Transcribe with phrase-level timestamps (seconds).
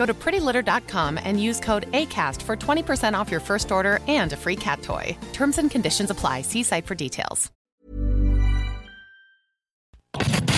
[0.00, 4.36] Go to prettylitter.com and use code ACAST for 20% off your first order and a
[4.36, 5.14] free cat toy.
[5.34, 6.40] Terms and conditions apply.
[6.42, 7.50] See site for details.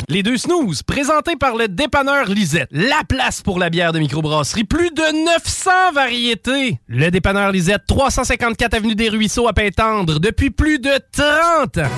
[0.08, 2.68] Les deux snooze, présentés par le dépanneur Lisette.
[2.70, 4.64] La place pour la bière de microbrasserie.
[4.64, 6.78] Plus de 900 variétés.
[6.86, 11.90] Le dépanneur Lisette, 354 Avenue des Ruisseaux à Pintendre, depuis plus de 30 ans.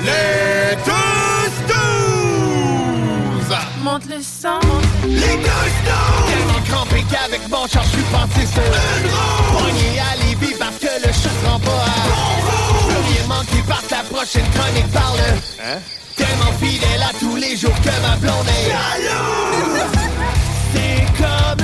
[0.00, 3.58] Les deux snooze!
[3.84, 4.60] Monte le sang.
[5.06, 6.31] Les deux snooze!
[6.72, 9.58] Crampé qu'avec mon char, je suis passé sur une roue.
[9.58, 11.92] Pogné à Lévis parce que le chat se rend pas à.
[12.88, 15.18] Plus rien manqué par la prochaine chronique parle.
[15.62, 15.78] Hein?
[16.16, 19.82] Tellement fidèle à tous les jours que ma blonde est jalouse.
[20.72, 21.61] C'est comme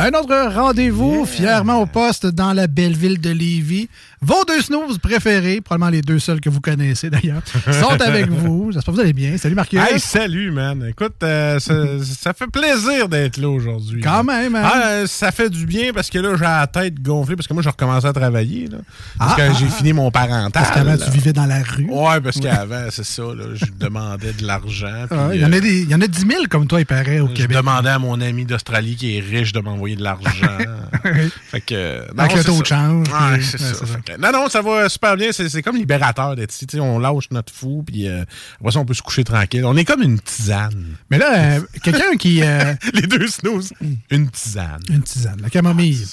[0.00, 3.88] Un autre rendez-vous, fièrement au poste dans la belle ville de Lévis.
[4.20, 8.72] Vos deux snooze préférés, probablement les deux seuls que vous connaissez d'ailleurs, sont avec vous.
[8.72, 9.36] J'espère que vous allez bien.
[9.38, 9.78] Salut Marcus.
[9.78, 10.84] Hey, salut, man.
[10.88, 11.74] Écoute, euh, ça,
[12.04, 14.00] ça fait plaisir d'être là aujourd'hui.
[14.00, 14.62] Quand même, hein?
[14.64, 17.54] Ah, euh, ça fait du bien parce que là, j'ai la tête gonflée parce que
[17.54, 18.66] moi, j'ai recommencé à travailler.
[18.66, 18.78] Là,
[19.18, 20.50] parce Ah, que ah, j'ai fini mon parental.
[20.52, 21.86] Parce qu'avant, tu vivais dans la rue.
[21.88, 23.22] Ouais, parce qu'avant, c'est ça.
[23.22, 25.06] Là, je demandais de l'argent.
[25.32, 26.86] Il y, en euh, a des- il y en a 10 000 comme toi, il
[26.86, 27.56] paraît, au je Québec.
[27.56, 30.58] demandais à mon ami d'Australie qui est riche de m'envoyer de l'argent.
[31.50, 33.74] fait que, euh, non, Avec le taux de change, Ouais, puis- c'est ouais, ça.
[33.78, 33.98] c'est ça.
[34.18, 35.30] Non, non, ça va super bien.
[35.32, 36.66] C'est comme libérateur d'être ici.
[36.80, 38.24] On lâche notre fou, puis euh,
[38.60, 39.64] après ça, on peut se coucher tranquille.
[39.64, 40.94] On est comme une tisane.
[41.10, 42.42] Mais là, euh, quelqu'un qui.
[42.42, 43.72] euh, Les deux snooze.
[44.10, 44.80] Une tisane.
[44.88, 46.06] une tisane, la camomille.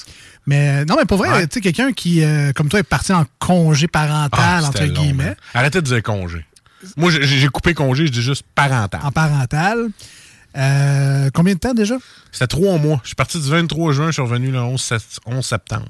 [0.48, 1.48] Mais non, mais pour vrai, Ouais.
[1.48, 2.22] tu sais, quelqu'un qui,
[2.56, 5.36] comme toi, est parti en congé parental, Ah, entre long, guillemets, man.
[5.54, 6.46] Arrêtez de dire congé.
[6.98, 9.00] Moi, j'ai coupé congé, je dis juste parental.
[9.04, 9.88] en parental.
[11.34, 11.96] Combien de temps déjà?
[12.32, 13.00] C'était trois mois.
[13.04, 15.88] Je suis parti du 23 juin, je suis revenu le 11, sept- 11 septembre.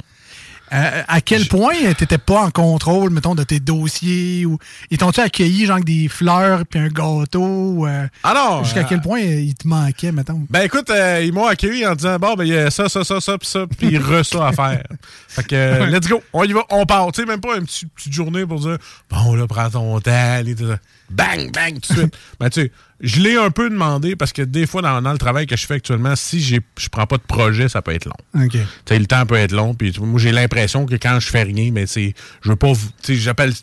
[0.74, 4.58] Euh, à quel point t'étais pas en contrôle, mettons, de tes dossiers ou
[4.90, 8.64] ils t'ont-tu accueilli genre des fleurs puis un gâteau euh, non!
[8.64, 10.42] jusqu'à euh, quel point euh, il te manquait, mettons?
[10.50, 13.04] Ben écoute, euh, ils m'ont accueilli en disant bon ben il y a ça, ça,
[13.04, 14.84] ça, ça, puis ça, puis re ça à faire.
[15.28, 17.12] fait que let's go, on y va, on part.
[17.12, 18.78] Tu sais, même pas une petite, petite journée pour dire
[19.10, 20.80] bon là, prends ton temps, ça.
[21.10, 22.18] Bang, bang, tout de suite.
[22.40, 22.72] ben tu sais,
[23.02, 25.66] je l'ai un peu demandé parce que des fois dans, dans le travail que je
[25.66, 28.44] fais actuellement, si je prends pas de projet, ça peut être long.
[28.46, 28.52] OK.
[28.52, 31.44] Tu sais, le temps peut être long, puis moi j'ai l'impression que quand je fais
[31.44, 33.54] rien, mais c'est je veux pas, tu sais, j'appelle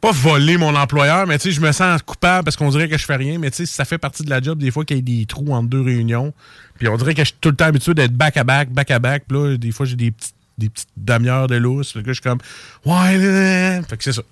[0.00, 2.96] pas voler mon employeur, mais tu sais, je me sens coupable parce qu'on dirait que
[2.96, 4.96] je fais rien, mais tu sais, ça fait partie de la job des fois qu'il
[4.96, 6.32] y a des trous entre deux réunions,
[6.78, 8.90] puis on dirait que je suis tout le temps habitué d'être back à back, back
[8.90, 12.02] à back, puis là, des fois j'ai des petites des petites demi-heures de lousse, fait
[12.02, 12.38] que là, je suis comme
[12.84, 13.82] ouais, là, là.
[13.82, 14.22] fait que c'est ça.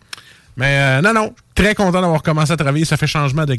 [0.58, 3.56] Mais euh, non, non, très content d'avoir commencé à travailler, ça fait changement de.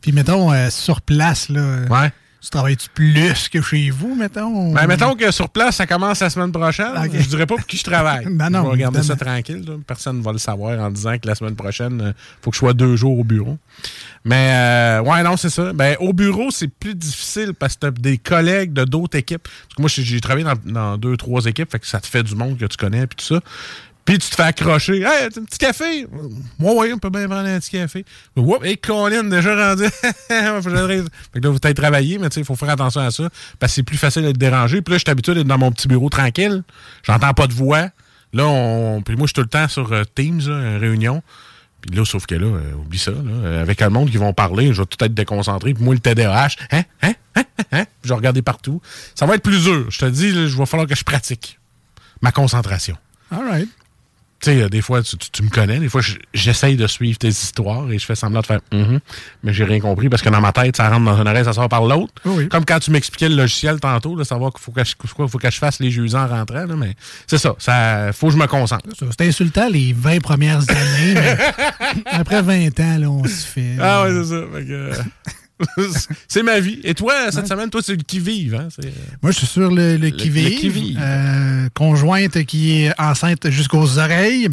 [0.00, 2.10] Puis mettons, euh, sur place, là, euh, Ouais.
[2.42, 4.72] tu travailles-tu plus que chez vous, mettons?
[4.72, 6.92] Ben, mettons que sur place, ça commence la semaine prochaine.
[6.96, 7.10] Ok.
[7.12, 8.26] Je dirais pas pour qui je travaille.
[8.30, 9.62] Ben non, je vais regarder ça tranquille.
[9.66, 9.74] là.
[9.86, 12.60] Personne ne va le savoir en disant que la semaine prochaine, il faut que je
[12.60, 13.58] sois deux jours au bureau.
[14.24, 15.72] Mais, euh, ouais, non, c'est ça.
[15.74, 19.42] Ben, au bureau, c'est plus difficile parce que tu as des collègues de d'autres équipes.
[19.44, 22.06] Parce que moi, j'ai j'ai travaillé dans, dans deux, trois équipes, fait que ça te
[22.06, 23.40] fait du monde que tu connais, puis tout ça.
[24.10, 25.02] Puis tu te fais accrocher.
[25.02, 26.04] Hey, t'as un petit café?
[26.58, 28.04] Moi, oui, on peut bien prendre un petit café.
[28.64, 29.84] Et Colin, déjà rendu.
[30.28, 30.42] Fait
[31.34, 33.28] que là, vous avez travaillé, mais il faut faire attention à ça.
[33.60, 34.82] Parce que c'est plus facile d'être dérangé.
[34.82, 36.64] Puis là, je suis habitué d'être dans mon petit bureau tranquille.
[37.04, 37.90] J'entends pas de voix.
[38.32, 39.00] Là, on.
[39.00, 40.42] Puis moi, je suis tout le temps sur euh, Teams,
[40.80, 41.22] réunion.
[41.80, 43.12] Puis là, sauf que là, euh, oublie ça.
[43.12, 45.72] Euh, avec le monde qui vont parler, je vais tout être déconcentré.
[45.72, 47.84] Puis moi, le TDAH, hein, hein, hein, hein, hein?
[48.02, 48.82] Je vais regarder partout.
[49.14, 49.88] Ça va être plus dur.
[49.88, 51.60] Je te dis, je vais falloir que je pratique
[52.22, 52.96] ma concentration.
[53.30, 53.68] All right.
[54.42, 56.86] Tu sais, euh, des fois, tu, tu- tu me connais, des fois, je- j'essaye de
[56.86, 59.00] suivre tes histoires et je fais semblant de faire Mhm
[59.42, 61.52] mais j'ai rien compris parce que dans ma tête, ça rentre dans une oreille, ça
[61.52, 62.12] sort par l'autre.
[62.24, 62.48] Oui.
[62.48, 65.50] Comme quand tu m'expliquais le logiciel tantôt, là, savoir qu'il faut que je, faut que
[65.50, 66.94] je fasse les jeux en rentrant, là, mais
[67.26, 68.84] c'est ça, ça, faut que je me concentre.
[68.98, 71.38] C'est insultant les 20 premières années, mais
[72.06, 73.76] après 20 ans, là, on se fait.
[73.80, 74.42] Ah ouais, c'est ça.
[74.54, 74.94] Fait que, euh,
[76.28, 76.80] c'est ma vie.
[76.84, 78.68] Et toi, cette semaine, toi, c'est le qui-vive, hein?
[78.84, 78.88] Euh,
[79.22, 80.44] Moi, je suis sur le, le qui-vive.
[80.48, 80.98] le qui-vive.
[81.00, 84.48] Euh, conjointe qui est enceinte jusqu'aux oreilles.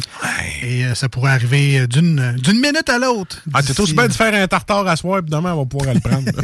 [0.62, 3.42] Et euh, ça pourrait arriver d'une d'une minute à l'autre.
[3.54, 5.94] Ah, t'es aussi bien de faire un tartare à soir, puis demain, on va pouvoir
[5.94, 6.30] le prendre.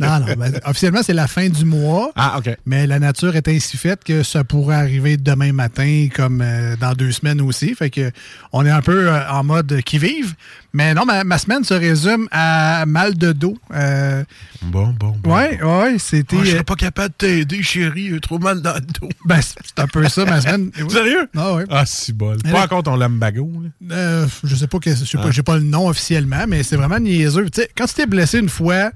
[0.00, 0.26] Non, non.
[0.38, 2.12] ben, officiellement, c'est la fin du mois.
[2.16, 2.56] ah, OK.
[2.66, 6.92] Mais la nature est ainsi faite que ça pourrait arriver demain matin, comme euh, dans
[6.94, 7.74] deux semaines aussi.
[7.74, 8.10] Fait que
[8.52, 10.34] on est un peu euh, en mode qui vive.
[10.78, 13.58] Mais non, ma, ma semaine se résume à mal de dos.
[13.74, 14.22] Euh,
[14.62, 15.34] Bon, bon, bon.
[15.34, 16.36] ouais, ouais, c'était.
[16.38, 18.10] Ah, je serais pas capable de t'aider, chérie.
[18.10, 19.08] J'ai trop mal dans le dos.
[19.24, 20.70] ben, c'est un peu ça, ma semaine.
[20.88, 21.28] Sérieux?
[21.36, 21.64] Ah, ouais.
[21.68, 22.38] Ah, si bol.
[22.44, 23.96] Pas encore ton lambago, là.
[23.96, 25.22] Euh, je sais pas que je sais Ah.
[25.24, 27.50] pas, j'ai pas le nom officiellement, mais c'est vraiment niaiseux.
[27.50, 28.92] Tu sais, quand tu t'es blessé une fois,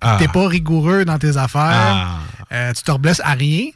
[0.00, 0.16] Ah.
[0.18, 2.18] t'es pas rigoureux dans tes affaires, Ah.
[2.52, 3.66] euh, tu te reblesses à rien.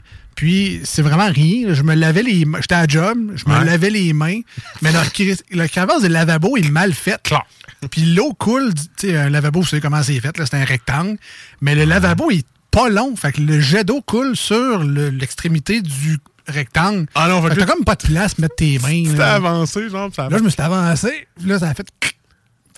[0.41, 1.75] Puis c'est vraiment rien.
[1.75, 2.61] Je me lavais les mains.
[2.63, 3.65] J'étais à job, je me Ouais.
[3.67, 4.41] lavais les mains.
[4.81, 7.21] Mais le, cri- le crevasse de lavabo est mal fait.
[7.23, 7.43] Clac.
[7.91, 8.73] Puis l'eau coule.
[8.97, 10.39] Tu sais, un lavabo, vous savez comment c'est fait.
[10.39, 11.19] là, C'est un rectangle.
[11.61, 13.15] Mais le lavabo est pas long.
[13.17, 16.17] Fait que le jet d'eau coule sur le- l'extrémité du
[16.49, 17.05] rectangle.
[17.15, 19.13] Ah non, fait que t'as comme pas de place mettre tes mains.
[19.19, 19.35] Là.
[19.35, 21.29] avancé, genre, ça Là, je me suis avancé.
[21.45, 21.87] Là, ça a fait.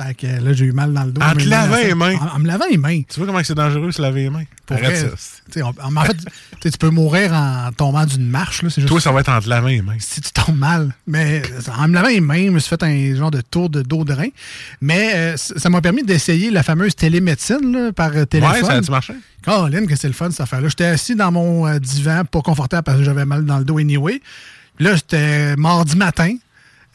[0.00, 1.21] Fait que là, j'ai eu mal dans le dos.
[1.21, 2.17] En te lavant les mains.
[2.17, 3.03] En, en me lavant les mains.
[3.03, 4.44] Tu vois comment c'est dangereux de se laver les mains?
[4.65, 5.61] Pour Arrête vrai, ça.
[5.67, 6.17] on- en en fait,
[6.71, 8.62] tu peux mourir en tombant d'une marche.
[8.62, 9.97] Là, c'est juste Toi, ça va être en te lavant les mains.
[9.99, 10.94] si tu tombes mal.
[11.06, 11.43] Mais
[11.77, 14.05] en me lavant les mains, je me suis fait un genre de tour de dos
[14.05, 14.29] de rein.
[14.81, 18.55] Mais euh, ça m'a permis d'essayer la fameuse télémédecine là, par euh, téléphone.
[18.62, 19.12] Ouais, ça a-tu marché?
[19.43, 20.69] Caroline, que c'est le fun, cette affaire-là.
[20.69, 23.77] J'étais assis dans mon euh, divan, pas confortable parce que j'avais mal dans le dos
[23.79, 24.23] anyway.
[24.79, 26.35] Là, c'était mardi matin.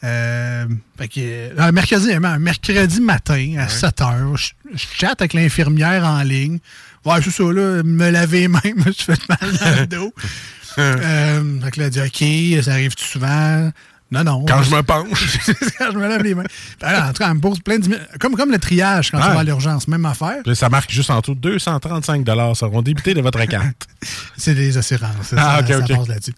[0.04, 0.66] Euh,
[0.96, 5.32] fait que, euh, un mercredi, un mercredi matin à 7 h, je, je chatte avec
[5.32, 6.58] l'infirmière en ligne.
[7.04, 10.14] Ouais, c'est ça, là, me laver mains, je me suis fait mal dans le dos.
[10.78, 13.70] euh, que là, elle dit OK, ça arrive tout souvent?
[14.10, 14.44] Non, non.
[14.46, 15.38] Quand je me penche.
[15.78, 16.44] quand je me lave les mains.
[16.80, 17.98] Alors, en tout cas, elle me pose plein de.
[18.18, 19.34] Comme, comme le triage quand tu Ouais.
[19.34, 20.38] vas à l'urgence, même affaire.
[20.46, 21.34] Là, ça marque juste en dessous.
[21.34, 22.24] 235
[22.54, 23.86] seront débités de votre carte.
[24.36, 25.34] C'est des assurances.
[25.36, 26.32] Ah, ça, ok, ça là-dessus.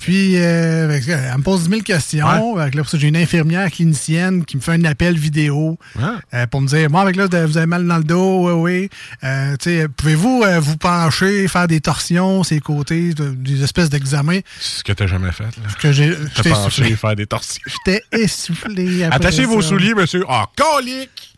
[0.00, 2.56] Puis, euh, elle me pose 10 000 questions.
[2.56, 6.04] Là, j'ai une infirmière clinicienne qui me fait un appel vidéo Ouais.
[6.34, 8.90] euh, pour me dire Moi, avec là, vous avez mal dans le dos, oui, oui.
[9.24, 14.40] Euh, tu Pouvez-vous euh, vous pencher, faire des torsions, ces côtés, de- des espèces d'examens
[14.60, 15.68] C'est ce que t'as jamais fait, là.
[15.80, 16.14] que j'ai.
[16.98, 17.62] Faire des torsions.
[17.66, 19.04] J'étais essoufflé.
[19.04, 20.24] après Attachez vos souliers, monsieur.
[20.28, 21.36] Ah, colique!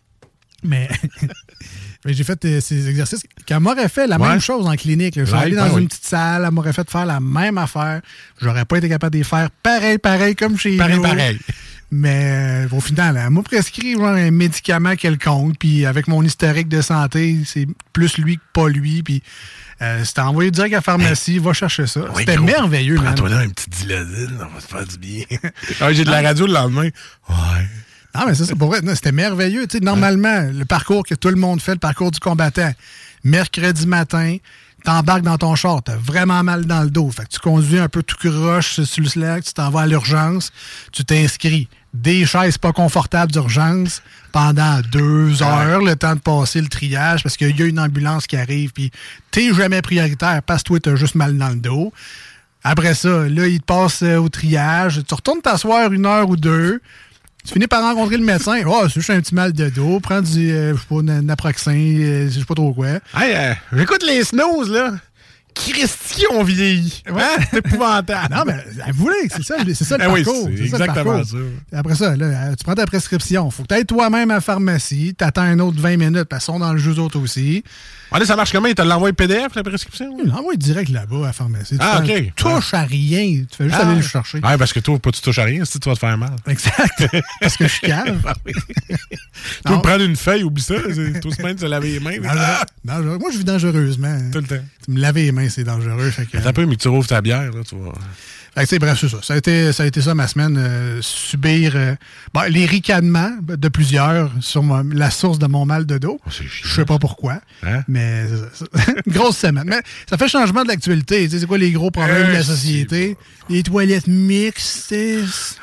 [0.63, 0.89] Mais,
[2.05, 4.29] mais j'ai fait euh, ces exercices qu'elle m'aurait fait la Ouais.
[4.29, 5.17] même chose en clinique.
[5.17, 5.25] là.
[5.25, 5.83] Je suis allé ben dans oui.
[5.83, 8.01] une petite salle, elle m'aurait fait faire la même affaire.
[8.41, 11.03] J'aurais pas été capable de les faire pareil, pareil, comme chez Pareil, nous.
[11.03, 11.39] pareil.
[11.93, 15.57] Mais euh, au final, elle m'a prescrit genre, un médicament quelconque.
[15.59, 19.03] Puis avec mon historique de santé, c'est plus lui que pas lui.
[19.03, 19.23] Puis
[19.83, 22.03] euh, c'était envoyé direct à la pharmacie, va chercher ça.
[22.15, 22.47] Oui, C'était gros.
[22.47, 23.07] merveilleux, man.
[23.07, 25.25] Prends-toi là un petit Diladine, on va se faire du bien.
[25.81, 26.89] ah, j'ai de la radio le lendemain.
[27.29, 27.69] Ouais.
[28.15, 28.83] Non, mais ça, c'est pour vrai.
[28.83, 29.67] Non, C'était merveilleux.
[29.67, 32.73] Tu sais, normalement, le parcours que tout le monde fait, le parcours du combattant,
[33.25, 34.37] mercredi matin,
[34.85, 37.11] t'embarques dans ton char, t'as vraiment mal dans le dos.
[37.11, 39.87] Fait que tu conduis un peu tout croche sur le slack, tu t'en vas à
[39.87, 40.53] l'urgence,
[40.93, 41.69] tu t'inscris.
[41.93, 44.01] Des chaises pas confortables d'urgence
[44.31, 48.29] pendant deux heures, le temps de passer le triage, parce qu'il y a une ambulance
[48.29, 48.93] qui arrive, puis
[49.33, 51.93] t'es jamais prioritaire parce que toi, t'as juste mal dans le dos.
[52.63, 55.01] Après ça, là, il te passe euh, au triage.
[55.09, 56.81] Tu retournes t'asseoir une heure ou deux.
[57.45, 58.61] Tu finis par rencontrer le médecin.
[58.67, 59.99] Oh, c'est juste un petit mal de dos.
[59.99, 62.87] Prends du, euh, je sais pas, na- naproxen, euh, je sais pas trop quoi.
[63.17, 64.93] Hey, euh, j'écoute les snooze, là.
[65.55, 67.03] Christy, on vieillit.
[67.11, 67.23] Ouais.
[67.23, 67.43] Hein?
[67.51, 68.35] C'est épouvantable.
[68.35, 70.49] Non, mais avouez que c'est ça, c'est ça le parcours.
[70.57, 71.37] c'est exactement ça.
[71.73, 73.51] Après ça, là, euh, tu prends ta prescription.
[73.51, 75.15] Faut que tu ailles toi-même à la pharmacie.
[75.15, 77.63] T'attends un autre 20 minutes parce qu'ils sont dans le jeu autres aussi.
[78.13, 78.67] Allez, ça marche comment?
[78.67, 80.17] Il te l'envoie PDF, la prescription?
[80.25, 81.77] Il l'envoie direct là-bas à la pharmacie.
[81.79, 82.33] Tu Ah, OK.
[82.35, 83.45] touches à rien.
[83.49, 83.87] Tu fais juste Ah.
[83.87, 84.39] aller le chercher.
[84.39, 86.35] Ouais, parce que toi, pas tu touches à rien, si tu vas te faire mal.
[86.49, 87.07] Exact.
[87.41, 88.21] parce que je suis calme.
[89.65, 89.77] Tu Non.
[89.77, 90.75] peux prendre une feuille, oublie ça.
[90.95, 92.17] C'est tout semaine de se laver les mains.
[92.21, 92.65] mais- Ah!
[92.85, 93.19] dangereux.
[93.19, 94.19] Moi, je vis dangereusement.
[94.33, 94.63] Tout le temps.
[94.89, 96.11] Me laver les mains, c'est dangereux.
[96.11, 97.95] Fait que, Attends un peu, mais tu rouvres ta bière, là, tu vois.
[98.57, 99.19] Fait bref, c'est ça.
[99.23, 100.57] Ça a été ça, a été ça ma semaine.
[100.59, 101.95] euh, subir euh,
[102.35, 106.21] bon, les ricanements de plusieurs sur ma- la source de mon mal de dos.
[106.27, 106.31] Oh.
[106.31, 107.41] Je sais pas pourquoi.
[107.63, 107.83] Hein?
[107.89, 108.93] Mais c'est ça.
[109.07, 109.65] une grosse semaine.
[109.67, 111.25] Mais ça fait changement de l'actualité.
[111.25, 113.17] Tu sais, c'est quoi les gros problèmes de Euh, la société?
[113.49, 114.95] Les toilettes mixtes.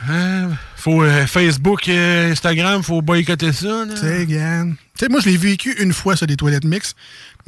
[0.10, 3.86] Ah, faut euh, Facebook, euh, Instagram, faut boycotter ça.
[3.90, 3.98] Tu
[5.06, 6.96] sais, moi, je l'ai vécu une fois sur des toilettes mixtes,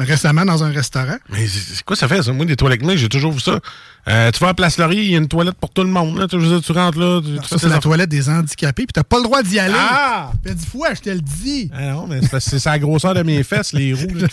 [0.06, 1.18] récemment dans un restaurant.
[1.30, 2.32] Mais c'est quoi ça fait, ça?
[2.34, 3.60] Moi, des toilettes mixtes, j'ai toujours vu ça.
[4.08, 6.18] Euh, tu vas à Place Laurier, il y a une toilette pour tout le monde.
[6.18, 6.28] Là.
[6.28, 7.22] Tu, tu rentres là.
[7.22, 9.60] Tu, tu fais Ça, c'est la toilette des handicapés, puis t'as pas le droit d'y
[9.60, 9.76] aller.
[9.78, 10.32] Ah!
[10.44, 11.70] Fait dix fois, je te le dis.
[11.74, 14.08] Ah non, mais c'est la grosseur de mes fesses, les roues.
[14.16, 14.28] là.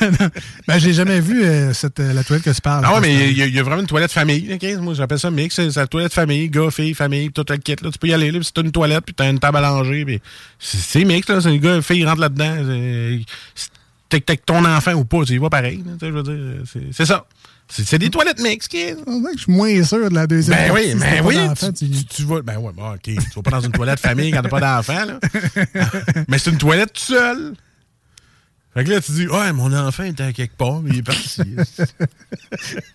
[0.68, 2.84] ben, j'ai jamais vu euh, cette, euh, la toilette que tu parles.
[2.86, 4.56] Ah ouais, mais il y, a- il y a vraiment une toilette famille.
[4.80, 5.56] Moi, j'appelle ça mix.
[5.56, 7.76] C'est la toilette famille, gars, fille, famille, tout le kit.
[7.82, 7.90] Là.
[7.90, 8.30] Tu peux y aller.
[8.30, 10.04] Là, c'est une toilette, puis t'as une table à langer.
[10.04, 10.20] puis
[10.60, 11.28] C'est mix.
[11.28, 11.40] là.
[11.40, 12.54] C'est un gars, fille, rentre là-dedans.
[14.08, 15.84] T'es avec ton enfant ou pas, tu y vas pareil.
[16.00, 16.62] je veux dire,
[16.92, 17.26] c'est- ça.
[17.70, 18.68] C'est des toilettes mixtes.
[18.70, 18.96] qui que
[19.36, 21.36] je suis moins sûr de la deuxième Ben partie, oui, si ben oui.
[21.76, 22.40] Tu, tu- tu vas.
[22.40, 23.00] Ben ouais, bon, OK.
[23.02, 25.18] Tu vas pas dans une toilette famille quand t'as pas d'enfant, là.
[26.28, 27.52] Mais c'est une toilette tout seul.
[28.72, 31.02] Fait que là, tu dis, ouais, mon enfant était à quelque part, mais il est
[31.02, 31.42] parti.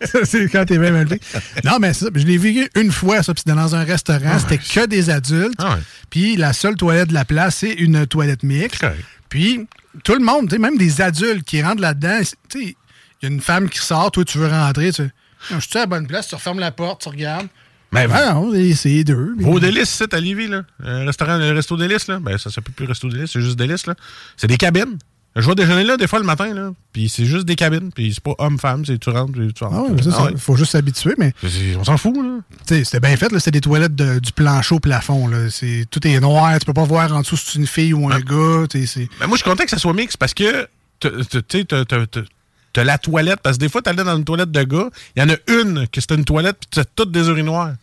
[0.01, 1.19] Ça, c'est quand t'es même élevé.
[1.63, 4.59] Non, mais ça, je l'ai vécu une fois, ça, puis c'était dans un restaurant, c'était
[4.59, 5.55] que des adultes.
[5.57, 5.81] Ah ouais.
[6.09, 8.85] Puis la seule toilette de la place, c'est une toilette mixte.
[9.33, 9.67] Puis
[10.03, 12.75] tout le monde, même des adultes qui rentrent là-dedans, tu sais,
[13.19, 15.09] il y a une femme qui sort, toi, tu veux rentrer, tu
[15.49, 17.47] je suis à la bonne place, tu refermes la porte, tu regardes.
[17.91, 19.33] Mais Ben non, c'est- c'est deux.
[19.39, 20.61] Vos délices, c'est à Lévis, là.
[20.77, 22.19] Le restaurant, le resto délices, là.
[22.19, 23.95] Ben, ça s'appelle plus resto délices, c'est juste délices, là.
[24.37, 24.99] C'est des cabines.
[25.35, 26.71] Je vais déjeuner là, des fois, le matin, là.
[26.91, 27.91] Puis c'est juste des cabines.
[27.93, 29.75] Puis c'est pas homme-femme, c'est tu rentres, tu rentres.
[29.75, 30.33] Ah ouais, mais ça, Ah ouais.
[30.37, 31.33] faut juste s'habituer, mais
[31.79, 32.37] On s'en fout, là.
[32.67, 35.27] tu sais, c'était bien fait, là, c'est des toilettes de- du plancher au plafond.
[35.27, 35.47] Là.
[35.89, 38.19] Tout est noir, tu peux pas voir en dessous si c'est une fille ou un
[38.19, 38.65] gars.
[38.71, 40.67] Ben, moi, je suis content que ça soit mix parce que,
[40.99, 41.09] tu
[41.49, 43.39] sais, t'as la toilette.
[43.41, 45.87] Parce que des fois, t'allais dans une toilette de gars, il y en a une
[45.87, 47.73] que c'était une toilette, puis t'as toutes des urinoirs.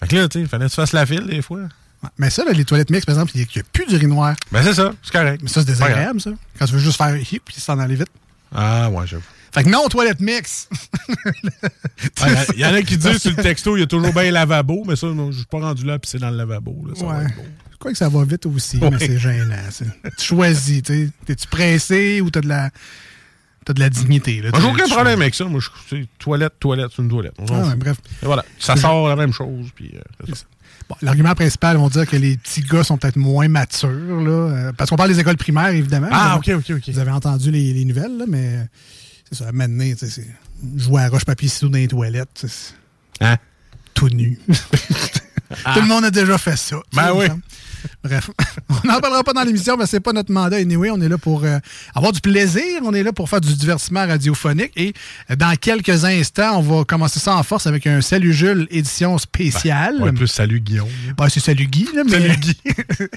[0.00, 1.60] Fait que là, tu sais, il fallait que tu fasses la file, des fois.
[2.18, 4.34] Mais ça, là, les toilettes mixtes, par exemple, il n'y a, plus d'urinoir.
[4.50, 5.40] Ben, c'est ça, c'est correct.
[5.42, 6.30] Mais ça, c'est désagréable, ça.
[6.58, 8.10] Quand tu veux juste faire hip puis s'en aller vite.
[8.54, 9.22] Ah, ouais, j'avoue.
[9.52, 10.68] Fait que non, toilette mix.
[12.54, 14.84] Il y, en a qui disent sur le texto, il y a toujours bien lavabo,
[14.86, 16.84] mais ça, non, je suis pas rendu là, puis c'est dans le lavabo.
[16.86, 17.26] Là, ça Ouais.
[17.72, 18.90] Je crois que ça va vite aussi, Ouais.
[18.90, 19.56] mais c'est gênant.
[19.70, 19.86] ça.
[20.18, 21.10] Tu choisis, tu sais.
[21.26, 22.70] T'es-tu pressé ou t'as de la.
[23.64, 24.40] T'as de la dignité.
[24.40, 25.44] Là, Moi, j'ai aucun problème avec ça.
[25.44, 27.34] Moi, je toilette, toilette, c'est une toilette.
[27.38, 27.96] Ah ouais, bref.
[28.22, 28.44] Et voilà.
[28.58, 30.34] Ça sort la même chose, puis euh.
[30.88, 34.30] Bon, L'argument principal, on va dire que les petits gars sont peut-être moins matures, là,
[34.30, 36.08] euh, parce qu'on parle des écoles primaires, évidemment.
[36.10, 36.88] Ah, avez- ok, ok, ok.
[36.92, 38.66] Vous avez entendu les, les nouvelles, là, mais
[39.30, 40.26] c'est ça, maintenant, tu sais, c'est
[40.76, 42.46] jouer à roche-papier-ciseaux dans les toilettes,
[43.20, 43.36] Hein?
[43.94, 44.38] tout nu.
[44.48, 46.76] Tout le monde a déjà fait ça.
[46.92, 47.26] Ben oui.
[48.04, 48.30] Bref,
[48.84, 50.56] on n'en parlera pas dans l'émission, mais c'est pas notre mandat.
[50.56, 51.58] Anyway, on est là pour euh,
[51.94, 54.72] avoir du plaisir, on est là pour faire du divertissement radiophonique.
[54.76, 54.92] Et
[55.30, 59.18] euh, dans quelques instants, on va commencer ça en force avec un Salut Jules édition
[59.18, 59.96] spéciale.
[60.02, 60.88] Ouais, plus salut Guillaume.
[61.16, 62.10] Ben, c'est Salut Guy, là, mais.
[62.12, 62.56] Salut Guy.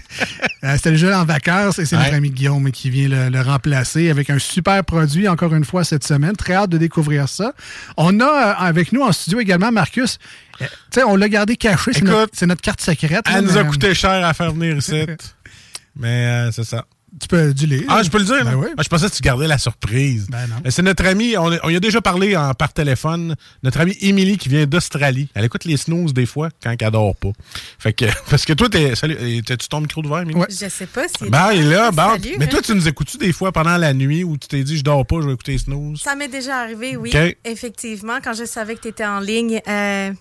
[0.63, 2.03] Euh, le jeu en vacances et c'est Ouais.
[2.03, 5.83] notre ami Guillaume qui vient le, le remplacer avec un super produit, encore une fois,
[5.83, 6.37] cette semaine.
[6.37, 7.53] Très hâte de découvrir ça.
[7.97, 10.19] On a euh, avec nous en studio également Marcus.
[10.61, 11.91] Euh, tu sais, on l'a gardé caché.
[12.33, 13.27] C'est notre, carte secrète.
[13.27, 15.05] là, Elle nous a coûté cher à faire venir ici.
[15.95, 16.85] mais euh, c'est ça.
[17.21, 17.83] Tu peux du lire.
[17.89, 18.43] Ah, je peux le dire?
[18.43, 18.69] Ben oui.
[18.75, 20.27] Ah, je pensais que tu gardais la surprise.
[20.29, 20.55] Ben non.
[20.65, 23.95] Euh, C'est notre ami, on, on y a déjà parlé en, par téléphone, notre amie
[24.01, 25.29] Émilie qui vient d'Australie.
[25.35, 27.31] Elle écoute les snooze des fois quand elle dort pas.
[27.77, 30.39] Fait que, parce que toi, t'es, salut, euh, t'as-tu ton micro ouvert, Émilie?
[30.39, 30.47] Ouais.
[30.49, 31.29] Je sais pas si.
[31.29, 31.91] Ben, il est là.
[31.93, 32.35] Salut.
[32.39, 34.83] Mais toi, tu nous écoutes-tu des fois pendant la nuit où tu t'es dit, je
[34.83, 36.01] dors pas, je vais écouter snooze?
[36.01, 37.11] Ça m'est déjà arrivé, oui.
[37.45, 40.11] Effectivement, quand je savais que tu étais en ligne, euh,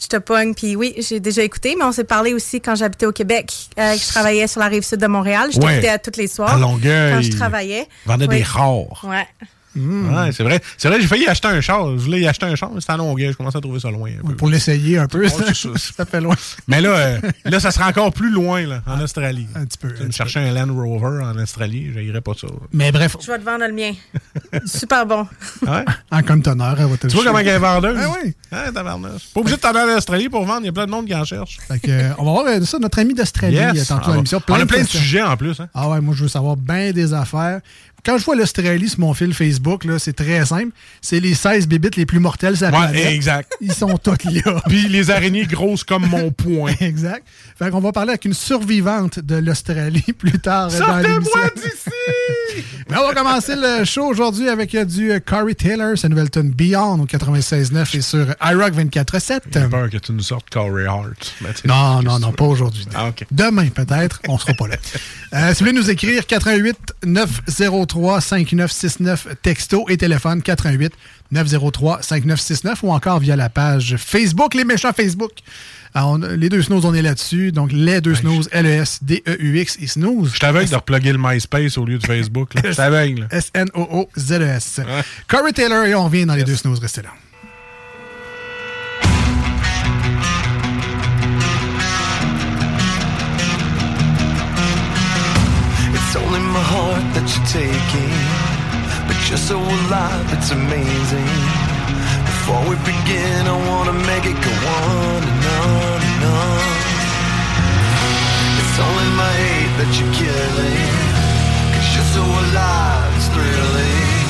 [0.00, 0.54] je te pogne.
[0.54, 3.94] Puis oui, j'ai déjà écouté, mais on s'est parlé aussi quand j'habitais au Québec, euh,
[3.94, 5.50] que je travaillais sur la rive sud de Montréal.
[5.52, 5.68] Je Ouais.
[5.74, 6.54] t'écoutais à tous les soirs.
[6.54, 7.12] À Longueuil.
[7.14, 7.86] Quand je travaillais.
[8.04, 8.36] Vendait Oui.
[8.38, 9.04] des rares.
[9.04, 9.26] Ouais.
[9.76, 10.60] Ouais, c'est vrai.
[10.76, 11.90] C'est vrai, j'ai failli acheter un char.
[11.96, 13.32] Je voulais y acheter un char, mais c'était à Longueuil.
[13.32, 14.34] Je commençais à trouver ça loin un peu.
[14.34, 15.20] Pour l'essayer un peu.
[15.22, 16.04] Ouais, ça, c'est ça.
[16.04, 16.34] fait loin.
[16.68, 19.46] Mais là, euh, là, ça sera encore plus loin, là, en Australie.
[19.54, 19.92] Un petit peu.
[19.92, 22.46] Tu un me chercher un Land Rover en Australie, je pas ça.
[22.72, 23.92] Mais bref, Je vais te vendre le mien.
[24.64, 25.26] Super bon.
[25.66, 25.84] Ouais.
[26.12, 27.98] en heure, elle va te tu vois comment elle est vendeuse?
[28.00, 28.34] Ah oui.
[28.52, 29.12] Hein, tabarnak.
[29.34, 31.06] Pas obligé de t'en aller en Australie pour vendre, il y a plein de monde
[31.06, 31.58] qui en cherche.
[31.66, 33.88] Fait que, euh, on va voir euh, ça, notre ami d'Australie, Yes.
[33.88, 34.40] tantôt Ah, dans l'émission.
[34.48, 35.58] on a plein de sujets en plus.
[35.60, 35.68] Hein?
[35.74, 37.60] Ah ouais, moi je veux savoir bien des affaires.
[38.06, 40.70] Quand je vois l'Australie sur mon fil Facebook, là, c'est très simple.
[41.02, 43.52] C'est les 16 bébites les plus mortelles la Ouais, exact.
[43.60, 44.62] Ils sont toutes là.
[44.68, 46.72] Puis les araignées grosses comme mon poing.
[46.80, 47.26] exact.
[47.58, 50.78] Fait qu'on va parler avec une survivante de l'Australie plus tard euh.
[50.78, 52.64] Sortez-moi d'ici!
[52.88, 56.30] Mais on va commencer le show aujourd'hui avec euh, du euh, Corey Taylor, sa nouvelle
[56.30, 59.40] tune Beyond au 96.9 et sur iRock 24.7.
[59.52, 61.34] J'ai peur que tu nous sortes Corey Hart.
[61.64, 62.86] Non, non, non, pas aujourd'hui.
[62.94, 63.10] Ah.
[63.32, 64.76] Demain, peut-être, on sera pas là.
[65.34, 70.92] Euh, si vous voulez nous écrire, 88 903 5969 texto et téléphone 88
[71.32, 75.32] 903 5969 ou encore via la page Facebook, les méchants Facebook.
[75.94, 77.52] Alors, on a- les deux snooze, on est là-dessus.
[77.52, 80.32] Donc, les deux snooze, L-E-S-D-E-U-X et snooze.
[80.34, 82.50] Je t'aveugle de reploguer le MySpace au lieu de Facebook.
[82.64, 83.20] Je t'aveugle.
[83.22, 83.26] là.
[83.30, 84.80] S-N-O-O-Z-E-S.
[85.26, 86.78] Corey Taylor et on revient dans les deux snooze.
[86.80, 87.10] Restez là.
[96.26, 98.18] only my heart that you're taking.
[99.06, 101.34] But you're so alive, it's amazing.
[102.30, 104.54] Before we begin, I wanna make it go
[104.90, 106.74] on and on and on.
[108.60, 110.94] It's only my hate that you're killing.
[111.72, 114.26] Cause you're so alive, it's thrilling.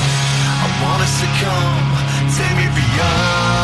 [0.64, 1.86] I wanna succumb,
[2.36, 3.55] take me beyond.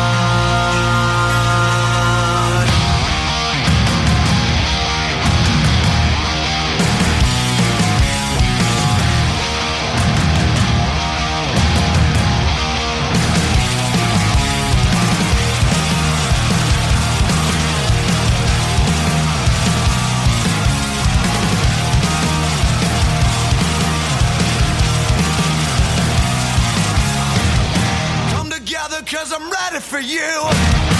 [29.35, 30.92] I'm ready for you.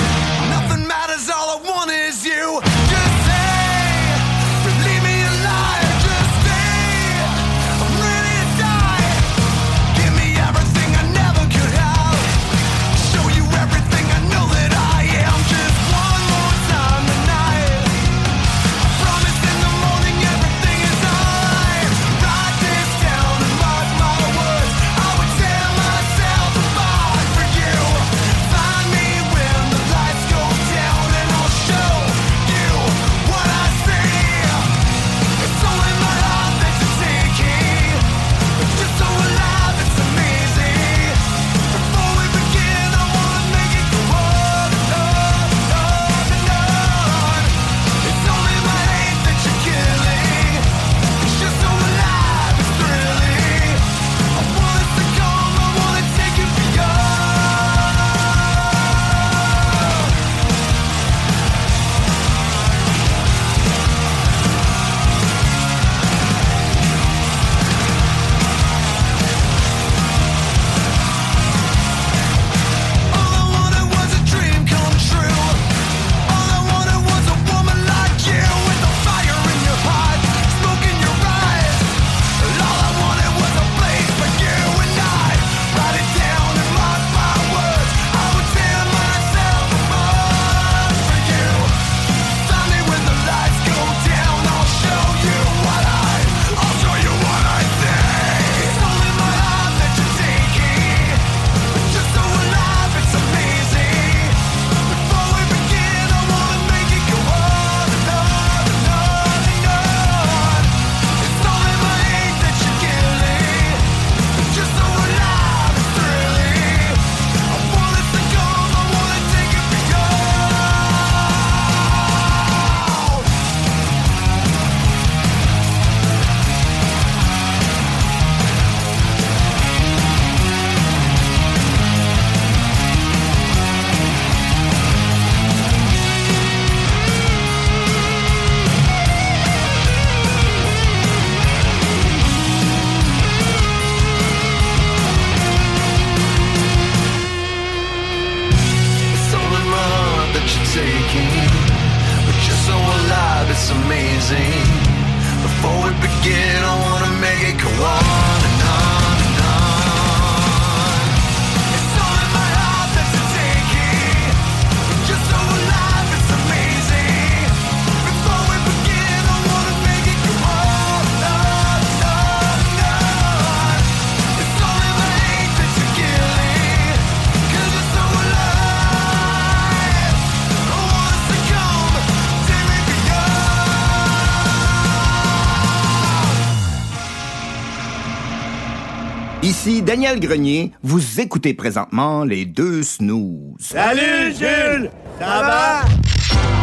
[190.20, 193.56] Grenier, vous écoutez présentement les deux snooze.
[193.60, 194.92] Salut Jules!
[195.20, 195.82] Ça va?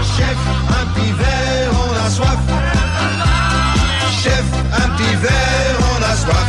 [0.03, 0.37] Chef,
[0.69, 2.39] un petit verre, on a soif.
[4.23, 6.49] Chef, un petit verre, on a soif.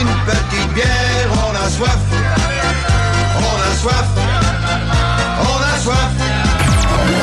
[0.00, 1.98] Une petite bière, on a soif.
[3.38, 4.08] On a soif.
[5.40, 6.10] On a soif.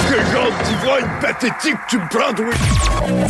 [0.09, 2.55] Quel genre d'ivrogne pathétique tu me prends, oui!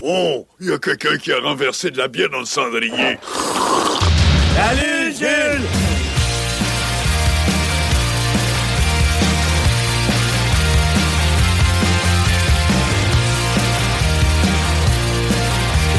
[0.04, 3.18] Oh, il y a quelqu'un qui a renversé de la bière dans le cendrier.
[4.56, 5.68] Salut, Jules!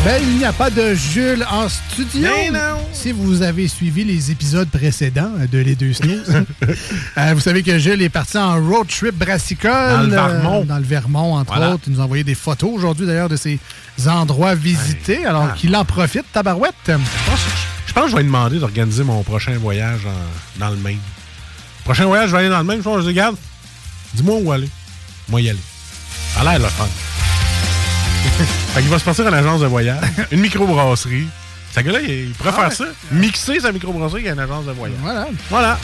[0.05, 2.29] Ben, il n'y a pas de Jules en studio.
[2.29, 2.77] Mais non.
[2.93, 6.29] Si vous avez suivi les épisodes précédents de Les Deux Snooze,
[7.19, 9.73] euh, vous savez que Jules est parti en road trip brassicole.
[9.73, 10.65] Dans le euh, Vermont.
[10.65, 11.85] Dans le Vermont, entre autres.
[11.87, 13.59] Il nous a envoyé des photos aujourd'hui, d'ailleurs, de ses
[14.07, 15.55] endroits visités, alors ah.
[15.57, 16.75] qu'il en profite, tabarouette.
[16.87, 17.64] Je
[17.97, 20.99] je vais lui demander d'organiser mon prochain voyage en- dans le Maine.
[21.85, 22.79] Prochain voyage, je vais aller dans le Maine.
[22.79, 23.37] Je pense, je dis, regarde,
[24.15, 24.69] dis-moi où aller.
[25.29, 25.59] Moi y aller.
[26.35, 26.87] Ça a l'air le fun.
[28.75, 30.03] fait qu'il va se partir en agence de voyage,
[30.33, 31.27] une microbrasserie.
[31.75, 32.75] Ce gars-là, il, il pourrait Ah faire ouais.
[32.75, 32.85] ça.
[33.13, 34.99] Mixer sa microbrasserie avec une agence de voyage.
[35.03, 35.27] Voilà.
[35.51, 35.79] Voilà.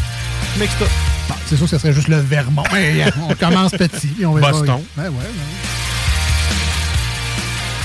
[0.59, 0.85] Mixe tout.
[1.29, 2.64] Bon, c'est sûr que ce serait juste le Vermont.
[3.29, 4.07] On commence petit.
[4.09, 4.51] puis on verra.
[4.53, 4.83] Boston.
[4.96, 5.25] Ouais, ouais, ouais.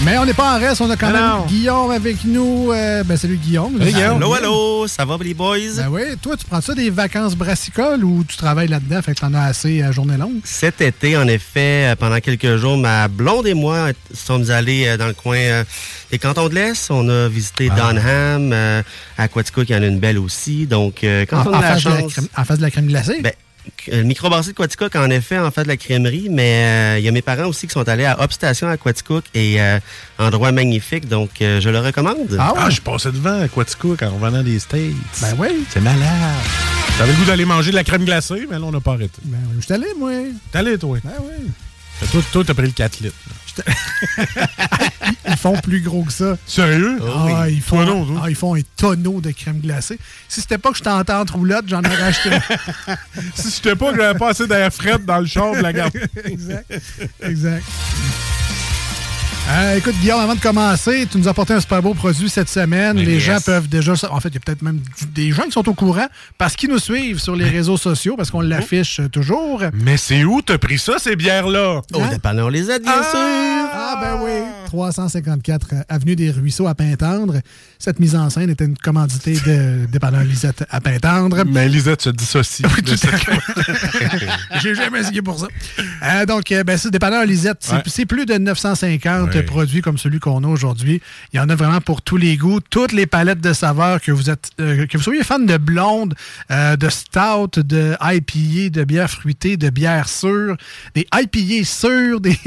[0.03, 0.81] Mais on n'est pas en reste.
[0.81, 1.47] On a quand même.
[1.47, 2.71] Guillaume avec nous.
[2.71, 3.79] Euh, ben, salut Guillaume.
[3.81, 5.57] Allô, allô, ça va les boys?
[5.77, 9.21] Ben oui, toi, tu prends ça des vacances brassicoles ou tu travailles là-dedans, fait que
[9.21, 10.39] t'en as assez à journée longue?
[10.43, 14.97] Cet été, en effet, euh, pendant quelques jours, ma blonde et moi sommes allés euh,
[14.97, 15.63] dans le coin euh,
[16.11, 16.91] des cantons de l'Est.
[16.91, 17.75] On a visité Ah.
[17.93, 18.83] Donham, euh,
[19.17, 20.65] Aquaticook, il y en a une belle aussi.
[20.67, 22.11] Donc, euh, quand En, on a en la face de la chance...
[22.13, 23.21] crème, en face de la crème glacée?
[23.21, 23.33] Ben,
[23.87, 27.07] le microbrasserie de Quaticook, en effet, en fait de la crèmerie, mais euh, il y
[27.07, 29.79] a mes parents aussi qui sont allés à Upstation à Quaticook et euh,
[30.19, 32.37] endroit magnifique, donc euh, je le recommande.
[32.39, 34.93] Ah, je passais devant à Quaticook en revenant des States.
[35.21, 35.65] Ben oui.
[35.69, 36.01] C'est malade.
[36.97, 39.21] J'avais le goût d'aller manger de la crème glacée, mais là, on n'a pas arrêté.
[39.23, 40.11] Ben oui, je suis allé, moi.
[40.51, 40.97] T'es allé, toi?
[41.03, 41.47] Ben oui.
[42.11, 43.15] Toi, toi, t'as pris le 4 litres.
[45.27, 46.37] Ils font plus gros que ça.
[46.45, 46.99] Sérieux?
[47.01, 48.21] Ah, ils, font, Toi non, toi.
[48.23, 49.97] ah, ils font un tonneau de crème glacée.
[50.27, 52.29] Si c'était pas que je t'entends en roulotte, j'en aurais acheté.
[53.35, 55.89] si c'était pas que j'avais pas assez d'air fret dans le char de la gare.
[56.25, 56.81] exact.
[57.21, 57.63] Exact.
[59.47, 62.49] Euh, écoute, Guillaume, avant de commencer, tu nous as apporté un super beau produit cette
[62.49, 62.97] semaine.
[62.97, 63.23] Les Yes.
[63.23, 63.93] gens peuvent déjà.
[64.09, 64.79] En fait, il y a peut-être même
[65.13, 66.07] des gens qui sont au courant
[66.39, 69.61] parce qu'ils nous suivent sur les réseaux sociaux, parce qu'on l'affiche toujours.
[69.73, 71.81] Mais c'est où t'as pris ça, ces bières-là?
[71.93, 73.19] Au dépanneur les aides, bien sûr!
[73.77, 74.31] Ah, ben oui.
[74.65, 77.35] 354 euh, Avenue des Ruisseaux à Pintendre.
[77.77, 81.43] Cette mise en scène était une commandité de dépanneur Lisette à Pintendre.
[81.45, 82.65] Mais Lisette se dissocie.
[82.83, 83.09] de ça.
[84.61, 85.47] J'ai jamais essayé pour ça.
[86.03, 87.57] Euh, donc, ben, c'est dépanneur Lisette.
[87.85, 88.05] C'est Ouais.
[88.05, 89.34] plus de 950 Ouais.
[89.43, 91.01] Produits comme celui qu'on a aujourd'hui.
[91.33, 94.11] Il y en a vraiment pour tous les goûts, toutes les palettes de saveurs que
[94.11, 96.15] vous êtes, euh, que vous soyez fan de blonde,
[96.51, 100.57] euh, de stout, de IPA, de bière fruitée, de bière sûre,
[100.93, 102.37] des IPA sûres, des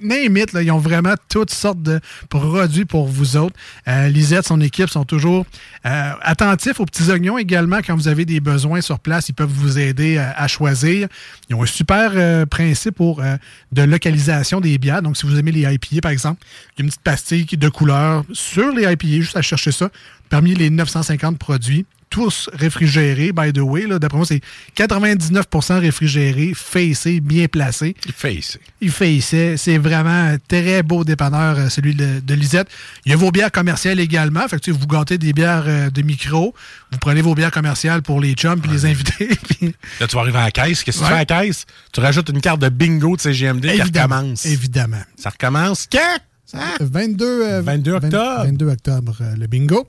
[0.00, 3.54] là, ils ont vraiment toutes sortes de produits pour vous autres.
[3.86, 5.46] Euh, Lisette, son équipe sont toujours
[5.86, 9.28] euh, attentifs aux petits oignons également quand vous avez des besoins sur place.
[9.28, 11.08] Ils peuvent vous aider à, à choisir.
[11.48, 13.36] Ils ont un super euh, principe pour euh,
[13.72, 15.02] de localisation des bières.
[15.02, 16.42] Donc, si vous aimez les IPA, par exemple,
[16.78, 19.90] une petite pastille de couleur sur les IPA, juste à chercher ça.
[20.28, 23.86] Parmi les 950 produits, tous réfrigérés, by the way.
[23.86, 24.40] D'après moi, c'est
[24.76, 27.94] 99% réfrigérés, facés, bien placés.
[28.06, 28.58] Il fait ici.
[28.80, 29.54] Il fait ici.
[29.56, 32.68] C'est vraiment un très beau dépanneur, euh, celui de, de Lisette.
[33.04, 34.46] Il y a vos bières commerciales également.
[34.48, 36.54] Fait que, tu sais, vous gâtez des bières euh, de micro.
[36.92, 39.28] Vous prenez vos bières commerciales pour les chums puis les invités.
[40.00, 40.82] Là, tu vas arriver à la caisse.
[40.82, 41.24] Qu'est-ce que tu Ouais.
[41.24, 41.66] fais à la caisse?
[41.92, 44.16] Tu rajoutes une carte de bingo de CGMD qui Évidemment.
[44.16, 44.46] recommence.
[44.46, 45.02] Évidemment.
[45.18, 46.18] Ça recommence quand?
[46.54, 46.76] Hein?
[46.80, 48.44] 22, euh, 22 octobre.
[48.44, 49.86] 22 octobre, euh, le bingo.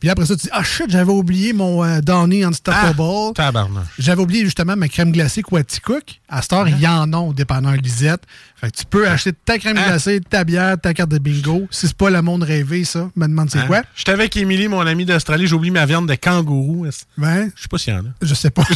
[0.00, 3.00] Puis après ça, tu dis Ah shit, j'avais oublié mon euh, Downy Unstoppable.
[3.00, 3.84] Ah, Tabarnak.
[3.98, 6.20] J'avais oublié justement ma crème glacée Quaticook.
[6.28, 8.22] À cette heure, il y en a au dépanneur Lisette.
[8.56, 9.86] Fait que tu peux acheter ta crème Hein?
[9.86, 11.66] glacée, ta bière, ta carte de bingo.
[11.70, 13.66] Si c'est pas le monde rêvé, ça, me demande c'est Hein?
[13.66, 13.82] quoi.
[13.96, 15.46] J'étais avec Émilie, mon ami d'Australie.
[15.46, 16.86] J'ai oublié ma viande de kangourou.
[17.18, 18.08] Ben, Je sais pas s'il y en a.
[18.22, 18.62] je sais pas.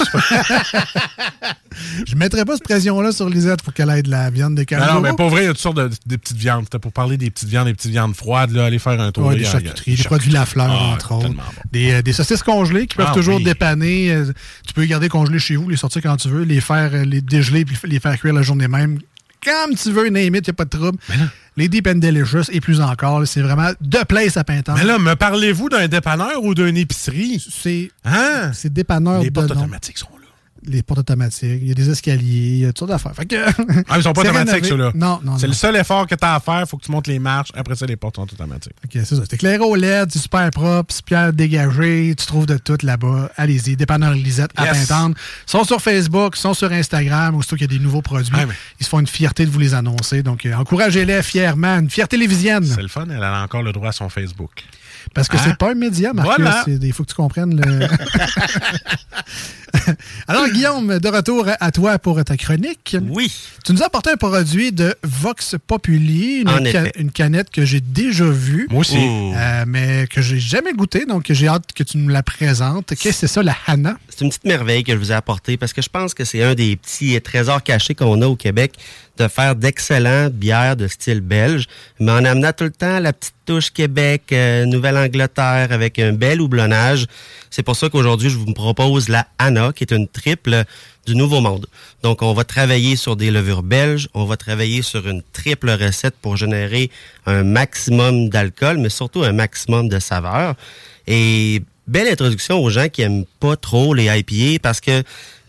[2.06, 4.94] je mettrais pas cette pression-là sur Lisette pour qu'elle ait de la viande de kangourou.
[4.94, 6.64] non, mais pour vrai, il y a toutes sortes de, de petites viandes.
[6.64, 8.52] C'était pour parler des petites viandes, des petites viandes froides.
[8.52, 9.26] Là, aller faire un tour.
[9.26, 11.26] Ouais, des charcuteries, des produits Lafleur, Ah, entre autres.
[11.28, 11.62] tellement bon.
[11.72, 13.44] Des, euh, des saucisses congelées qui peuvent Ah, toujours oui.
[13.44, 14.10] dépanner.
[14.12, 14.32] Euh,
[14.66, 17.04] tu peux les garder congelées chez vous, les sortir quand tu veux, les faire euh,
[17.04, 18.98] les dégeler puis les faire cuire la journée même.
[19.44, 20.98] Comme tu veux, name it, il n'y a pas de trouble.
[21.56, 24.76] Les Deep and Delicious et plus encore, c'est vraiment de place à Pintante.
[24.78, 27.44] Mais là, me parlez-vous d'un dépanneur ou d'une épicerie?
[27.50, 28.50] C'est Hein?
[28.54, 29.60] c'est dépanneur Les de portes nom.
[29.60, 30.08] automatiques sont.
[30.66, 33.14] Les portes automatiques, il y a des escaliers, il y a toutes sortes d'affaires.
[33.14, 33.36] Fait que-
[33.88, 34.92] Ah, ils sont pas automatiques, ceux-là.
[34.94, 36.66] Non, non, C'est le seul effort que tu as à faire.
[36.68, 37.50] faut que tu montes les marches.
[37.54, 38.72] Après ça, les portes sont automatiques.
[38.84, 39.22] Ok, c'est ça.
[39.28, 43.30] C'est éclairé au LED, c'est super propre, c'est pierre dégagée, tu trouves de tout là-bas.
[43.36, 44.86] Allez-y, dépanneur Lisette à Yes.
[44.88, 45.16] Pintante.
[45.46, 48.32] Ils sont sur Facebook, ils sont sur Instagram, aussitôt qu'il y a des nouveaux produits.
[48.34, 48.46] Mais-
[48.80, 50.22] Ils se font une fierté de vous les annoncer.
[50.22, 51.78] Donc, euh, encouragez-les fièrement.
[51.78, 52.64] Une fierté lévisienne.
[52.64, 53.06] C'est le fun.
[53.10, 54.50] Elle a encore le droit à son Facebook.
[55.14, 55.40] Parce que Hein?
[55.44, 56.34] c'est pas un média, Marcus.
[56.36, 56.64] Voilà.
[56.66, 57.86] Il faut que tu comprennes le.
[60.28, 62.96] Alors, Guillaume, de retour à toi pour ta chronique.
[63.10, 63.32] Oui.
[63.64, 68.24] Tu nous as apporté un produit de Vox Populi, une, ca- canette que j'ai déjà
[68.24, 68.66] vue.
[68.70, 68.96] Moi aussi.
[68.98, 72.88] Euh, mais que j'ai jamais goûté, donc j'ai hâte que tu nous la présentes.
[72.88, 73.96] Qu'est-ce que c'est ça, la Hana?
[74.08, 76.42] C'est une petite merveille que je vous ai apportée parce que je pense que c'est
[76.42, 78.74] un des petits trésors cachés qu'on a au Québec
[79.18, 81.66] de faire d'excellentes bières de style belge,
[82.00, 86.40] mais en amenant tout le temps la petite touche Québec, euh, Nouvelle-Angleterre avec un bel
[86.40, 87.06] houblonnage.
[87.50, 90.64] C'est pour ça qu'aujourd'hui, je vous propose la Anna, qui est une triple
[91.06, 91.66] du Nouveau Monde.
[92.02, 96.14] Donc, on va travailler sur des levures belges, on va travailler sur une triple recette
[96.20, 96.90] pour générer
[97.26, 100.54] un maximum d'alcool, mais surtout un maximum de saveur.
[101.06, 105.02] Et belle introduction aux gens qui aiment pas trop les IPA parce que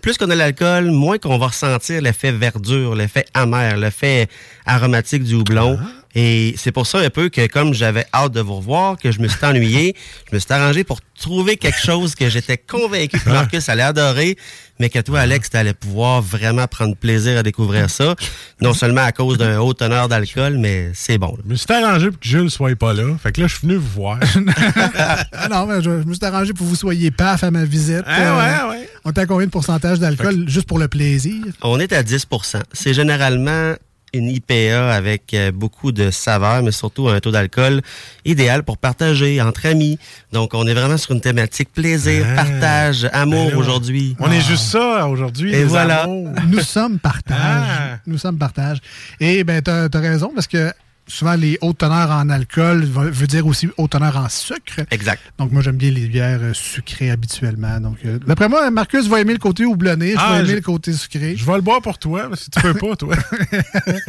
[0.06, 4.28] plus qu'on a l'alcool, moins qu'on va ressentir l'effet verdure, l'effet amer, l'effet
[4.64, 5.80] aromatique du houblon.
[6.16, 9.20] Et c'est pour ça un peu que comme j'avais hâte de vous revoir, que je
[9.20, 9.96] me suis ennuyé,
[10.32, 14.38] je me suis arrangé pour trouver quelque chose que j'étais convaincu que Marcus allait adorer,
[14.80, 18.16] mais que toi, Alex, tu allais pouvoir vraiment prendre plaisir à découvrir ça.
[18.62, 21.36] Non seulement à cause d'un haut teneur d'alcool, mais c'est bon.
[21.38, 21.44] là.
[21.46, 23.16] Je me suis arrangé pour que Jules soit pas là.
[23.22, 24.20] Fait que là, je suis venu vous voir.
[25.38, 27.66] Ah non, mais je, je me suis arrangé pour que vous soyez paf à ma
[27.66, 27.98] visite.
[28.00, 28.90] Euh, Ah ouais, ouais.
[29.04, 31.44] On à combien de pourcentage d'alcool juste pour le plaisir?
[31.62, 33.74] On est à 10% C'est généralement
[34.16, 37.82] une IPA avec euh, beaucoup de saveur, mais surtout un taux d'alcool
[38.26, 39.98] idéal pour partager entre amis.
[40.32, 42.44] Donc, on est vraiment sur une thématique plaisir, Ah.
[42.44, 44.16] partage, amour Ben là, aujourd'hui.
[44.20, 45.54] On est juste ça aujourd'hui.
[45.54, 46.04] Et les voilà.
[46.04, 46.30] amours.
[46.48, 47.38] Nous sommes partage.
[47.40, 47.98] Ah.
[48.08, 48.80] Nous sommes partage.
[49.20, 50.72] Et ben, t'as as raison, parce que
[51.08, 54.82] souvent, les hautes teneurs en alcool veut, veut dire aussi haute teneur en sucre.
[54.92, 55.22] Exact.
[55.38, 57.80] Donc, moi, j'aime bien les bières euh, sucrées habituellement.
[57.80, 60.56] Donc, euh, d'après moi, Marcus va aimer le côté houblonné, je Ah, vais aimer je-
[60.56, 61.36] le côté sucré.
[61.36, 63.16] Je vais le boire pour toi, parce que tu peux pas, toi.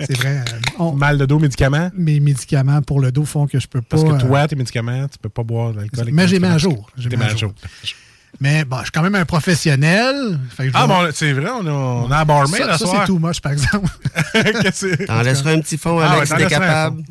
[0.00, 0.38] C'est vrai.
[0.52, 1.90] euh, on- Mal de dos, médicaments?
[1.94, 3.96] mes médicaments pour le dos font que je peux pas.
[3.96, 6.08] Parce que euh, toi, tes médicaments, tu peux pas boire de l'alcool.
[6.12, 6.90] Mais j'ai mis à jour.
[6.96, 7.38] J'ai mis à mis à jour.
[7.38, 7.54] jour.
[8.40, 10.38] Mais bon, je suis quand même un professionnel.
[10.56, 12.78] Fait que je Ah bon, c'est vrai, on a, on a un barmaid ça, la
[12.78, 13.88] ça, c'est tout moche, par exemple.
[15.06, 17.02] T'en laisseras un petit fond, Ah Alex, ouais, si t'es capable.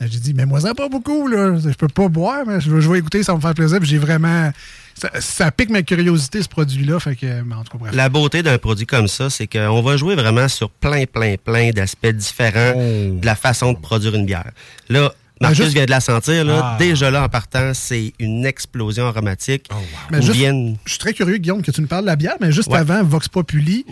[0.00, 1.56] J'ai dit, mais moi, ça pas beaucoup, là.
[1.58, 3.78] Je peux pas boire, mais je, je vais écouter, ça va me faire plaisir.
[3.80, 4.50] Puis j'ai vraiment.
[4.94, 6.98] Ça, ça pique ma curiosité, ce produit-là.
[7.00, 7.94] Fait que, mais en tout cas, bref.
[7.94, 11.70] La beauté d'un produit comme ça, c'est qu'on va jouer vraiment sur plein, plein, plein
[11.70, 14.50] d'aspects différents de la façon de produire une bière.
[14.88, 16.60] Là, Marcus juste- vient de la sentir, là.
[16.62, 16.76] Ah.
[16.78, 19.68] Déjà là, en partant, c'est une explosion aromatique.
[20.10, 22.16] Mais Où juste- viennent- Je suis très curieux, Guillaume, que tu nous parles de la
[22.16, 22.78] bière, mais juste Ouais.
[22.78, 23.84] avant, Vox Populi,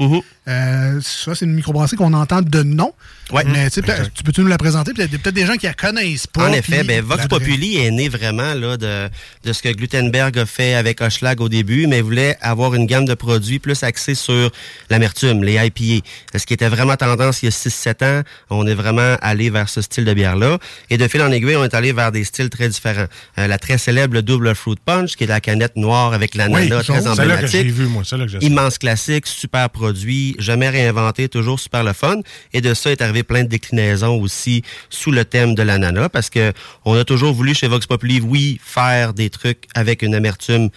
[0.46, 2.92] euh, ça, c'est une microbrasserie qu'on entend de nom.
[3.30, 3.44] Ouais.
[3.46, 4.92] Mais tu sais, peut-être- tu peux-tu nous la présenter?
[4.96, 6.48] Il y a peut-être des gens qui la connaissent pas.
[6.48, 7.26] En effet, ben, Vox.
[7.28, 9.08] Populi est né vraiment là, de,
[9.44, 13.04] de ce que Glutenberg a fait avec Hochelag au début, mais voulait avoir une gamme
[13.04, 14.50] de produits plus axée sur
[14.90, 16.04] l'amertume, les IPA.
[16.36, 19.68] Ce qui était vraiment tendance il y a 6-7 ans, on est vraiment allé vers
[19.68, 20.58] ce style de bière-là.
[20.90, 23.06] Et de fil en aiguille, on est allé vers des styles très différents.
[23.38, 26.60] Euh, la très célèbre le Double Fruit Punch, qui est la canette noire avec l'ananas
[26.78, 27.66] Oui, très que emblématique.
[27.66, 28.02] vu, moi.
[28.08, 32.16] Que Immense classique, super produit, jamais réinventé, toujours super le fun.
[32.52, 36.30] Et de ça est arrivé plein de déclinaisons aussi sous le thème de l'ananas parce
[36.30, 36.52] que
[36.84, 40.70] on a toujours voulu chez Vox Populi, oui, faire des trucs avec une amertume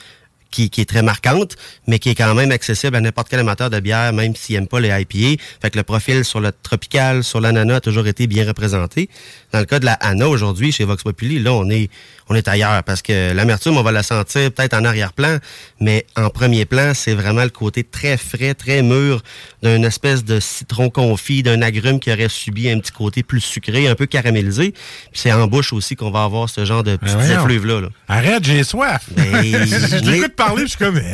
[0.52, 1.56] qui, qui est très marquante,
[1.88, 4.68] mais qui est quand même accessible à n'importe quel amateur de bière, même s'il n'aime
[4.68, 5.42] pas les IPA.
[5.62, 9.10] Fait que le profil sur le tropical, sur l'ananas a toujours été bien représenté.
[9.54, 11.90] Dans le cas de la Anna aujourd'hui, chez Vox Populi, là, on est,
[12.30, 15.38] on est ailleurs parce que l'amertume, on va la sentir peut-être en arrière-plan,
[15.80, 19.24] mais en premier plan, c'est vraiment le côté très frais, très mûr
[19.64, 23.88] d'une espèce de citron confit, d'un agrume qui aurait subi un petit côté plus sucré,
[23.88, 24.72] un peu caramélisé.
[24.72, 27.40] Puis c'est en bouche aussi qu'on va avoir ce genre de petites voyons.
[27.42, 27.82] effluves-là.
[27.82, 27.88] là.
[28.08, 29.06] Arrête, j'ai soif.
[29.16, 29.42] Ben,
[30.46, 31.00] parler, je suis comme.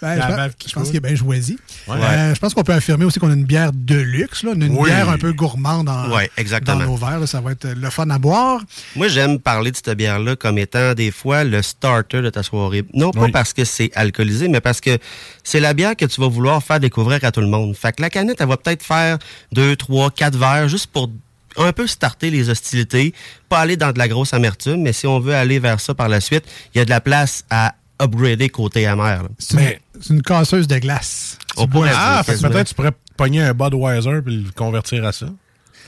[0.00, 1.58] Ben, La je, pense, je qu'il est bien choisi.
[1.88, 1.96] Ouais.
[2.00, 4.62] Euh, je pense qu'on peut affirmer aussi qu'on a une bière de luxe, là, une,
[4.62, 4.88] une Oui.
[4.90, 6.30] bière un peu gourmande en, Ouais,
[6.62, 7.18] dans nos verres.
[7.18, 7.26] là.
[7.26, 8.60] ça va être le fun à boire.
[8.94, 12.84] Moi, j'aime parler de cette bière-là comme étant des fois le starter de ta soirée.
[12.94, 13.32] Non pas Oui.
[13.32, 14.98] parce que c'est alcoolisé, mais parce que
[15.42, 17.74] c'est la bière que tu vas vouloir faire découvrir à tout le monde.
[17.74, 19.18] Fait que la canette, elle va peut-être faire
[19.50, 21.10] deux, trois, quatre verres juste pour
[21.56, 23.12] un peu starter les hostilités,
[23.48, 26.08] pas aller dans de la grosse amertume, mais si on veut aller vers ça par
[26.08, 29.24] la suite, il y a de la place à upgrader côté amer.
[29.38, 29.80] C'est
[30.10, 31.38] une, casseuse de glace.
[31.56, 35.26] On pourrait Ah, peut-être tu pourrais pogner un Budweiser puis le convertir à ça.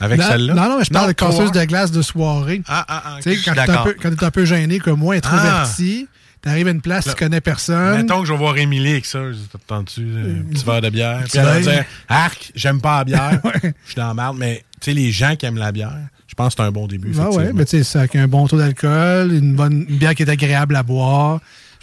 [0.01, 0.55] Avec celle-là?
[0.55, 2.63] Non, non, mais je parle de casseuse de glace de soirée.
[2.67, 3.17] Ah, ah, ah.
[3.23, 3.45] Tu sais, ok.
[3.45, 6.09] quand tu es un peu- un gêné comme moi, introverti,
[6.41, 7.99] t'arrives à une place, tu connais personne.
[7.99, 9.21] Mettons que je vais voir Émilie avec ça.
[9.53, 11.25] T'attends-tu un petit verre de bière?
[11.29, 13.41] Puis elle va dire Arc, j'aime pas la bière.
[13.63, 14.37] Je suis dans la merde.
[14.39, 15.93] Mais tu sais, les gens qui aiment la bière,
[16.27, 17.13] je pense que c'est un bon début.
[17.19, 20.15] Ah ouais, mais tu sais, c'est avec un bon taux d'alcool, une bonne une bière
[20.15, 21.41] qui est agréable à boire.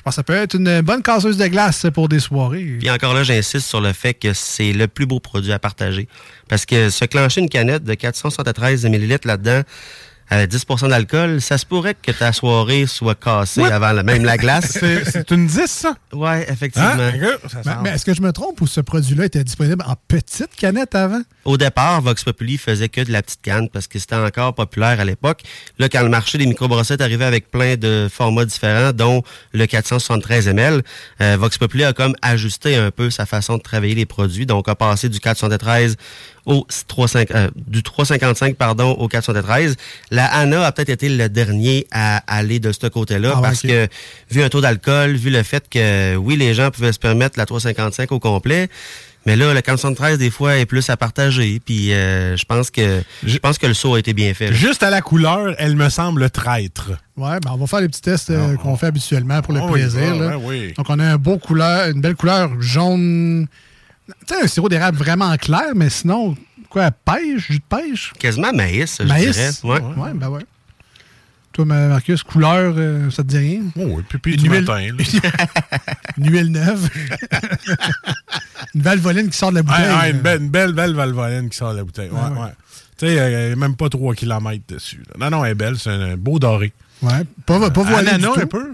[0.08, 2.78] Que ça peut être une bonne casseuse de glace pour des soirées.
[2.80, 6.08] Puis encore là, j'insiste sur le fait que c'est le plus beau produit à partager.
[6.48, 9.62] Parce que se clencher une canette de 473 ml là-dedans,
[10.30, 14.38] à 10% d'alcool, ça se pourrait que ta soirée soit cassée avant la, même la
[14.38, 14.78] glace.
[15.06, 15.96] C'est une 10, ça?
[16.12, 16.90] Ouais, effectivement.
[16.90, 17.38] Hein?
[17.64, 20.96] Ça mais est-ce que je me trompe ou ce produit-là était disponible en petite canette
[20.96, 21.22] avant?
[21.46, 25.00] Au départ, Vox Populi faisait que de la petite canne parce que c'était encore populaire
[25.00, 25.44] à l'époque.
[25.80, 30.48] Là, quand le marché des microbrossettes arrivait avec plein de formats différents, dont le 473
[30.50, 30.84] ml,
[31.22, 34.46] euh, Vox Populi a comme ajusté un peu sa façon de travailler les produits.
[34.46, 35.96] Donc, a passé du 473
[36.48, 39.76] au 3,5 euh, du 3,55 pardon au 473.
[40.10, 43.88] La ANA a peut-être été le dernier à aller de ce côté-là Ah parce que
[44.32, 47.46] vu un taux d'alcool, vu le fait que oui les gens pouvaient se permettre la
[47.46, 48.70] 3,55 au complet.
[49.26, 51.60] Mais là, le 473, des fois, est plus à partager.
[51.66, 54.46] Puis euh, je pense que je pense que le saut a été bien fait.
[54.52, 54.54] là.
[54.54, 56.92] Juste à la couleur, elle me semble traître.
[57.18, 59.70] Ouais, ben on va faire les petits tests euh, qu'on fait habituellement pour le Ah
[59.70, 60.00] plaisir.
[60.14, 60.38] ah, là.
[60.38, 60.74] ouais, oui.
[60.78, 63.48] Donc, on a un beau couleur, une belle couleur jaune.
[64.26, 66.36] Tu sais, un sirop d'érable vraiment clair, mais sinon,
[66.70, 68.14] quoi, pêche, jus de pêche?
[68.20, 69.32] Quasiment maïs, je Maïs?
[69.36, 69.52] dirais.
[69.64, 69.82] Ouais.
[69.98, 70.46] Ouais, ben ouais.
[71.54, 73.62] Toi, Ma- Marcus, couleur, euh, ça te dit rien?
[73.78, 74.80] Oh, oui, pipi Une du huile- matin.
[74.80, 74.92] là.
[76.18, 76.90] Une huile neuve.
[78.76, 79.96] une valvoline qui sort de la bouteille.
[80.02, 82.10] ouais, une, belle, une belle, belle valvoline qui sort de la bouteille.
[82.10, 82.40] Ouais, Ah ouais.
[82.40, 82.52] ouais.
[82.98, 85.04] Tu sais, elle est même pas 3 km dessus.
[85.18, 85.30] là.
[85.30, 85.78] Non, non, elle est belle.
[85.78, 86.74] C'est un beau doré.
[87.02, 88.40] Ouais, pas, pas voilé Ananas, du tout.
[88.42, 88.74] un peu?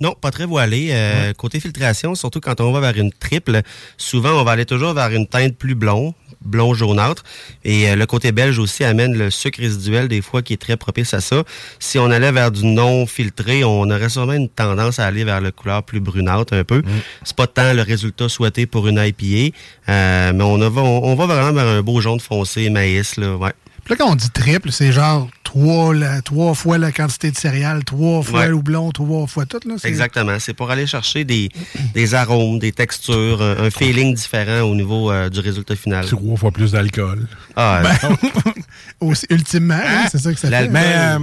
[0.00, 0.88] Non, pas très voilé.
[0.90, 3.60] Euh, Côté filtration, surtout quand on va vers une triple,
[3.96, 7.22] souvent on va aller toujours vers une teinte plus blond, blond jaunâtre.
[7.64, 10.76] Et euh, le côté belge aussi amène le sucre résiduel des fois qui est très
[10.76, 11.44] propice à ça.
[11.78, 15.40] Si on allait vers du non filtré, on aurait sûrement une tendance à aller vers
[15.40, 16.82] la couleur plus brunâtre un peu.
[17.22, 19.54] C'est pas tant le résultat souhaité pour une IPA,
[19.88, 23.36] euh, mais on, a- on, on va vraiment vers un beau jaune foncé maïs là.
[23.36, 23.52] Ouais.
[23.92, 27.84] Là, quand on dit triple, c'est genre trois, la- trois fois la quantité de céréales,
[27.84, 28.48] trois fois Ouais.
[28.48, 29.60] le houblon, trois fois tout.
[29.66, 30.38] Là, Exactement.
[30.38, 31.50] C'est pour aller chercher des,
[31.92, 36.06] des arômes, des textures, un, un feeling différent au niveau euh, du résultat final.
[36.06, 37.26] Trois fois plus d'alcool.
[37.54, 40.68] Ah, Ben, ultimement, hein, c'est ça que ça fait.
[40.68, 41.18] Mais euh,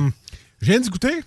[0.62, 1.24] je viens d'y goûter.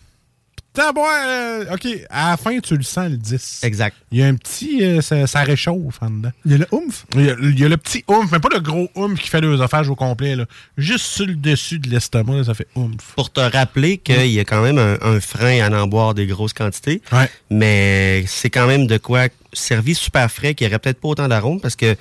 [0.78, 3.60] Euh, OK, à la fin, tu le sens, le 10.
[3.62, 3.96] Exact.
[4.10, 4.82] Il y a un petit...
[4.82, 6.30] euh, ça, ça réchauffe en dedans.
[6.46, 7.04] Il y a le oomph?
[7.14, 9.28] Il y a, il y a le petit oomph, mais pas le gros oomph qui
[9.28, 10.34] fait l'œsophage au complet.
[10.34, 10.46] Là.
[10.78, 13.12] Juste sur le dessus de l'estomac, là, ça fait oomph.
[13.16, 16.26] Pour te rappeler qu'il y a quand même un, un frein à en boire des
[16.26, 17.02] grosses quantités,
[17.50, 21.60] mais c'est quand même de quoi servi super frais qui aurait peut-être pas autant d'arômes
[21.60, 21.94] parce que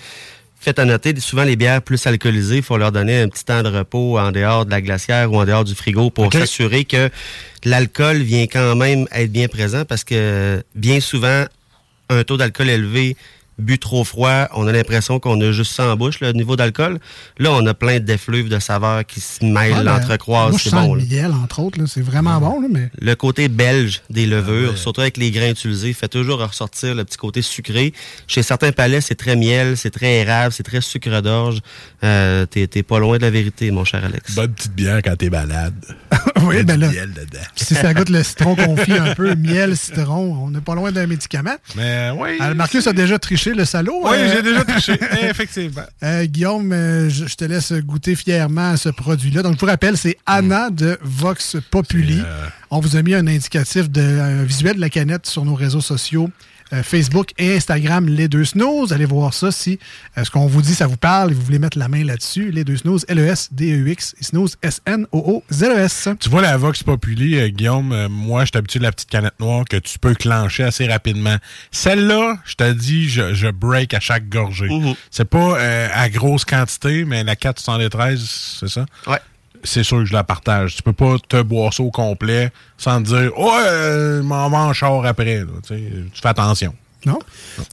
[0.64, 3.64] Faites à noter, souvent les bières plus alcoolisées, il faut leur donner un petit temps
[3.64, 7.10] de repos en dehors de la glacière ou en dehors du frigo pour s'assurer que
[7.66, 11.46] l'alcool vient quand même être bien présent parce que bien souvent,
[12.10, 13.18] un taux d'alcool élevé
[13.62, 17.00] bu trop froid, on a l'impression qu'on a juste ça en bouche, le niveau d'alcool.
[17.38, 20.70] Là, on a plein d'effluves de saveurs qui se mêlent, Ouais, ben, l'entrecroise, Moi, je
[20.70, 20.96] c'est bon.
[20.96, 21.80] le miel, entre autres.
[21.80, 25.52] là, C'est vraiment bon, là, mais Le côté belge des levures, surtout avec les grains
[25.52, 27.94] utilisés, fait toujours ressortir le petit côté sucré.
[28.28, 31.60] Chez certains palais, c'est très miel, c'est très érable, c'est très sucre d'orge.
[32.04, 34.34] Euh, t'es, t'es pas loin de la vérité, mon cher Alex.
[34.36, 35.74] Bonne petite bière quand t'es malade.
[36.44, 36.90] oui, ben là.
[36.90, 37.40] miel dedans.
[37.56, 41.08] Si ça goûte le citron confit un peu, miel, citron, on n'est pas loin d'un
[41.08, 41.56] médicament.
[41.76, 42.38] Mais oui.
[42.42, 44.02] Euh, Marcus a déjà triché le salaud.
[44.04, 45.84] Oui, euh, j'ai déjà triché, effectivement.
[46.04, 49.42] Euh, Guillaume, euh, je, je te laisse goûter fièrement à ce produit-là.
[49.42, 52.22] Donc, je vous rappelle, c'est Anna de Vox Populi.
[52.70, 55.82] On vous a mis un indicatif de un visuel de la canette sur nos réseaux
[55.82, 56.30] sociaux.
[56.74, 58.94] Euh, Facebook et Instagram, les deux snooze.
[58.94, 59.80] Allez voir ça si
[60.18, 62.52] euh, ce qu'on vous dit, ça vous parle et vous voulez mettre la main là-dessus.
[62.52, 66.10] Les deux snooze, L-E-S-D-E-U-X snooze, S-N-O-O-Z-E-S.
[66.20, 69.10] Tu vois la Vox Populi, euh, Guillaume, euh, moi, je suis habitué de la petite
[69.10, 71.38] canette noire que tu peux clencher assez rapidement.
[71.72, 74.70] Celle-là, je te dis, je, je break à chaque gorgée.
[75.10, 78.86] C'est pas euh, à grosse quantité, mais la 413, c'est ça?
[79.08, 79.20] Ouais.
[79.64, 80.76] C'est sûr que je la partage.
[80.76, 84.58] Tu peux pas te boire ça au complet sans te dire, ouais, euh, m'en va
[84.60, 85.40] en char après.
[85.40, 85.46] là.
[85.68, 85.76] Tu
[86.14, 86.74] fais attention.
[87.06, 87.20] Non?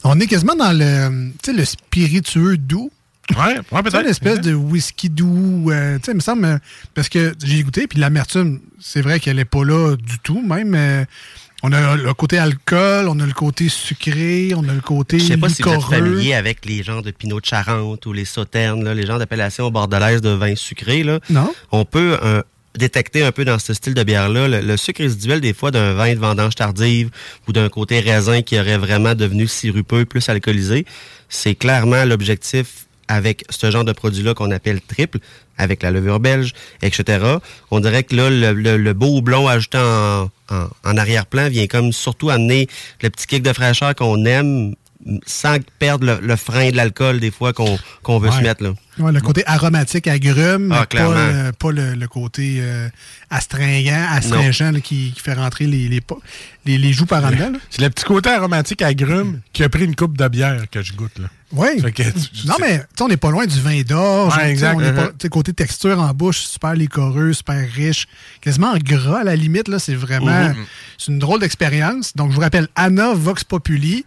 [0.05, 2.91] On est quasiment dans le, le spiritueux doux.
[3.37, 4.01] Ouais, peut-être.
[4.01, 5.71] une espèce de whisky doux.
[5.71, 6.59] euh, tu sais, il me semble, euh,
[6.95, 10.75] parce que j'ai goûté, puis l'amertume, c'est vrai qu'elle est pas là du tout, même.
[10.75, 11.05] euh,
[11.63, 15.25] on a le côté alcool, on a le côté sucré, on a le côté Je
[15.25, 18.25] sais pas si vous êtes familier avec les genres de Pinot de Charente ou les
[18.25, 21.03] sauternes, là, les genres d'appellations bordelaises de vin sucré.
[21.03, 21.19] Là.
[21.31, 21.53] Non.
[21.73, 22.43] On peut euh,
[22.77, 25.95] détecter un peu dans ce style de bière-là le, le sucre résiduel des fois d'un
[25.95, 27.11] vin de vendange tardive
[27.49, 30.87] ou d'un côté raisin qui aurait vraiment devenu sirupeux, plus alcoolisé.
[31.29, 35.19] C'est clairement l'objectif avec ce genre de produit-là qu'on appelle triple,
[35.59, 37.25] avec la levure belge, etc.
[37.71, 41.67] On dirait que là, le, le- le beau houblon ajouté en, en- en arrière-plan vient
[41.67, 42.69] comme surtout amener
[43.03, 44.75] le petit kick de fraîcheur qu'on aime
[45.27, 48.63] sans perdre le, le frein de l'alcool des fois qu'on veut se mettre.
[48.63, 48.71] Là.
[48.99, 51.15] Ouais, le côté aromatique, agrume, Ah, mais pas, clairement.
[51.15, 52.89] le, pas le, le côté euh,
[53.31, 56.01] astringent, astringent là, qui, qui fait rentrer les, les,
[56.67, 57.53] les, les joues par en dedans.
[57.71, 60.93] C'est le petit côté aromatique agrume qui a pris une coupe de bière que je
[60.95, 61.19] goûte.
[61.19, 61.29] Là.
[61.53, 61.69] Oui.
[62.47, 64.37] Non, mais on n'est pas loin du vin d'orge.
[64.37, 64.75] Ouais, exact.
[64.77, 65.29] on est pas- Uh-huh.
[65.31, 68.07] côté texture en bouche, super liquoreux, super riche,
[68.43, 69.67] quasiment en gras à la limite.
[69.79, 70.53] C'est vraiment
[70.99, 72.15] c'est une drôle d'expérience.
[72.17, 74.05] Donc, je vous rappelle, Anna Vox Populi.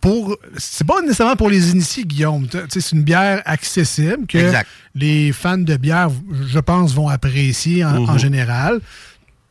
[0.00, 2.46] Pour, c'est pas nécessairement pour les initiés, Guillaume.
[2.68, 4.68] C'est une bière accessible que Exact.
[4.94, 6.10] les fans de bière,
[6.48, 8.18] je pense, vont apprécier en, en Mhm.
[8.18, 8.80] général.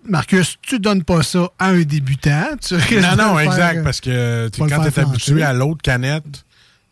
[0.08, 2.56] Marcus, tu donnes pas ça à un débutant.
[2.66, 5.82] Tu Non, non, faire, exact, euh, parce que tu quand tu es habitué à l'autre
[5.82, 6.24] canette,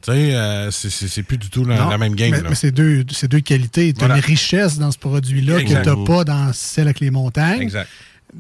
[0.02, 2.36] tu sais, euh, c'est- plus du tout la, Non, la même game.
[2.50, 3.94] Mais, c'est deux, deux qualités.
[3.94, 4.18] Tu as Voilà.
[4.18, 7.62] une richesse dans ce produit-là que tu n'as pas dans celle avec les montagnes.
[7.62, 7.88] Exact.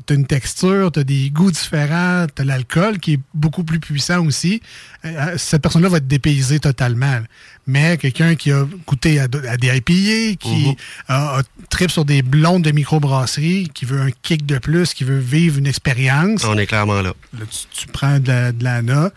[0.05, 3.63] Tu as une texture, tu as des goûts différents, tu as l'alcool qui est beaucoup
[3.63, 4.61] plus puissant aussi.
[5.05, 7.19] Euh, cette personne-là va être dépaysée totalement.
[7.67, 10.75] Mais quelqu'un qui a goûté à, à des IPA, qui Mhm.
[11.07, 15.03] a, a trip sur des blondes de microbrasserie, qui veut un kick de plus, qui
[15.03, 16.43] veut vivre une expérience.
[16.45, 17.13] On est clairement là.
[17.33, 19.11] Là, tu, tu prends de la, de l'ANA.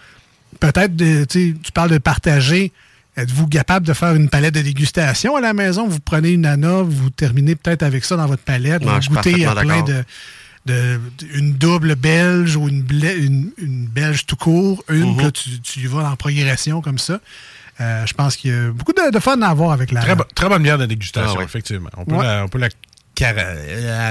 [0.60, 2.72] Peut-être, de- tu sais, tu parles de partager.
[3.16, 5.88] Êtes-vous capable de faire une palette de dégustation à la maison?
[5.88, 8.84] Vous prenez une ANA, vous terminez peut-être avec ça dans votre palette.
[8.84, 9.84] Ouais, vous goûtez à plein d'accord.
[9.84, 10.04] de,
[10.68, 11.00] de-
[11.34, 14.84] une double belge ou une, une, une belge tout court.
[14.88, 15.16] Une, Mhm.
[15.16, 17.20] puis là, tu, tu y vas en progression comme ça.
[17.80, 20.14] Euh, je pense qu'il y a beaucoup de, de fun à avoir avec la Très,
[20.16, 21.44] bo- très bonne bière de dégustation, Ah ouais.
[21.44, 21.90] effectivement.
[21.96, 22.24] On peut Ouais.
[22.24, 22.68] la, on peut la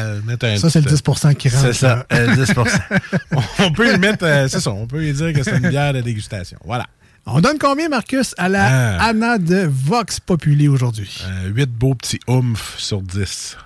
[0.03, 2.05] euh, mettre un Ça, c'est le petit- 10 qui rentre, C'est ça, là.
[2.13, 2.53] euh, 10
[3.59, 5.93] On peut lui mettre, euh, c'est ça, on peut lui dire que c'est une bière
[5.93, 6.57] de dégustation.
[6.65, 6.85] Voilà.
[7.25, 9.07] On donne combien, Marcus, à la Ah.
[9.09, 11.21] ANA de Vox Populi aujourd'hui?
[11.45, 13.57] 8 Euh, beaux petits oomph sur 10.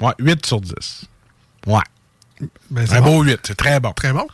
[0.00, 1.06] Ouais, 8 sur 10.
[1.66, 1.80] Ouais.
[2.70, 3.18] Ben, un bon.
[3.18, 3.92] beau 8, c'est très bon.
[3.92, 4.26] Très bon.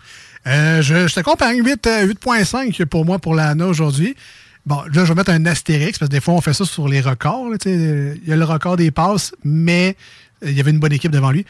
[0.47, 4.15] Euh, je, je t'accompagne 8, euh, 8.5 pour moi pour la ANA aujourd'hui.
[4.65, 6.89] Bon, là, je vais mettre un astérix parce que des fois, on fait ça sur
[6.89, 7.49] les records.
[7.51, 9.97] là, euh, Il y a le record des passes, mais
[10.45, 11.45] euh, il y avait une bonne équipe devant lui.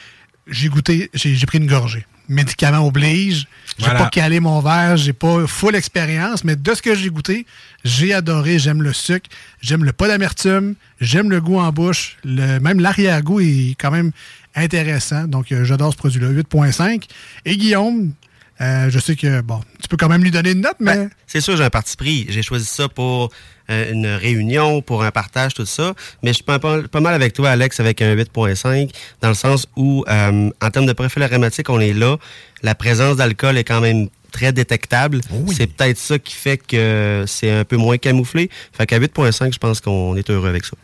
[0.49, 2.07] J'ai goûté, j'ai j'ai pris une gorgée.
[2.29, 3.47] Médicament oblige.
[3.79, 4.01] J'ai Voilà.
[4.05, 7.47] pas calé mon verre, j'ai pas full expérience, mais de ce que j'ai goûté,
[7.85, 8.59] j'ai adoré.
[8.59, 9.29] J'aime le sucre,
[9.61, 12.17] j'aime le pas d'amertume, j'aime le goût en bouche.
[12.25, 14.11] Le, même l'arrière-goût est quand même
[14.57, 15.25] intéressant.
[15.29, 16.31] Donc, euh, j'adore ce produit-là.
[16.31, 17.05] 8.5.
[17.45, 18.13] Et Guillaume,
[18.61, 20.97] euh, je sais que, bon, tu peux quand même lui donner une note, mais.
[20.97, 22.27] Ben, c'est sûr, j'ai un parti pris.
[22.29, 23.31] J'ai choisi ça pour
[23.69, 25.95] euh, une réunion, pour un partage, tout ça.
[26.23, 28.91] Mais je suis pas, mal avec toi, Alex, avec un 8.5,
[29.21, 32.17] dans le sens où, euh, en termes de profil aromatique, on est là.
[32.63, 35.21] La présence d'alcool est quand même très détectable.
[35.53, 38.51] C'est peut-être ça qui fait que c'est un peu moins camouflé.
[38.73, 40.77] Fait qu'à 8.5, je pense qu'on est heureux avec ça.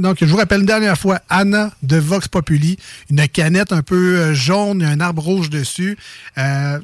[0.00, 2.78] Donc je vous rappelle une dernière fois, Anna de Vox Populi,
[3.10, 5.98] une canette un peu euh, jaune, un arbre rouge dessus.
[6.38, 6.80] Euh,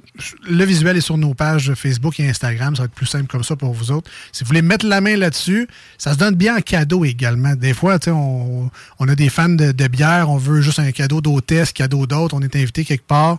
[0.49, 3.45] le visuel est sur nos pages Facebook et Instagram, ça va être plus simple comme
[3.45, 4.11] ça pour vous autres.
[4.33, 7.55] Si vous voulez mettre la main là-dessus, ça se donne bien en cadeau également.
[7.55, 11.23] Des fois, on, on a des fans de, de bière, on veut juste un cadeau
[11.23, 13.39] d'hôtesse, cadeau d'autre, on est invité quelque part.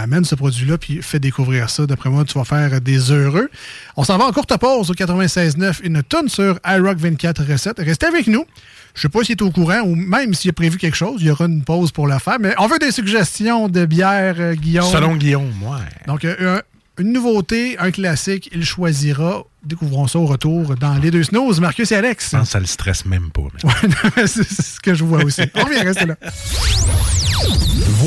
[0.00, 1.86] Amène ce produit-là, puis fais découvrir ça.
[1.86, 3.48] D'après moi, tu vas faire des heureux.
[3.96, 7.78] On s'en va en courte pause au 96.9, une tonne sur iRock 24 recettes.
[7.78, 8.44] Restez avec nous.
[8.94, 11.26] Je sais pas s'il est au courant ou même s'il a prévu quelque chose, il
[11.26, 12.38] y aura une pause pour le faire.
[12.40, 14.90] Mais on veut des suggestions de bière, euh, Guillaume.
[14.90, 15.78] Selon Guillaume, ouais.
[16.06, 16.62] Donc, euh, un-
[17.00, 19.44] une nouveauté, un classique, il choisira.
[19.64, 21.60] Découvrons ça au retour dans les deux snooze.
[21.60, 22.30] Marcus et Alex.
[22.32, 23.42] Je pense que ça le stresse même pas.
[24.16, 25.42] Ouais, c'est ce que je vois aussi.
[25.54, 26.16] On revient, restez là.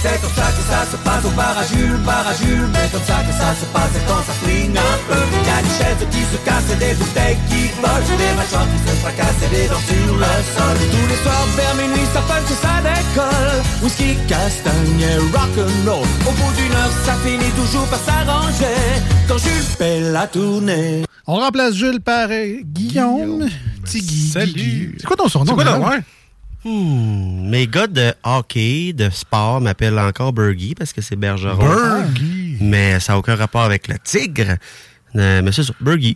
[0.00, 2.86] C'est comme ça que ça se passe au bar à Jules, bar à Jules Mais
[2.92, 5.74] comme ça que ça se passe c'est quand ça flingue un peu Y a des
[5.74, 9.50] chaises qui se cassent et des bouteilles qui volent Des mâchoires qui se fracassent et
[9.50, 13.58] des dents sur le sol Tous les soirs vers minuit ça punch et ça décolle
[13.82, 18.78] Whisky, castagne et rock'n'roll Au bout d'une heure ça finit toujours par s'arranger
[19.26, 23.48] Quand Jules fait la tournée On remplace Jules par euh, Guillaume.
[23.84, 24.30] Petit Guy.
[24.30, 24.96] Salut.
[25.00, 25.46] C'est quoi ton surnom?
[25.46, 26.02] C'est quoi ton- Guillaume?
[26.64, 31.56] Hmm, mes gars de hockey, de sport m'appellent encore Bergie parce que c'est Bergeron.
[31.58, 32.56] Bergie?
[32.60, 34.56] Mais ça n'a aucun rapport avec le tigre.
[35.16, 35.72] Euh, mais c'est ça.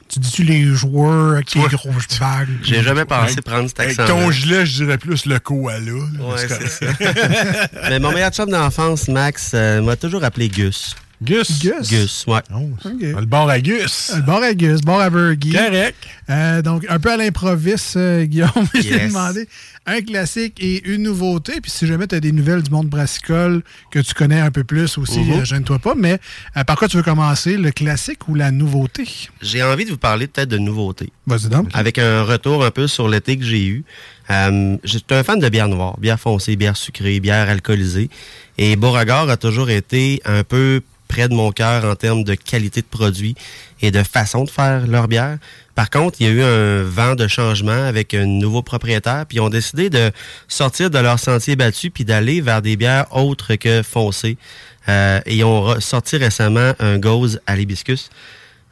[0.08, 2.48] Tu dis-tu les joueurs avec les grosses bagues?
[2.62, 4.14] J'ai jamais pensé prendre cet Avec accent.
[4.14, 5.80] ton gilet, je dirais plus le koala.
[5.80, 5.92] là,
[6.26, 6.86] Ouais, c'est ça.
[7.88, 10.94] Mais mon meilleur chum d'enfance, Max, euh, m'a toujours appelé Gus.
[11.22, 11.60] Gus?
[11.62, 11.88] Gus?
[11.88, 12.40] Gus, ouais.
[12.84, 14.12] Le bar à Gus.
[14.16, 15.52] Le bar à Gus, bar à Burgie.
[15.52, 15.96] Correct.
[16.30, 19.08] Euh, donc, un peu à l'improviste, euh, Guillaume, je t'ai Yes.
[19.12, 19.48] demandé
[19.86, 21.60] un classique et une nouveauté.
[21.60, 24.64] Puis si jamais tu as des nouvelles du monde brassicole que tu connais un peu
[24.64, 25.94] plus aussi, euh, gêne-toi pas.
[25.96, 26.18] Mais
[26.56, 29.04] euh, par quoi tu veux commencer, le classique ou la nouveauté?
[29.40, 31.10] J'ai envie de vous parler peut-être de nouveautés.
[31.26, 31.68] Vas-y donc.
[31.72, 33.84] Avec un retour un peu sur l'été que j'ai eu.
[34.30, 38.08] Euh, J'étais un fan de bière noire, bière foncée, bière sucrée, bière alcoolisée.
[38.58, 40.80] Et Beauregard a toujours été un peu
[41.12, 43.34] près de mon cœur en termes de qualité de produit
[43.82, 45.36] et de façon de faire leur bière.
[45.74, 49.36] Par contre, il y a eu un vent de changement avec un nouveau propriétaire, puis
[49.36, 50.10] ils ont décidé de
[50.48, 54.38] sortir de leur sentier battu puis d'aller vers des bières autres que foncées.
[54.88, 58.08] Euh, ils ont sorti récemment un Gose à l'hibiscus.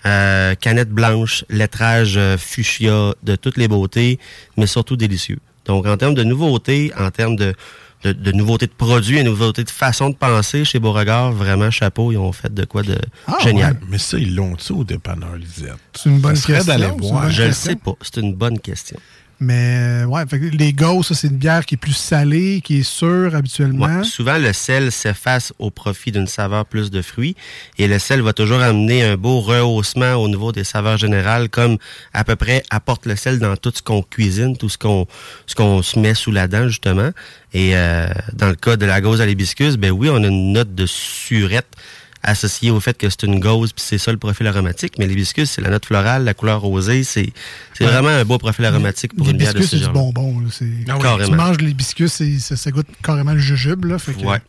[0.07, 4.19] Euh, canette blanche, lettrage euh, fuchsia de toutes les beautés,
[4.57, 5.41] mais surtout délicieux.
[5.67, 7.55] Donc, en termes de nouveautés, en termes de,
[8.03, 12.13] de, de nouveautés de produits et nouveautés de façon de penser chez Beauregard, vraiment chapeau,
[12.13, 13.79] ils ont fait de quoi de Ah, génial.
[13.89, 15.75] Mais ça, ils l'ont-tu au dépanneur Lisette?
[15.95, 17.31] C'est une bonne Ça question, d'aller voir.
[17.31, 17.71] Je question.
[17.73, 18.99] sais pas, c'est une bonne question.
[19.43, 22.83] Mais euh, ouais, fait que les c'est une bière qui est plus salée, qui est
[22.83, 24.05] sûre habituellement.
[24.05, 27.37] Souvent, le sel s'efface au profit d'une saveur plus de fruits
[27.79, 31.79] et le sel va toujours amener un beau rehaussement au niveau des saveurs générales, comme
[32.13, 35.07] à peu près apporte le sel dans tout ce qu'on cuisine, tout ce qu'on
[35.47, 37.11] ce qu'on se met sous la dent, justement.
[37.55, 40.53] Et euh, dans le cas de la gauze à l'hibiscus, ben oui, on a une
[40.53, 41.77] note de surette
[42.23, 44.95] associée au fait que c'est une gauze, puis c'est ça le profil aromatique.
[44.99, 47.33] Mais l'hibiscus, c'est la note florale, la couleur rosée, c'est
[47.75, 47.91] c'est Ouais.
[47.91, 50.13] vraiment un beau profil aromatique pour une bière de L'hibiscus, ce c'est du genre.
[50.13, 50.41] bonbon.
[50.41, 50.99] là, c'est- Ah.
[51.01, 51.29] Carrément.
[51.31, 53.85] Tu manges l'hibiscus, c'est- ça, ça goûte carrément le jujube.
[53.87, 54.41] Là, fait que- Ouais.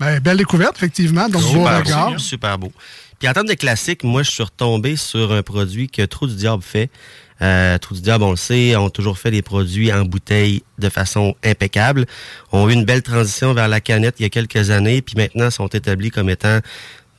[0.00, 1.28] Ben, belle découverte, effectivement.
[1.28, 2.10] Donc, beau super regard.
[2.12, 2.72] beau, super beau.
[3.20, 6.34] Puis en termes de classique, moi, je suis retombé sur un produit que Trou du
[6.34, 6.90] Diable fait.
[7.42, 10.88] Euh, Trou du Diable, on le sait, ont toujours fait des produits en bouteille de
[10.88, 12.06] façon impeccable.
[12.52, 15.50] Ont eu une belle transition vers la canette il y a quelques années, puis maintenant
[15.50, 16.58] sont établis comme étant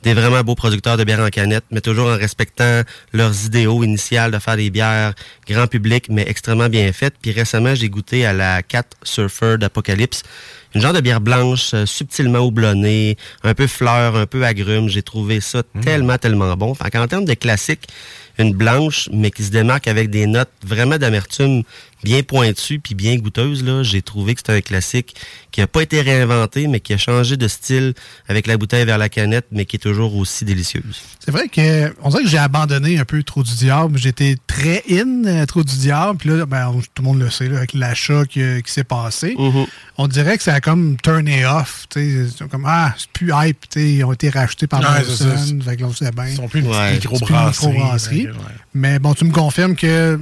[0.06, 2.82] des vraiment beaux producteurs de bières en canette, mais toujours en respectant
[3.12, 5.14] leurs idéaux initiales de faire des bières
[5.48, 7.14] grand public, mais extrêmement bien faites.
[7.20, 10.22] Puis récemment, j'ai goûté à la Cat Surfer d'Apocalypse.
[10.74, 14.88] Une genre de bière blanche, euh, subtilement houblonnée, un peu fleur, un peu agrume.
[14.88, 16.74] J'ai trouvé ça tellement, tellement bon.
[16.74, 17.88] Fait qu'en termes de classique,
[18.38, 21.62] une blanche, mais qui se démarque avec des notes vraiment d'amertume
[22.04, 25.16] bien pointues puis bien goûteuses, là, j'ai trouvé que c'était un classique
[25.50, 27.94] qui a pas été réinventé, mais qui a changé de style
[28.28, 31.02] avec la bouteille vers la canette, mais qui est toujours aussi délicieuse.
[31.24, 33.98] C'est vrai que on dirait que j'ai abandonné un peu Trop du Diable.
[33.98, 36.18] J'étais très in euh, Trop du Diable.
[36.18, 39.34] Puis là, ben, tout le monde le sait, là, avec l'achat qui, qui s'est passé.
[39.36, 39.66] Mm-hmm.
[39.98, 41.86] On dirait que ça a comme turné off.
[41.90, 42.30] tu sais.
[42.36, 43.60] C'est comme, ah, c'est plus hype.
[43.68, 45.24] tu sais, Ils ont été rachetés par Ouais, c'est ça.
[45.26, 45.60] Molson.
[45.64, 46.26] Fait que là, bien.
[46.26, 47.20] Ils sont plus une petite C'est plus une
[47.72, 48.32] microbrasserie, ouais.
[48.74, 50.18] Mais bon, tu me confirmes que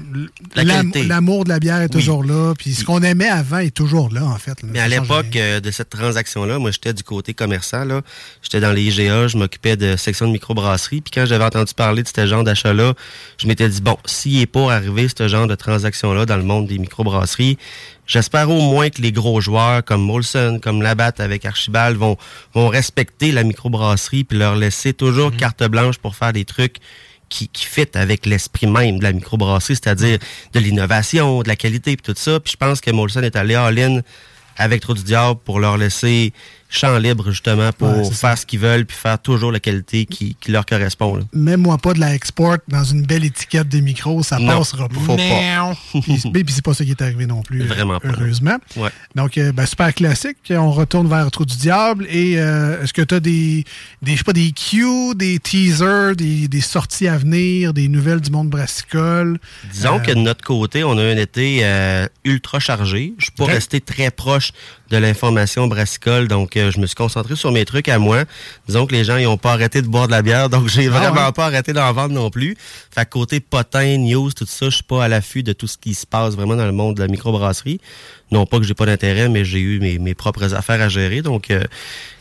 [1.09, 2.01] l'amour de la bière est Oui.
[2.01, 2.55] toujours là.
[2.59, 4.63] Puis ce qu'on aimait avant est toujours là, en fait.
[4.63, 4.69] là.
[4.73, 7.85] Mais à l'époque euh, de cette transaction-là, moi, j'étais du côté commerçant.
[7.85, 8.03] là.
[8.43, 11.01] J'étais dans les IGA, je m'occupais de section de microbrasserie.
[11.01, 12.95] Puis quand j'avais entendu parler de ce genre d'achat-là,
[13.39, 16.67] je m'étais dit, bon, s'il est pour arriver ce genre de transaction-là dans le monde
[16.67, 17.59] des microbrasseries,
[18.07, 22.17] j'espère au moins que les gros joueurs comme Molson, comme Labatt avec Archibald vont,
[22.55, 25.37] vont respecter la microbrasserie puis leur laisser toujours Mhm.
[25.37, 26.77] carte blanche pour faire des trucs
[27.29, 30.19] qui, qui fit avec l'esprit même de la microbrasserie, c'est-à-dire
[30.53, 32.39] de l'innovation, de la qualité, puis tout ça.
[32.39, 34.01] Puis je pense que Molson est allé all-in
[34.57, 36.33] avec Trop du Diable pour leur laisser
[36.75, 40.37] champ libre, justement, pour Ouais, faire ce qu'ils veulent, puis faire toujours la qualité qui,
[40.41, 41.21] qui leur correspond.
[41.33, 44.95] Mets-moi pas de la export dans une belle étiquette des micros, ça Non, passera pas.
[45.01, 45.75] faut pas.
[46.33, 47.63] puis, c'est pas ça qui est arrivé non plus.
[47.67, 48.09] Vraiment pas.
[48.09, 48.57] Heureusement.
[48.77, 48.91] Ouais.
[49.15, 50.39] Donc, euh, ben, super classique.
[50.51, 52.07] On retourne vers Trou du Diable.
[52.09, 53.65] Et euh, est-ce que tu as des,
[54.03, 58.21] des, je sais pas, des cues, des teasers, des, des sorties à venir, des nouvelles
[58.21, 59.39] du monde brassicole?
[59.73, 61.65] Disons Euh, que de notre côté, on a un été
[62.25, 63.15] ultra chargé.
[63.19, 64.51] Je suis pas resté très proche
[64.95, 68.25] de l'information brassicole, donc euh, je me suis concentré sur mes trucs à moi.
[68.69, 70.87] Disons que les gens ils ont pas arrêté de boire de la bière, donc j'ai
[70.87, 71.33] Ah vraiment ouais?
[71.33, 72.57] pas arrêté d'en vendre non plus.
[72.95, 75.77] Fait que côté potin, news, tout ça, je suis pas à l'affût de tout ce
[75.77, 77.81] qui se passe vraiment dans le monde de la microbrasserie.
[78.31, 81.23] Non pas que j'ai pas d'intérêt, mais j'ai eu mes, mes propres affaires à gérer,
[81.23, 81.63] donc euh,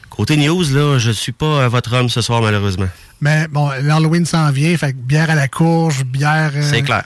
[0.09, 2.89] côté news là, je suis pas euh, votre homme ce soir malheureusement.
[3.21, 4.75] Mais bon, l'Halloween s'en vient.
[4.77, 6.51] Fait que bière à la courge, bière.
[6.55, 7.03] euh, C'est clair.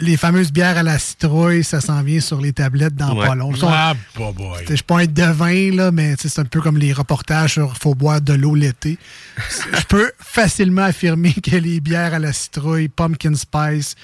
[0.00, 3.26] Les fameuses bières à la citrouille, ça s'en vient sur les tablettes dans Ouais.
[3.26, 3.52] pas long.
[3.62, 4.64] Ah, bah, boy.
[4.68, 7.94] Je suis pas un devin, là, mais c'est un peu comme les reportages sur faut
[7.94, 8.98] boire de l'eau l'été.
[9.72, 13.94] Je peux facilement affirmer que les bières à la citrouille, pumpkin spice,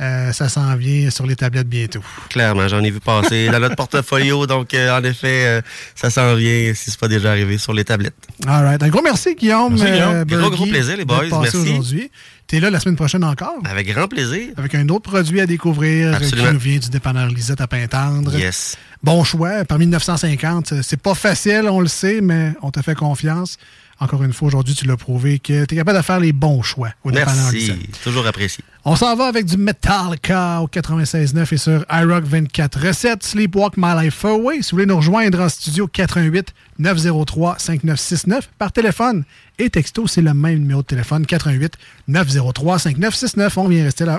[0.00, 2.00] Euh, ça s'en vient sur les tablettes bientôt.
[2.30, 5.60] Clairement, j'en ai vu passer dans notre portfolio, donc euh, en effet, euh,
[5.94, 8.16] ça s'en vient si c'est pas déjà arrivé sur les tablettes.
[8.46, 8.82] All right.
[8.82, 9.74] Un gros merci, Guillaume.
[9.76, 10.14] Merci, Guillaume.
[10.14, 11.26] euh, Gros, gros plaisir, les boys.
[11.42, 11.56] Merci.
[11.58, 12.10] aujourd'hui.
[12.52, 13.54] Tu es là la semaine prochaine encore.
[13.64, 14.50] Avec grand plaisir.
[14.58, 16.48] Avec un autre produit à découvrir euh, Absolument.
[16.48, 18.36] qui nous vient du dépanneur Lisette à Pintendre.
[18.36, 18.76] Yes.
[19.02, 20.82] Bon choix, parmi 950.
[20.82, 23.56] C'est pas facile, on le sait, mais on te fait confiance.
[24.00, 26.62] Encore une fois, aujourd'hui, tu l'as prouvé que tu es capable de faire les bons
[26.62, 27.72] choix au Merci.
[28.02, 28.64] Toujours apprécié.
[28.84, 32.80] On s'en va avec du Metallica au 96.9 et sur iRock 24.
[32.86, 34.62] Recette Sleepwalk My Life Away.
[34.62, 39.24] Si vous voulez nous rejoindre en studio 88 903 5969 par téléphone
[39.58, 41.74] et texto, c'est le même numéro de téléphone 88
[42.08, 43.58] 903 5969.
[43.58, 44.18] On vient rester là.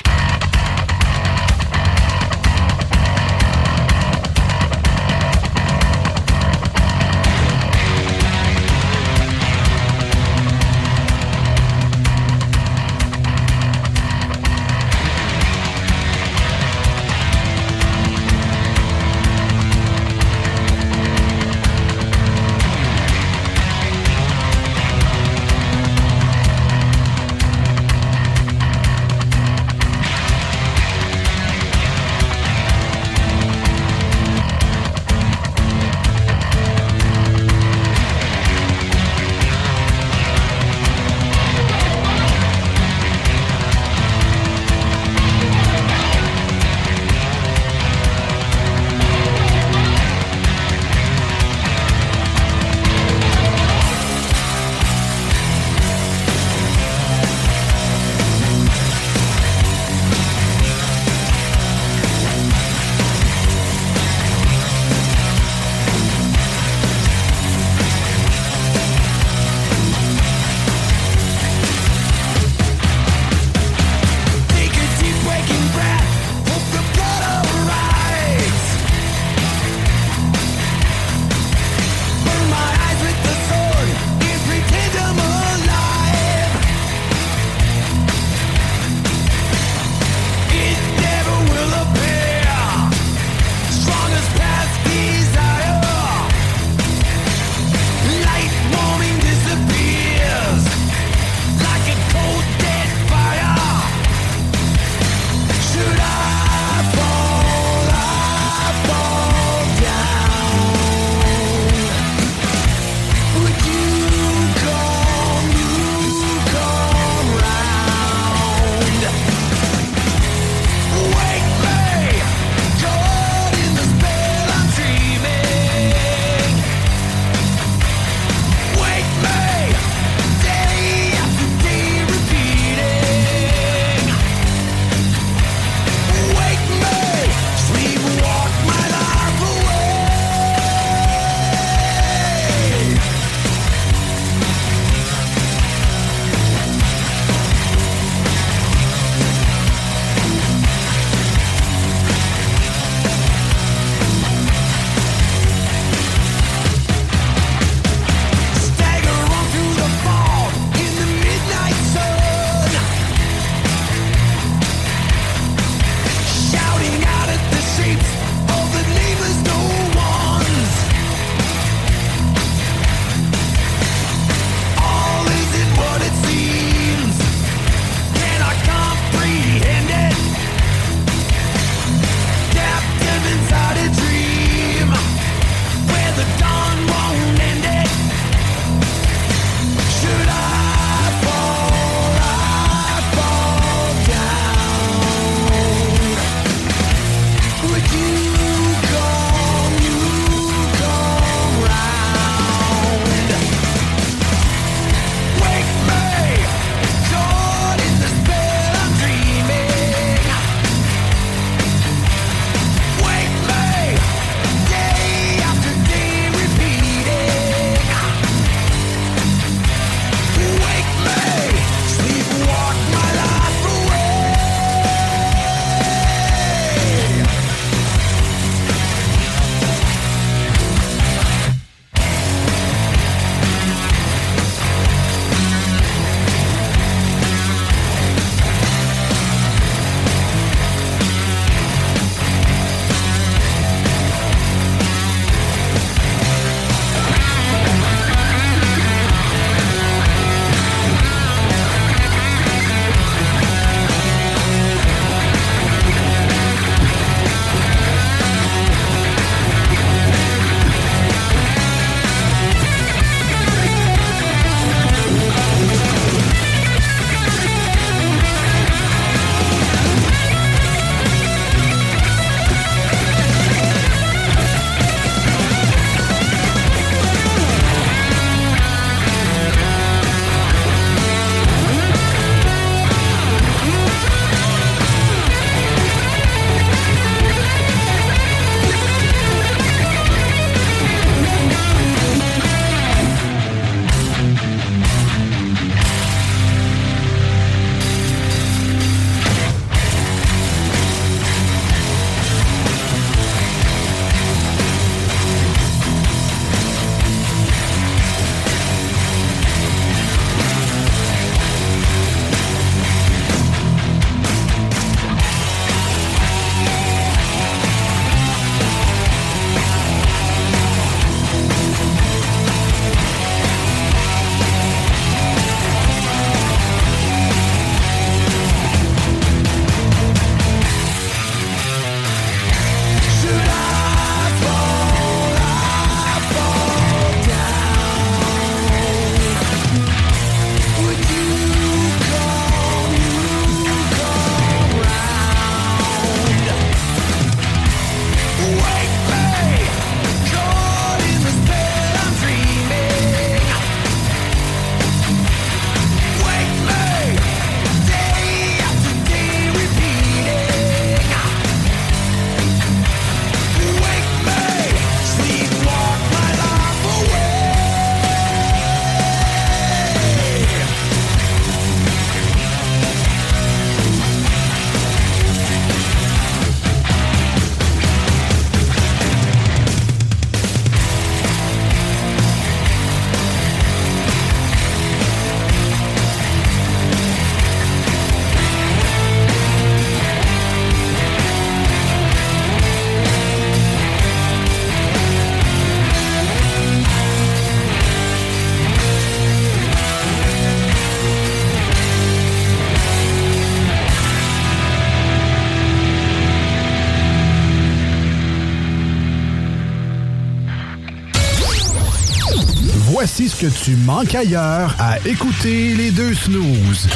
[413.43, 416.87] Que tu manques ailleurs à écouter les deux snooze.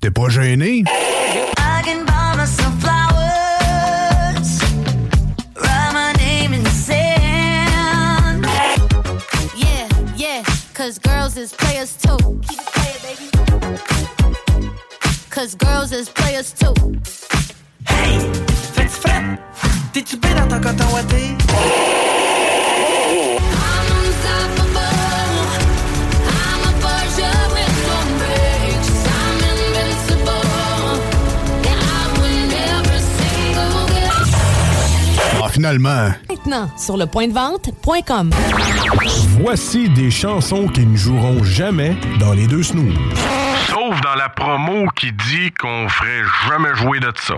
[0.00, 0.78] T'es pas gêné?
[0.78, 4.60] I can buy myself flowers,
[5.56, 8.46] write my name in the sand.
[9.54, 10.42] Yeah, yeah,
[10.72, 12.16] cause girls is players too.
[12.48, 13.28] Keep it playing, baby.
[15.28, 16.72] Cause girls is players too.
[17.86, 18.20] Hey,
[18.88, 19.38] frais?
[19.92, 21.36] T'es-tu bien dans ton coton ouaté?
[24.62, 24.69] I'm
[35.60, 36.08] finalement.
[36.30, 38.30] Maintenant, sur le point de vente.com.
[39.42, 42.94] Voici des chansons qui ne joueront jamais dans les deux snooze.
[43.68, 47.34] Sauf dans la promo qui dit qu'on ferait jamais jouer de ça.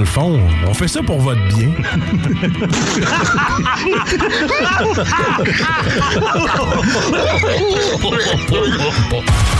[0.00, 1.70] Le fond, on fait ça pour votre bien.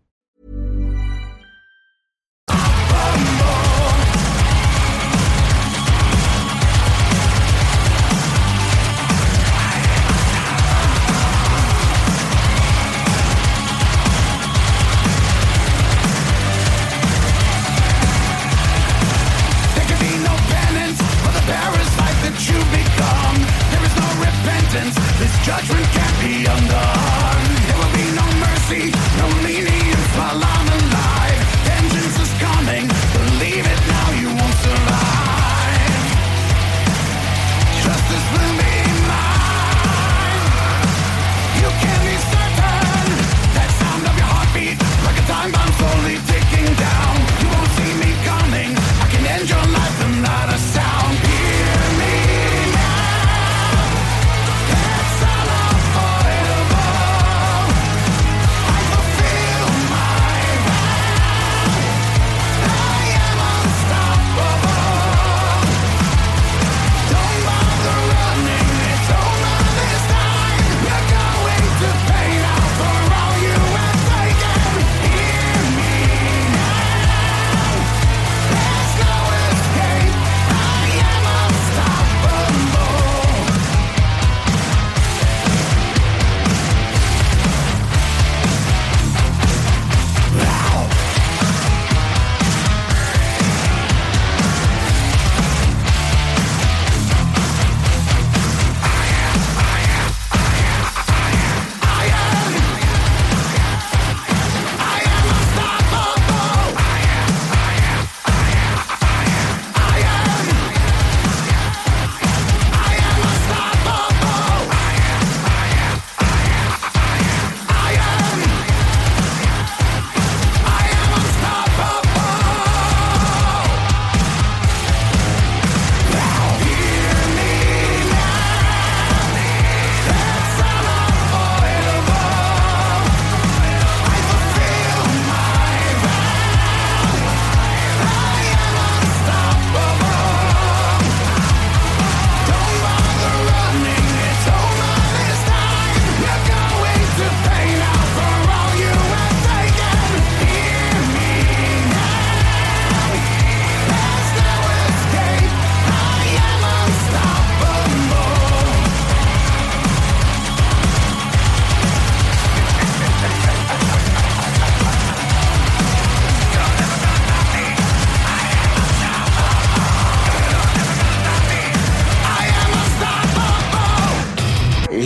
[25.43, 25.80] Judgment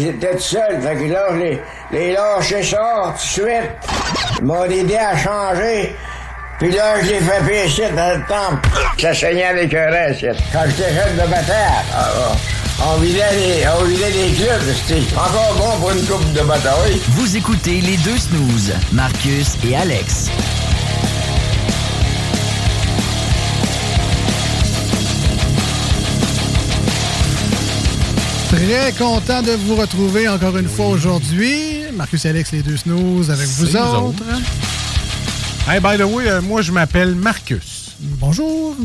[0.05, 0.81] j'étais tout seul.
[0.81, 3.71] Fait que là, je l'ai- les lâché ça tout de suite.
[4.39, 5.95] Ils m'ont aidé à changer.
[6.59, 8.69] Puis là, je l'ai fait pécher dans le temple.
[8.97, 10.25] Ça saignait avec un reste.
[10.53, 12.07] Quand j'étais jeune de bataille, ah,
[12.87, 14.61] on vidait les, on vidait les clubs.
[14.87, 17.01] C'était encore bon pour une coupe de bataille.
[17.09, 20.29] Vous écoutez les deux snooze, Marcus et Alex.
[28.55, 31.83] Très content de vous retrouver encore une fois aujourd'hui.
[31.93, 34.23] Marcus et Alex, les deux snooze, avec vous nous autres.
[35.67, 37.95] Hey, by the way, euh, moi, je m'appelle Marcus.
[37.99, 38.77] Bonjour.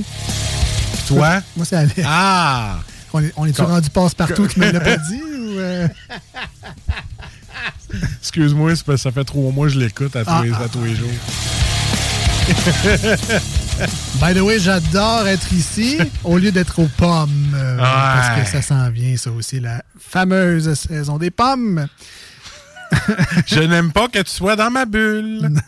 [1.06, 1.40] Toi?
[1.56, 2.00] Moi, c'est Alex.
[2.04, 2.80] Ah!
[3.12, 5.22] On est, on Quand- rendu passe-partout qui me l'a pas dit?
[5.22, 5.88] Ou euh?
[8.20, 10.94] Excuse-moi, ça fait trois mois que je l'écoute à, tous Ah, ah, à tous les
[10.96, 11.08] jours.
[14.20, 17.54] By the way, j'adore être ici au lieu d'être aux pommes.
[17.54, 17.82] euh, Ouais.
[17.82, 21.86] Parce que ça s'en vient, ça aussi, la fameuse saison des pommes.
[23.46, 25.48] je n'aime pas que tu sois dans ma bulle.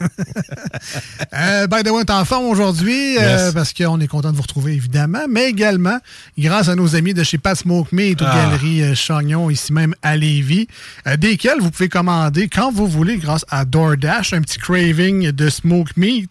[1.35, 4.37] Euh, by the way, on est en forme aujourd'hui euh, parce qu'on est content de
[4.37, 5.99] vous retrouver, évidemment, mais également
[6.39, 8.35] grâce à nos amis de chez Pat Smoke Meat aux Ah.
[8.51, 10.67] Galeries euh, Chagnon, ici même à Lévis,
[11.07, 15.49] euh, desquels vous pouvez commander quand vous voulez grâce à DoorDash, un petit craving de
[15.49, 16.31] Smoke Meat.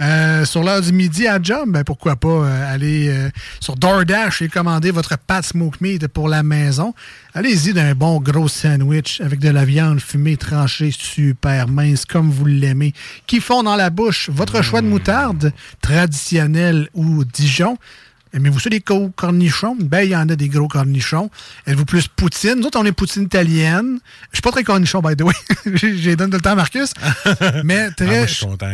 [0.00, 3.30] Euh, sur l'heure du midi à job, ben pourquoi pas euh, aller euh,
[3.60, 6.94] sur DoorDash et commander votre Pat Smoke Meat pour la maison.
[7.34, 12.46] Allez-y d'un bon gros sandwich avec de la viande fumée tranchée super mince comme vous
[12.46, 12.92] l'aimez,
[13.26, 14.30] qui fond dans la bouche.
[14.30, 17.76] Votre choix de moutarde, traditionnelle ou Dijon.
[18.34, 19.76] Aimez-vous ça, des gros cornichons?
[19.78, 21.30] Ben, il y en a des gros cornichons.
[21.66, 22.54] Êtes-vous plus poutine?
[22.56, 23.98] Nous autres, on est poutine italienne.
[24.30, 25.34] Je suis pas très cornichon, by the way.
[25.74, 26.92] J'ai donné tout le temps à Marcus.
[27.64, 28.72] Mais Ah, très, moi, content,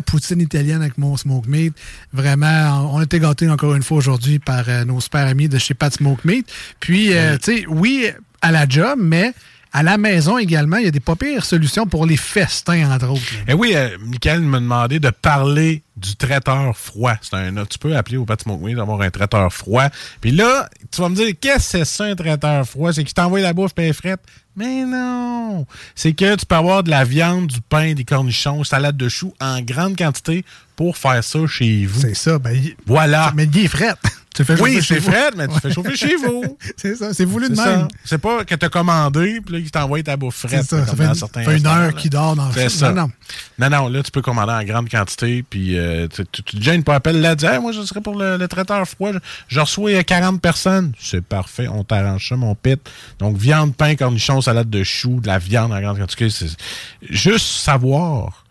[0.00, 1.74] poutine italienne avec mon smoke meat.
[2.12, 5.58] Vraiment, on a été gâtés encore une fois aujourd'hui par euh, nos super amis de
[5.58, 6.50] chez Pat Smoke Meat.
[6.80, 8.08] Puis, euh, tu sais, oui,
[8.40, 9.32] à la job, mais
[9.74, 13.08] à la maison également, il y a des pas pires solutions pour les festins, entre
[13.10, 13.20] autres.
[13.48, 17.14] Eh oui, euh, Michael m'a demandé de parler du traiteur froid.
[17.20, 19.88] C'est un, tu peux appeler au Smoke Meat d'avoir un traiteur froid.
[20.20, 22.92] Puis là, tu vas me dire, qu'est-ce que c'est ça, un traiteur froid?
[22.92, 24.20] C'est qu'il t'envoie la bouffe et frette.
[24.56, 25.66] Mais non!
[25.96, 29.34] C'est que tu peux avoir de la viande, du pain, des cornichons, salade de choux
[29.40, 30.44] en grande quantité
[30.76, 32.00] pour faire ça chez vous.
[32.00, 32.38] C'est ça.
[32.38, 33.32] Ben, il- voilà.
[33.34, 33.94] Mais il est fret.
[34.34, 36.58] Tu fais Oui, c'est fret, mais tu fais chauffer chez vous.
[36.76, 37.86] c'est ça, c'est voulu de même.
[38.04, 40.64] C'est pas que t'as commandé, puis là, il t'envoie ta bouffe frette.
[40.64, 42.90] ça, ça fait fait une heure qu'il dort dans le ça.
[42.92, 43.10] Non,
[43.58, 43.82] Non, non.
[43.84, 43.88] non.
[43.88, 46.96] là, tu peux commander en grande quantité, puis euh, tu, tu, tu te gênes pas,
[46.96, 49.12] appelle là, dis, Hey, moi, je serais pour le, le traiteur froid.
[49.12, 49.18] Je,
[49.48, 50.92] je reçois euh, 40 personnes.
[50.98, 52.80] C'est parfait, on t'arrange ça, mon pit.
[53.20, 56.28] Donc, viande, pain, cornichons, salade de choux, de la viande en grande quantité.
[56.30, 56.48] C'est
[57.08, 58.43] juste savoir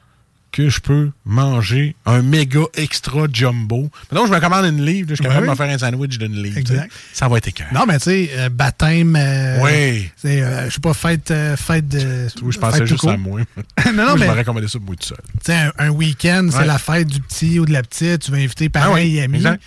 [0.54, 3.90] que je peux manger un méga extra jumbo.
[4.12, 5.48] Maintenant, je me commande une livre, je suis capable Oui.
[5.48, 6.58] de me faire un sandwich d'une livre.
[6.60, 6.92] Exact.
[7.12, 7.68] Ça va être écœur.
[7.74, 9.16] Non, mais tu sais, euh, baptême.
[9.20, 10.10] euh, Oui.
[10.26, 12.28] euh, je sais pas, fête, euh, fête de.
[12.44, 13.42] Oui, je pensais juste à moi.
[13.86, 14.28] non, non, Moi, je mais.
[14.28, 15.18] m'aurais commandé ça pour moi tout seul.
[15.44, 16.66] Tu sais, un, un week-end, c'est Ouais.
[16.66, 18.20] la fête du petit ou de la petite.
[18.24, 19.38] Tu vas inviter pareil, Ah oui, amis.
[19.38, 19.62] exact.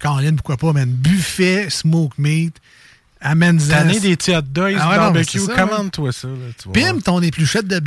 [0.00, 0.90] Caroline, pourquoi pas, man.
[0.90, 2.56] Buffet, smoke meat.
[3.26, 5.38] Amène T'as né des hot dogs, Ah ouais, mais barbecue?
[5.38, 6.28] c'est ça, Commande-toi ça.
[6.28, 6.34] Là,
[6.74, 7.80] Pim ton épluchette de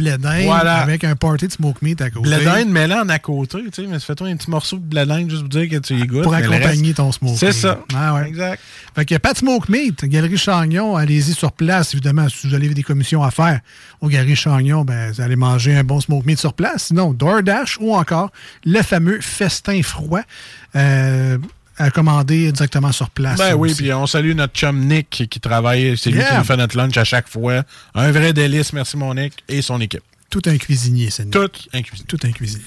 [0.45, 0.77] Voilà.
[0.77, 2.27] avec un party de smoke meat à côté.
[2.27, 5.05] Blé d'Inde, mets-le en à côté, tu sais, mais fais-toi un petit morceau de blé
[5.05, 6.23] d'Inde juste pour dire que tu y goûtes.
[6.23, 7.55] Pour mais accompagner ton smoke C'est meat.
[7.55, 7.79] ça.
[7.95, 8.27] Ah ouais.
[8.27, 8.59] Exact.
[8.95, 12.27] Fait que pas de smoke meat, Galerie Chagnon, allez-y sur place, évidemment.
[12.29, 13.59] Si vous avez des commissions à faire
[14.01, 16.85] au Galerie Chagnon, ben, vous allez manger un bon smoke meat sur place.
[16.85, 18.31] Sinon, DoorDash ou encore
[18.65, 20.21] le fameux festin froid
[20.75, 21.37] euh,
[21.77, 23.37] à commander directement sur place.
[23.37, 25.97] Ben oui, puis on salue notre chum Nick qui, travaille.
[25.97, 27.63] C'est lui qui nous fait notre lunch à chaque fois.
[27.93, 30.03] Un vrai délice, merci mon Nick et son équipe.
[30.29, 32.07] Tout un cuisinier, c'est Tout un cuisinier.
[32.07, 32.65] Tout un cuisinier.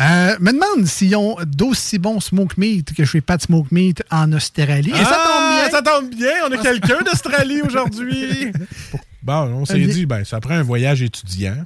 [0.00, 3.68] Euh, me demande s'ils ont d'aussi bons smoke meat que je fais pas de smoke
[3.72, 4.90] meat en Australie.
[4.90, 5.70] Et ça tombe Ah, bien.
[5.70, 8.52] Ça tombe bien, on a quelqu'un d'Australie aujourd'hui.
[9.24, 11.56] Bon, on s'est dit, ben, ça prend un voyage étudiant.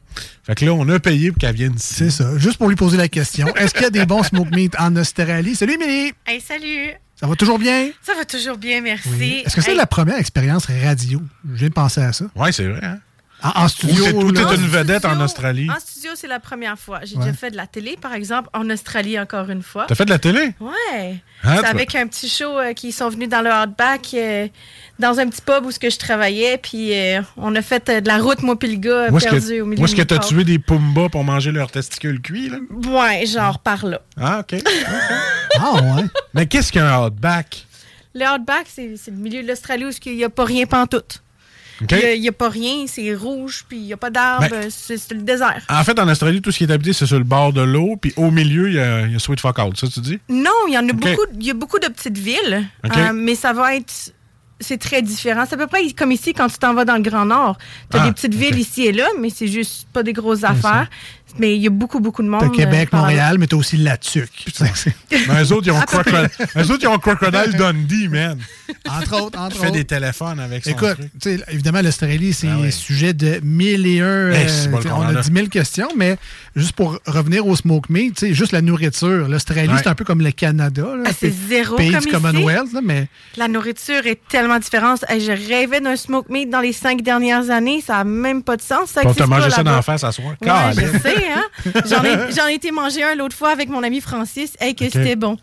[0.44, 1.94] Fait que là, on a payé pour qu'elle vienne ici.
[1.94, 2.38] C'est ça.
[2.38, 3.48] Juste pour lui poser la question.
[3.56, 5.56] Est-ce qu'il y a des bons smoke meat en Australie?
[5.56, 6.12] Salut, Émilie!
[6.24, 6.92] Hey, salut!
[7.16, 7.90] Ça va toujours bien?
[8.00, 9.42] Ça va toujours bien, merci.
[9.44, 11.20] Est-ce que c'est Hey, la première expérience radio?
[11.50, 12.26] Je viens de penser à ça.
[12.36, 12.80] Oui, c'est vrai.
[12.80, 13.00] Hein?
[13.42, 14.04] En, en studio.
[14.04, 14.54] C'est- là?
[14.56, 15.68] une vedette en Australie.
[15.70, 17.00] En studio, c'est la première fois.
[17.04, 17.24] J'ai Ouais.
[17.24, 19.84] déjà fait de la télé, par exemple, en Australie encore une fois.
[19.88, 20.52] T'as fait de la télé?
[20.58, 21.16] Ouais.
[21.44, 24.48] Hein, c'est avec un petit show euh, qui sont venus dans le Outback, euh,
[24.98, 28.00] dans un petit pub où ce que je travaillais, puis euh, on a fait euh,
[28.00, 29.98] de la route, moi puis le gars, Où perdu que, au milieu où est-ce de
[30.02, 32.58] que t'as tué des pumbas pour manger leurs testicules cuits, là?
[32.90, 34.00] Ouais, genre par là.
[34.20, 34.60] Ah, OK.
[35.60, 36.04] Ah, ouais.
[36.34, 37.66] Mais qu'est-ce qu'un outback?
[38.14, 38.24] Le
[38.66, 41.22] c'est c'est le milieu de l'Australie où il n'y a pas rien pantoute.
[41.80, 45.12] Il n'y a, pas rien, c'est rouge, puis il n'y a pas d'arbres, Ben- c'est
[45.12, 45.60] le désert.
[45.68, 47.96] En fait, en Australie, tout ce qui est habité, c'est sur le bord de l'eau,
[48.00, 50.18] puis au milieu, il y a, y a Sweet Fuck Out, ça, tu dis?
[50.28, 53.34] Non, il y en a beaucoup, il y a beaucoup de petites villes, euh, mais
[53.34, 54.12] ça va être
[54.60, 55.44] c'est très différent.
[55.48, 57.56] C'est à peu près comme ici quand tu t'en vas dans le Grand Nord.
[57.90, 60.42] Tu as Ah, des petites villes ici et là, mais c'est juste pas des grosses
[60.42, 60.88] affaires.
[61.38, 62.40] Mais il y a beaucoup, beaucoup de monde.
[62.40, 62.96] T'as Québec, euh.
[62.96, 64.28] Montréal, mais t'as aussi la TUC.
[65.10, 68.38] Mais eux autres, ils ont, crocodile, eux autres, ils ont Crocodile Dundee, man.
[68.88, 69.76] Entre autres, entre Il fait autres.
[69.76, 71.40] des téléphones avec son Écoute, truc.
[71.50, 74.30] évidemment, l'Australie, c'est Ah sujet de mille et un.
[74.32, 75.20] Eh, euh, bon, on a.
[75.20, 76.16] 10 000 questions, mais
[76.56, 79.28] juste pour revenir au smoke meat, tu sais, juste la nourriture.
[79.28, 79.80] L'Australie, Ouais.
[79.82, 80.86] c'est un peu comme le Canada.
[81.04, 82.14] Ah, c'est zéro pays comme du ici.
[82.14, 85.04] Commonwealth, là, mais La nourriture est tellement différente.
[85.08, 87.82] Hey, je rêvais d'un smoke meat dans les cinq dernières années.
[87.86, 88.90] Ça n'a même pas de sens.
[88.90, 90.28] Ça On existe t'a mangé pas ça la face à soir.
[90.40, 90.88] Ouais, Calais.
[90.94, 91.44] je sais, hein?
[91.86, 94.52] J'en ai, j'en ai été manger un l'autre fois avec mon ami Francis.
[94.60, 95.36] Hey, que c'était bon.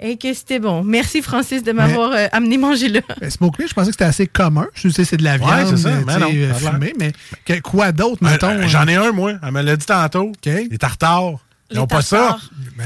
[0.00, 0.82] Hey, que c'était bon.
[0.82, 3.00] Merci, Francis, de m'avoir euh, amené manger là.
[3.22, 4.66] euh, smoke meat, je pensais que c'était assez commun.
[4.74, 7.12] Je sais, c'est de la Ouais, viande c'est ça, euh, mais non, fumée, mais
[7.44, 8.48] que- quoi d'autre, mettons?
[8.50, 9.34] euh, J'en ai un, moi.
[9.42, 10.32] Elle me l'a dit tantôt.
[10.44, 11.34] Les tartares.
[11.72, 12.38] Ils n'ont pas ça.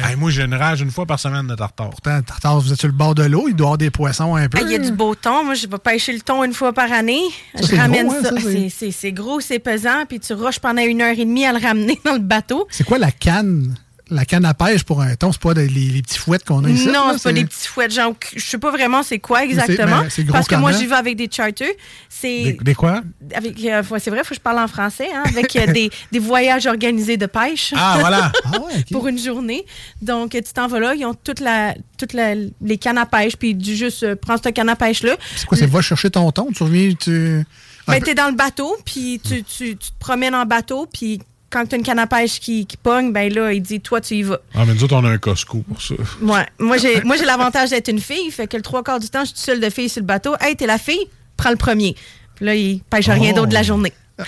[0.04, 1.90] Hey, moi, j'ai une rage une fois par semaine de tartare.
[1.90, 4.34] Pourtant, tartare, vous êtes sur le bord de l'eau, il doit y avoir des poissons
[4.36, 4.58] un peu.
[4.60, 5.44] Ah, Il y a du beau thon.
[5.44, 7.20] Moi, je vais pêcher le thon une fois par année.
[7.54, 8.30] Ça, je ramène gros, hein, ça.
[8.30, 10.04] ça, c'est- gros, c'est pesant.
[10.08, 12.66] Puis tu rushes pendant une heure et demie à le ramener dans le bateau.
[12.70, 13.76] C'est quoi la canne?
[14.08, 16.70] La canne à pêche pour un thon, c'est pas les, les petits fouettes qu'on a
[16.70, 16.86] ici?
[16.86, 17.92] non, c'est pas des petits fouettes.
[17.92, 20.02] Genre, je sais pas vraiment c'est quoi exactement.
[20.04, 21.72] mais gros parce que moi, j'y vais avec des charters.
[22.08, 23.02] C'est Des, des quoi?
[23.34, 26.18] avec euh, c'est vrai, faut que je parle en français, hein, avec euh, des, des
[26.20, 27.74] voyages organisés de pêche.
[27.76, 28.32] Ah, voilà.
[28.92, 29.66] Pour une journée.
[30.00, 33.36] Donc, tu t'en vas là, ils ont toute la, toute la, les cannes à pêche,
[33.36, 35.16] puis du juste, euh, prends cette canne à pêche-là.
[35.34, 37.44] C'est quoi, c'est va chercher ton thon, tu reviens, tu...
[37.88, 41.20] Ben, t'es dans le bateau, puis tu, tu, tu te promènes en bateau, puis
[41.56, 44.14] quand t'as une canne à pêche qui, qui pogne, ben là, il dit, toi, tu
[44.16, 44.38] y vas.
[44.54, 45.94] Ah, mais nous autres, on a un Costco pour ça.
[46.20, 46.46] Ouais.
[46.58, 49.24] Moi, j'ai, moi, j'ai l'avantage d'être une fille, fait que le trois quarts du temps,
[49.24, 50.34] je suis seule de fille sur le bateau.
[50.40, 51.06] Hey, t'es la fille?
[51.36, 51.94] Prends le premier.
[52.34, 53.36] Puis là, il pêche rien Oh.
[53.36, 53.92] d'autre de la journée.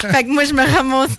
[0.00, 1.16] fait que moi, je me ramasse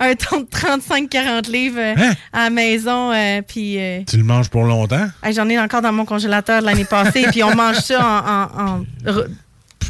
[0.00, 2.12] un, ton de 35-40 livres euh, Hein?
[2.32, 5.06] à la maison, euh, puis euh, Tu le manges pour longtemps?
[5.30, 8.60] j'en ai encore dans mon congélateur de l'année passée, puis on mange ça en...
[8.60, 9.26] en, en- re-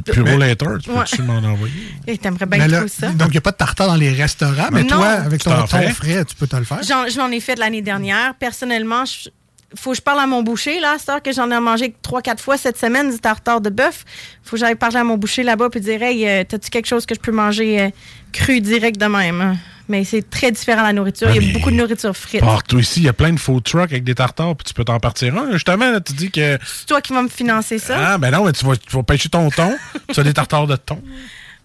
[0.02, 0.96] Puro later, tu Ouais.
[1.00, 2.18] peux-tu m'en envoyer?
[2.20, 3.08] T'aimerais bien trop ça?
[3.08, 5.88] donc, il n'y a pas de tartare dans les restaurants, mais toi, avec ton thon
[5.90, 6.82] frais, tu peux te le faire.
[6.82, 8.34] J'en, j'en ai fait l'année dernière.
[8.34, 11.94] Personnellement, il faut que je parle à mon boucher, là, à que j'en ai mangé
[12.02, 14.04] trois, quatre fois cette semaine, du tartare de bœuf.
[14.42, 17.04] faut que j'aille parler à mon boucher là-bas et dire Hey, euh, t'as-tu quelque chose
[17.04, 17.90] que je peux manger euh,
[18.32, 19.58] cru direct de même?
[19.88, 21.30] Mais c'est très différent la nourriture.
[21.34, 22.40] Il y a beaucoup de nourriture frite.
[22.40, 24.84] Partout ici, il y a plein de food trucks avec des tartares, puis tu peux
[24.84, 25.52] t'en partir un.
[25.52, 26.58] Justement, là, tu dis que.
[26.64, 27.96] C'est toi qui vas me financer ça.
[27.98, 29.76] Ah, ben non, mais tu vas, tu vas pêcher ton thon.
[30.12, 31.00] tu as des tartares de thon.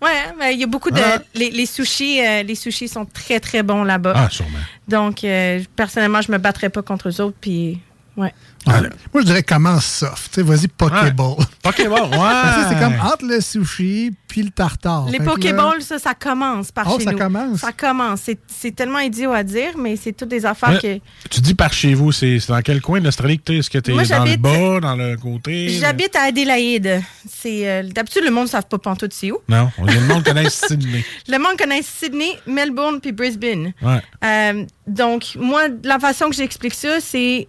[0.02, 1.00] Ouais, mais il y a beaucoup de.
[1.00, 1.20] Ah.
[1.36, 4.14] Les, les sushis, euh, les sushis sont très, très bons là-bas.
[4.16, 4.58] Ah, sûrement.
[4.88, 7.38] Donc, euh, personnellement, je me battrais pas contre eux autres.
[7.40, 7.80] Puis,
[8.18, 8.34] ouais.
[8.68, 8.74] Ouais.
[9.12, 10.34] Moi, je dirais commence soft.
[10.36, 11.36] Tu Vas-y, Pokéball.
[11.64, 12.18] Pokéball, ouais.
[12.18, 15.06] Parce que c'est comme entre le sushi puis le tartare.
[15.08, 17.18] Les Fait que là- Pokéballs, ça, ça commence par Oh, chez ça nous.
[17.18, 17.60] commence?
[17.60, 18.22] Ça commence.
[18.22, 21.04] C'est- C'est tellement idiot à dire, mais c'est toutes des affaires Mais que.
[21.30, 23.58] Tu dis par chez vous, c'est c'est dans quel coin de l'Australie que t'es?
[23.58, 25.70] Est-ce que t'es dans Moi, le bas, dans le côté?
[25.70, 27.02] J'habite à Adélaïde.
[27.28, 29.40] C'est euh, D'habitude, le monde ne savent pas pantoute c'est où.
[29.50, 31.04] Non, on dit le monde connaît Sydney.
[31.28, 33.74] Le monde connaît Sydney, Melbourne puis Brisbane.
[33.82, 34.02] Ouais.
[34.24, 37.48] Euh, donc, moi, la façon que j'explique ça, c'est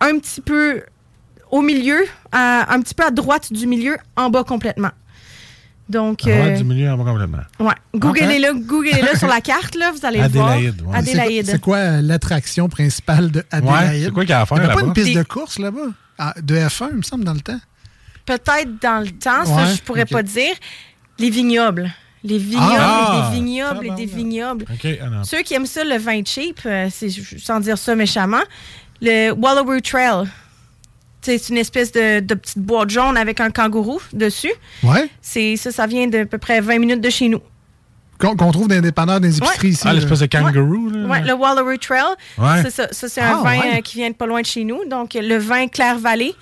[0.00, 0.82] un petit peu
[1.50, 4.90] au milieu, à- un petit peu à droite du milieu, en bas complètement.
[5.88, 7.38] Donc, Ah ouais, euh, du milieu, en bas complètement.
[7.60, 7.72] ouais.
[7.94, 8.40] Googlez Ok.
[8.42, 10.92] là, googlez là sur la carte, là, vous allez Adélaïde, voir.
[10.92, 10.98] ouais.
[10.98, 11.46] Adélaïde.
[11.46, 14.04] C'est quoi euh, l'attraction principale de Adélaïde?
[14.04, 14.86] c'est quoi qu'il y a à faire avait pas là-bas?
[14.88, 15.86] une piste de course là-bas?
[16.18, 17.60] Ah, de F1, il me semble, dans le temps.
[18.26, 20.54] Peut-être dans le temps, ça, Ouais, je pourrais pas dire.
[21.18, 21.90] Les vignobles.
[22.22, 23.30] Les vignobles Ah!
[23.30, 24.64] et des vignobles et des vignobles.
[24.70, 25.06] OK, ah.
[25.24, 28.42] Ceux qui aiment ça, le vin cheap, euh, c'est, sans dire ça méchamment,
[29.00, 30.26] le Wallaroo Trail.
[31.20, 34.52] C'est une espèce de, de petite boîte jaune avec un kangourou dessus.
[34.82, 35.10] Ouais.
[35.20, 37.40] C'est, ça, ça vient de à peu près 20 minutes de chez nous.
[38.18, 39.82] Qu'on trouve dans les dépanneurs des épiceries ici.
[39.84, 41.06] Ah, l'espèce de kangaroo, là?
[41.06, 42.02] Ouais, le Wallaroo Trail.
[42.38, 42.62] Ouais.
[42.62, 42.88] C'est ça.
[42.92, 43.78] Ça, c'est un Ah, vin ouais.
[43.78, 44.84] euh, qui vient de pas loin de chez nous.
[44.88, 46.32] Donc, le vin Claire Valley,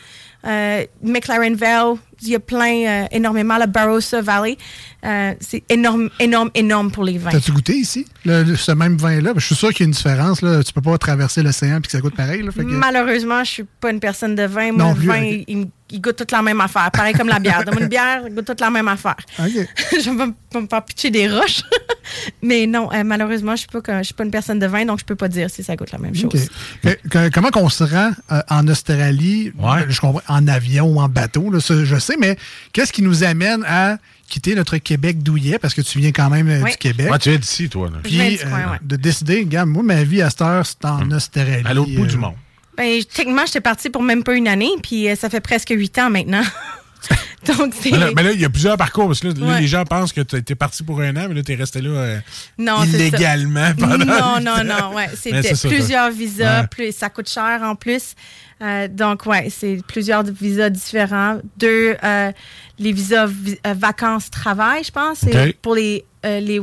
[0.44, 3.58] euh, McLaren Vale, il y a plein, euh, énormément.
[3.58, 4.56] Le Barossa Valley.
[5.04, 7.30] Euh, c'est énorme, énorme, énorme pour les vins.
[7.30, 9.32] T'as-tu goûté ici, le- ce même vin-là?
[9.36, 10.42] Je suis sûr qu'il y a une différence.
[10.42, 10.64] Là.
[10.64, 12.42] Tu peux pas traverser l'océan et que ça goûte pareil.
[12.42, 14.72] Là, fait que- Malheureusement, je suis pas une personne de vin.
[14.72, 16.90] Moi, Non le vin, il, il goûte toute la même affaire.
[16.90, 17.64] Pareil comme la bière.
[17.64, 19.16] Donne-moi une bière, il goûte toute la même affaire.
[19.38, 19.46] OK.
[19.92, 21.62] je vais me, vais me faire pitcher des roches.
[22.42, 25.04] Mais non, euh, malheureusement, je pas je suis pas une personne de vin, donc je
[25.04, 26.48] peux pas dire si ça goûte la même chose.
[26.84, 26.98] OK.
[27.02, 29.52] Que- que- comment qu'on se rend euh, en Australie,
[29.88, 32.36] je comprends, en avion ou en bateau, là, ça, je sais, mais
[32.72, 36.48] qu'est-ce qui nous amène à quitter notre Québec douillet, parce que tu viens quand même
[36.48, 36.72] euh, Oui.
[36.72, 37.10] du Québec.
[37.10, 37.88] Ouais, tu es d'ici, toi.
[37.88, 37.98] Là.
[38.04, 38.78] Je viens Puis du coin, euh, ouais.
[38.82, 41.62] de décider, regarde, moi, ma vie à cette heure, c'est en Australie.
[41.64, 42.34] À l'autre bout euh, du monde.
[42.76, 45.96] Ben, techniquement, j'étais partie pour même pas une année, puis euh, ça fait presque huit
[45.98, 46.42] ans maintenant.
[47.46, 47.92] Donc, c'est.
[47.92, 49.06] Mais là, mais là, il y a plusieurs parcours.
[49.06, 51.42] Parce que là, les gens pensent que tu es parti pour un an, mais là,
[51.44, 52.18] tu es resté là euh,
[52.58, 53.98] Non, illégalement pendant.
[53.98, 55.08] Non, non, non, ouais.
[55.14, 55.30] C'est
[55.68, 56.10] plusieurs ça.
[56.10, 56.66] visas, Ouais.
[56.66, 58.14] plus, ça coûte cher en plus.
[58.62, 61.38] Euh, donc, ouais, c'est plusieurs visas différents.
[61.58, 62.32] Deux, euh,
[62.78, 65.20] les visas vi- euh, vacances-travail, je pense,
[65.62, 66.60] pour les, les,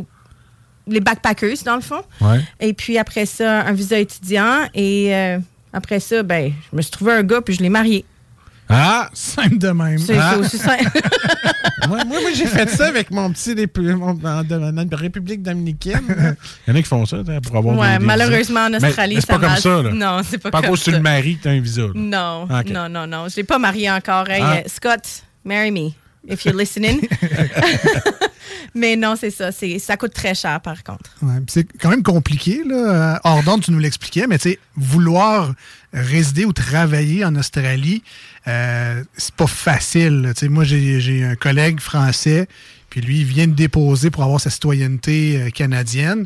[0.88, 2.01] les backpackers, dans le fond.
[2.20, 2.41] Ouais.
[2.59, 4.68] Et puis après ça, un visa étudiant.
[4.74, 5.14] Et
[5.74, 8.05] après ça, ben, je me suis trouvé un gars, puis je l'ai marié.
[8.69, 9.09] Ah!
[9.13, 9.97] Simple de même.
[9.97, 10.38] C'est Ah.
[10.38, 10.86] aussi simple.
[11.89, 13.53] moi, moi, moi, j'ai fait ça avec mon petit
[13.93, 14.17] mon-
[14.91, 16.02] la République dominicaine.
[16.68, 18.80] Il y en a qui font ça pour avoir Ouais, des- des malheureusement, en visas.
[18.80, 19.61] Mais- Australie, mais c'est ça pas comme marche.
[19.61, 19.81] ça.
[19.81, 19.91] Là.
[19.91, 20.98] Non, c'est pas Pas à comme cause que tu ça.
[20.98, 21.81] le maries que tu as un visa.
[21.81, 21.89] là.
[21.93, 23.27] Non, Ah, non, non, non.
[23.30, 24.30] Je l'ai pas marié encore.
[24.30, 24.53] Hey, Ah.
[24.56, 25.02] euh, Scott,
[25.43, 25.89] marry me,
[26.28, 27.08] if you're listening.
[28.76, 29.52] Mais non, c'est ça.
[29.52, 31.10] c'est- Ça coûte très cher, par contre.
[31.22, 32.64] Ouais, c'est quand même compliqué.
[32.66, 33.20] Là.
[33.45, 35.54] D'onde, tu nous l'expliquais, mais tu sais, vouloir
[35.94, 38.04] résider ou travailler en Australie,
[38.48, 40.34] euh, c'est pas facile.
[40.50, 42.48] moi, j'ai j'ai un collègue français,
[42.90, 46.26] puis lui, il vient de déposer pour avoir sa citoyenneté euh, canadienne.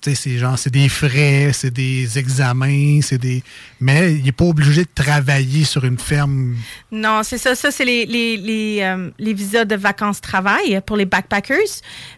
[0.00, 3.42] Tu sais, c'est genre, c'est des frais, c'est des examens, c'est des.
[3.80, 6.54] Mais il n'est pas obligé de travailler sur une ferme.
[6.92, 7.56] Non, c'est ça.
[7.56, 11.58] Ça, c'est les, les, les, euh, les visas de vacances-travail pour les backpackers.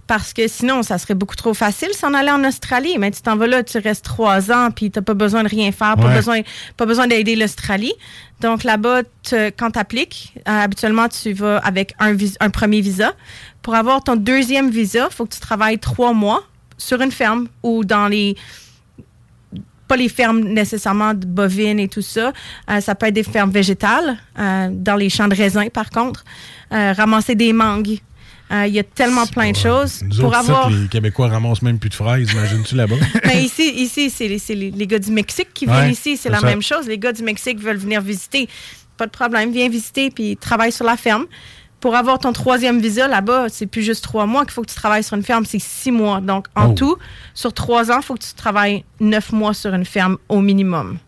[0.07, 2.97] Parce que sinon, ça serait beaucoup trop facile s'en aller en Australie.
[2.98, 5.48] Mais tu t'en vas là, tu restes trois ans, puis tu n'as pas besoin de
[5.48, 6.15] rien faire, pas Ouais.
[6.16, 6.40] besoin,
[6.77, 7.94] pas besoin d'aider l'Australie.
[8.43, 9.02] Donc là-bas,
[9.59, 13.15] quand tu appliques, habituellement, tu vas avec un, vis- un premier visa.
[13.62, 16.44] Pour avoir ton deuxième visa, il faut que tu travailles trois mois
[16.81, 18.35] sur une ferme ou dans les
[19.89, 22.32] pas les fermes nécessairement de bovines et tout ça.
[22.70, 26.24] Euh, ça peut être des fermes végétales, euh, dans les champs de raisins, par contre.
[26.73, 27.98] Euh, ramasser des mangues.
[28.52, 30.02] Il y a tellement plein de choses.
[30.02, 30.70] Nous Pour autres, ça, avoir.
[30.70, 32.97] les Québécois ramassent même plus de fraises, imagines-tu là-bas?
[33.24, 36.16] Mais ici, ici c'est les, les- les gars du Mexique qui Ouais, viennent ici.
[36.16, 36.47] C'est c'est la ça.
[36.47, 36.89] même chose.
[36.89, 38.48] Les gars du Mexique veulent venir visiter.
[38.97, 39.52] Pas de problème.
[39.52, 41.27] Viens visiter puis travaille sur la ferme.
[41.81, 44.74] Pour avoir ton troisième visa là-bas, c'est plus juste trois mois qu'il faut que tu
[44.74, 46.20] travailles sur une ferme, c'est six mois.
[46.20, 46.74] Donc, en Oh.
[46.74, 46.97] tout,
[47.35, 50.98] sur trois ans, il faut que tu travailles neuf mois sur une ferme au minimum.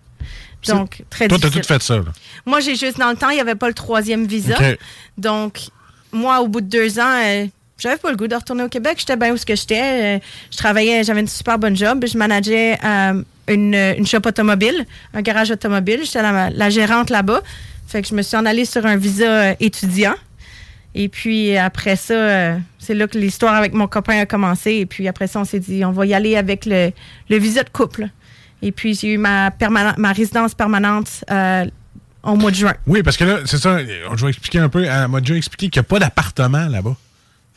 [0.69, 1.63] Donc, très Toi, t'as difficile.
[1.63, 1.97] tout fait ça.
[1.97, 2.05] là.
[2.47, 4.55] Moi, j'ai juste dans le temps, il n'y avait pas le troisième visa.
[5.19, 5.59] Donc,
[6.13, 7.47] moi, au bout de deux ans, euh,
[7.79, 8.95] j'avais pas le goût de retourner au Québec.
[8.99, 10.17] J'étais bien où ce que j'étais.
[10.17, 10.19] Euh,
[10.53, 12.05] je travaillais, j'avais une super bonne job.
[12.07, 16.01] Je manageais euh, une, une shop automobile, un garage automobile.
[16.05, 17.43] J'étais la, la gérante là-bas.
[17.89, 20.15] Fait que je me suis en allée sur un visa étudiant.
[20.95, 24.73] Et puis après ça, euh, c'est là que l'histoire avec mon copain a commencé.
[24.73, 26.93] Et puis après ça, on s'est dit, on va y aller avec le,
[27.31, 28.09] visa de couple.
[28.61, 29.51] Et puis j'ai eu ma,
[29.97, 31.67] ma résidence permanente euh,
[32.23, 32.75] au mois de juin.
[32.87, 34.85] Oui, parce que là, c'est ça, je vais expliquer un peu.
[34.85, 36.97] Elle m'a déjà expliqué qu'il n'y a pas d'appartement là-bas.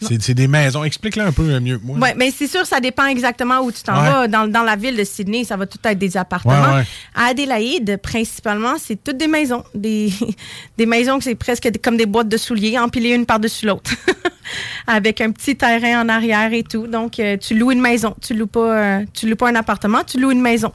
[0.01, 0.83] C'est des maisons.
[0.83, 1.97] Explique-le un peu mieux que moi.
[2.01, 4.09] Oui, mais c'est sûr, ça dépend exactement où tu t'en Ouais.
[4.09, 4.27] vas.
[4.27, 6.53] Dans, dans la ville de Sydney, ça va tout être des appartements.
[6.53, 6.83] Ouais, ouais.
[7.15, 9.63] À Adélaïde, principalement, c'est toutes des maisons.
[9.73, 10.11] Des,
[10.77, 13.91] des maisons que c'est presque comme des boîtes de souliers, empilées une par-dessus l'autre.
[14.87, 16.87] Avec un petit terrain en arrière et tout.
[16.87, 18.15] Donc, euh, tu loues une maison.
[18.21, 18.59] Tu loues pas,
[18.99, 20.71] euh, tu loues pas un appartement, tu loues une maison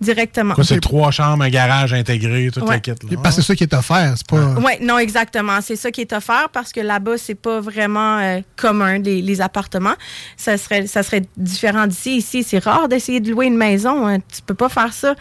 [0.00, 0.54] directement.
[0.54, 2.74] Quoi, c'est trois chambres, un garage intégré, toute Ouais.
[2.76, 3.02] la quête.
[3.02, 3.18] là.
[3.22, 4.14] Parce que c'est ça qui est offert.
[4.16, 4.54] C'est pas.
[4.54, 5.60] Oui, non, exactement.
[5.60, 9.40] C'est ça qui est offert parce que là-bas, c'est pas vraiment euh, commun, les, les
[9.40, 9.94] appartements.
[10.36, 12.16] Ça serait, ça serait différent d'ici.
[12.18, 14.06] Ici, c'est rare d'essayer de louer une maison.
[14.06, 14.18] hein.
[14.20, 15.14] Tu peux pas faire ça.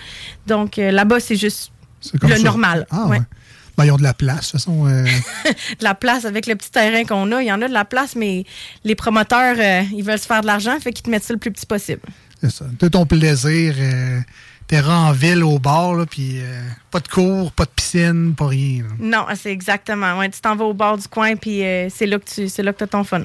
[0.45, 1.72] Donc, euh, là-bas, c'est juste
[2.20, 2.44] comme le ça.
[2.44, 2.86] normal.
[2.91, 3.18] Ah, Ouais.
[3.18, 3.24] ouais.
[3.78, 4.88] Ben, ils ont de la place, de toute façon.
[4.88, 5.04] euh,
[5.45, 7.44] De la place avec le petit terrain qu'on a.
[7.44, 8.44] Il y en a de la place, mais
[8.84, 11.40] les promoteurs, euh, ils veulent se faire de l'argent, fait qu'ils te mettent ça le
[11.40, 12.02] plus petit possible.
[12.41, 12.66] c'est ça.
[12.80, 13.76] T'as ton plaisir.
[13.78, 14.20] Euh,
[14.68, 16.61] T'es en ville au bord, là, puis euh,
[16.91, 18.84] pas de cours, pas de piscine, pas rien.
[18.84, 18.89] là.
[18.99, 20.18] Non, c'est exactement.
[20.19, 22.64] Ouais, tu t'en vas au bord du coin, puis euh, c'est là que tu c'est
[22.64, 23.23] là que as ton fun.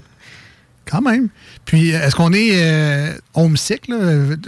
[0.85, 1.28] Quand même.
[1.64, 3.86] Puis, est-ce qu'on est euh, homesick?
[3.89, 3.97] là?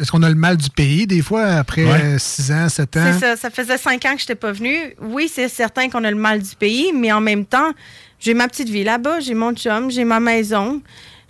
[0.00, 2.18] Est-ce qu'on a le mal du pays, des fois, après Ouais.
[2.18, 3.10] 6 ans, 7 ans?
[3.12, 3.36] C'est ça.
[3.36, 4.94] Ça faisait cinq ans que je n'étais pas venue.
[5.00, 7.72] Oui, c'est certain qu'on a le mal du pays, mais en même temps,
[8.18, 10.82] j'ai ma petite vie là-bas, j'ai mon chum, j'ai ma maison.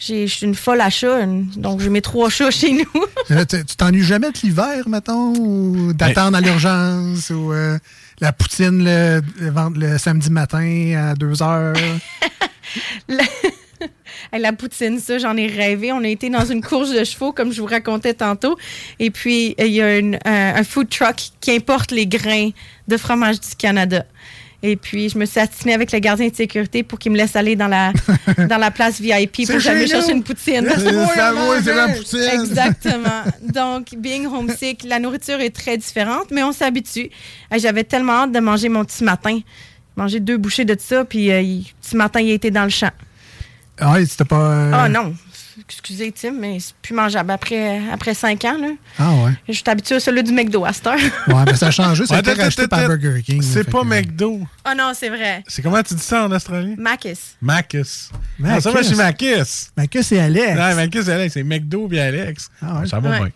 [0.07, 3.05] J'ai- Je suis une folle à chat, une- donc j'ai mes trois chats chez nous.
[3.31, 7.79] Là, tu t'ennuies jamais de l'hiver, mettons, ou d'attendre à l'urgence, ou euh,
[8.21, 11.75] la poutine le, le samedi matin à 2 heures?
[14.33, 14.53] La...
[14.53, 15.93] Poutine, ça, j'en ai rêvé.
[15.93, 18.57] On a été dans une course de chevaux, comme je vous racontais tantôt.
[18.99, 22.51] Et puis, il y a une- un, un food truck qui importe les grains
[22.89, 24.05] de fromage du Canada.
[24.67, 27.37] Et puis, je me suis assinée avec le gardien de sécurité pour qu'il me laisse
[27.37, 27.93] aller dans la,
[28.49, 30.67] dans la place VIP pour chez chercher une poutine.
[31.63, 32.19] C'est ma poutine.
[32.33, 33.25] Exactement.
[33.43, 37.11] Donc, being homesick, la nourriture est très différente, mais on s'habitue.
[37.55, 39.39] J'avais tellement hâte de manger mon petit matin.
[39.97, 42.91] Manger deux bouchées de ça, puis euh, il- petit matin, il était dans le champ.
[43.79, 44.37] Ah, c'était pas.
[44.41, 45.15] euh, Ah non.
[45.61, 48.59] Excusez Tim, mais c'est plus mangeable après, après 5 ans.
[48.61, 48.69] Là.
[48.99, 49.33] Ah ouais.
[49.49, 50.99] Je suis habituée à celui du McDo à cette heure.
[51.29, 52.07] Ouais, mais ça a changé.
[52.07, 52.87] Ça a été racheté par.
[52.87, 53.43] Burger King.
[53.43, 54.41] C'est pas McDo.
[54.67, 55.43] Oh non, c'est vrai.
[55.47, 56.75] C'est comment tu dis ça en Australie?
[56.79, 57.37] Macus.
[57.41, 58.11] Macus.
[58.45, 59.71] Ah, ça va chez Macus.
[59.77, 60.47] Macus, c'est Alex.
[60.59, 61.35] Ouais, Macus, c'est Alex.
[61.35, 62.51] C'est McDo puis Alex.
[62.63, 62.87] Ah ouais.
[62.87, 63.29] Ça va bien.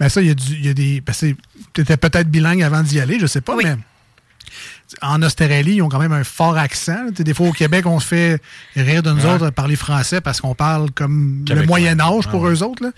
[0.00, 1.00] Ben ça, il y, a du- il y a des.
[1.00, 1.26] Parce que
[1.72, 3.76] tu étais peut-être bilingue avant d'y aller, je sais pas, mais.
[5.02, 7.06] En Australie, ils ont quand même un fort accent.
[7.10, 8.40] Des fois, au Québec, on se fait
[8.76, 9.32] rire de nous Ouais.
[9.32, 11.66] autres parler français parce qu'on parle comme le Québécois.
[11.66, 12.52] Moyen Âge Ah pour ouais.
[12.52, 12.82] eux autres.
[12.84, 12.90] là.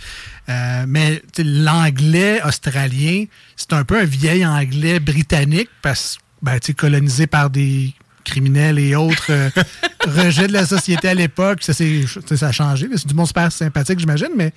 [0.49, 3.25] Euh, mais l'anglais australien,
[3.57, 7.95] c'est un peu un vieil anglais britannique parce ben, colonisé par des
[8.25, 9.49] criminels et autres euh,
[10.07, 11.63] rejets de la société à l'époque.
[11.63, 12.89] Ça, ça a changé.
[12.97, 14.53] C'est du monde super sympathique, j'imagine, mais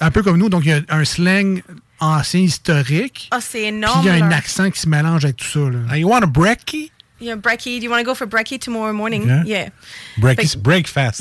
[0.00, 0.48] un peu comme nous.
[0.48, 1.62] Donc, il y a un slang
[2.02, 3.28] ancien historique.
[3.30, 4.00] Ah, c'est Puis énorme.
[4.02, 5.60] il y a un accent qui se mélange avec tout ça.
[5.60, 5.96] Là.
[5.96, 6.90] you want a brekkie?
[7.20, 7.78] Yeah, brekkie.
[7.78, 9.24] Do you want to go for brekkie tomorrow morning?
[9.26, 9.44] Yeah.
[9.46, 9.64] Yeah.
[9.70, 10.58] Que- breakfast.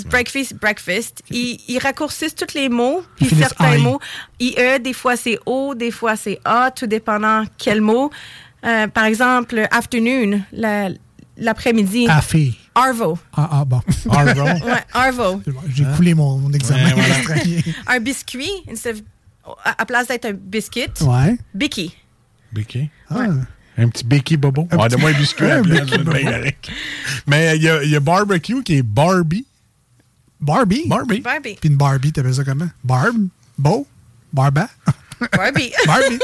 [0.09, 1.21] Breakfast, breakfast.
[1.29, 3.81] Ils, ils raccourcissent tous les mots, puis certains I.
[3.81, 3.99] mots.
[4.39, 8.09] IE, des fois c'est O, des fois c'est A, tout dépendant quel mot.
[8.65, 10.89] Euh, par exemple, afternoon, la-
[11.37, 12.05] l'après-midi.
[12.07, 12.53] Café.
[12.73, 13.19] Arvo.
[13.35, 13.81] Ah, ah, bon.
[14.09, 14.41] Arvo.
[14.65, 15.41] Ouais, Arvo.
[15.69, 17.41] J'ai coulé mon, mon examen Ouais, voilà.
[17.87, 19.01] Un biscuit, instead of-
[19.63, 21.37] à à place d'être un biscuit, Ouais.
[21.53, 21.95] Bicky.
[22.51, 22.89] Bicky?
[23.09, 23.25] Ah.
[23.77, 24.67] Un petit Bicky Bobo?
[24.71, 26.11] Un Ouais, petit- de moi un biscuit à Un blanc, Bicky je Bobo.
[26.11, 26.69] vais bien avec.
[27.27, 29.45] Mais il y, a- il y a barbecue qui est Barbie.
[30.39, 30.83] Barbie?
[30.87, 31.21] Barbie.
[31.21, 31.57] Barbie.
[31.59, 32.69] Puis une Barbie, t'appelles ça comment?
[32.83, 33.15] Barb?
[33.57, 33.87] Beau?
[34.33, 34.67] Barba?
[35.37, 35.71] Barbie.
[35.85, 36.19] Barbie?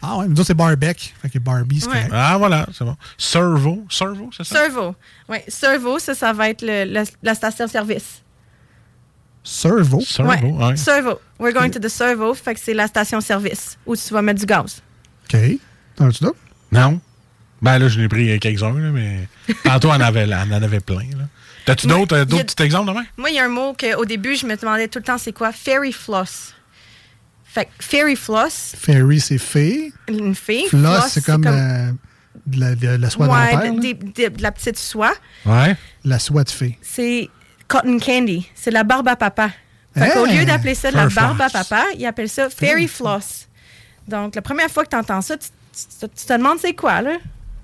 [0.00, 1.14] Ah ouais, nous autres, c'est Barbec.
[1.20, 1.94] Fait que Barbie, c'est Ouais.
[1.94, 2.10] correct.
[2.12, 2.96] Ah, voilà, c'est bon.
[3.16, 3.84] Servo.
[3.90, 4.54] Servo, c'est ça?
[4.56, 4.94] Servo.
[5.28, 8.22] Ouais, Servo, ça, ça va être le- la, la station-service.
[9.44, 10.00] Servo?
[10.00, 10.76] Servo, ouais.
[10.76, 11.20] Servo.
[11.38, 14.46] We're going to the Servo, fait que c'est la station-service où tu vas mettre du
[14.46, 14.82] gaz.
[15.32, 15.40] OK.
[15.96, 16.38] T'en as-tu d'autres?
[16.72, 17.00] Non.
[17.62, 19.28] Ben là, je l'ai pris quelques-uns, là, mais
[19.64, 21.08] tantôt, on en avait, on en avait plein.
[21.16, 21.24] là.
[21.64, 23.04] T'as-tu d'autres euh, a- d'autres petits exemples demain?
[23.16, 25.32] Moi, il y a un mot qu'au début, je me demandais tout le temps, c'est
[25.32, 25.52] quoi?
[25.52, 26.54] Fairy floss.
[27.44, 29.92] Fait que fairy floss, Fairy, c'est fée.
[30.08, 30.66] une fille.
[30.68, 31.90] Floss, c'est comme, euh,
[32.46, 33.72] de, la, de la soie ouais, dentaire.
[33.74, 35.14] de, des- de la petite soie.
[35.46, 35.74] Ouais.
[36.04, 36.78] La soie de fée.
[36.82, 37.28] C'est
[37.68, 38.48] cotton candy.
[38.54, 39.50] C'est la barbe à papa.
[39.96, 40.12] Fait Hey!
[40.12, 41.68] qu'au lieu d'appeler ça de la barbe à floss.
[41.68, 43.46] papa, ils appellent ça fairy floss.
[44.06, 47.02] Donc, la première fois que tu entends ça, tu, tu- tu te demandes c'est quoi,
[47.02, 47.16] là?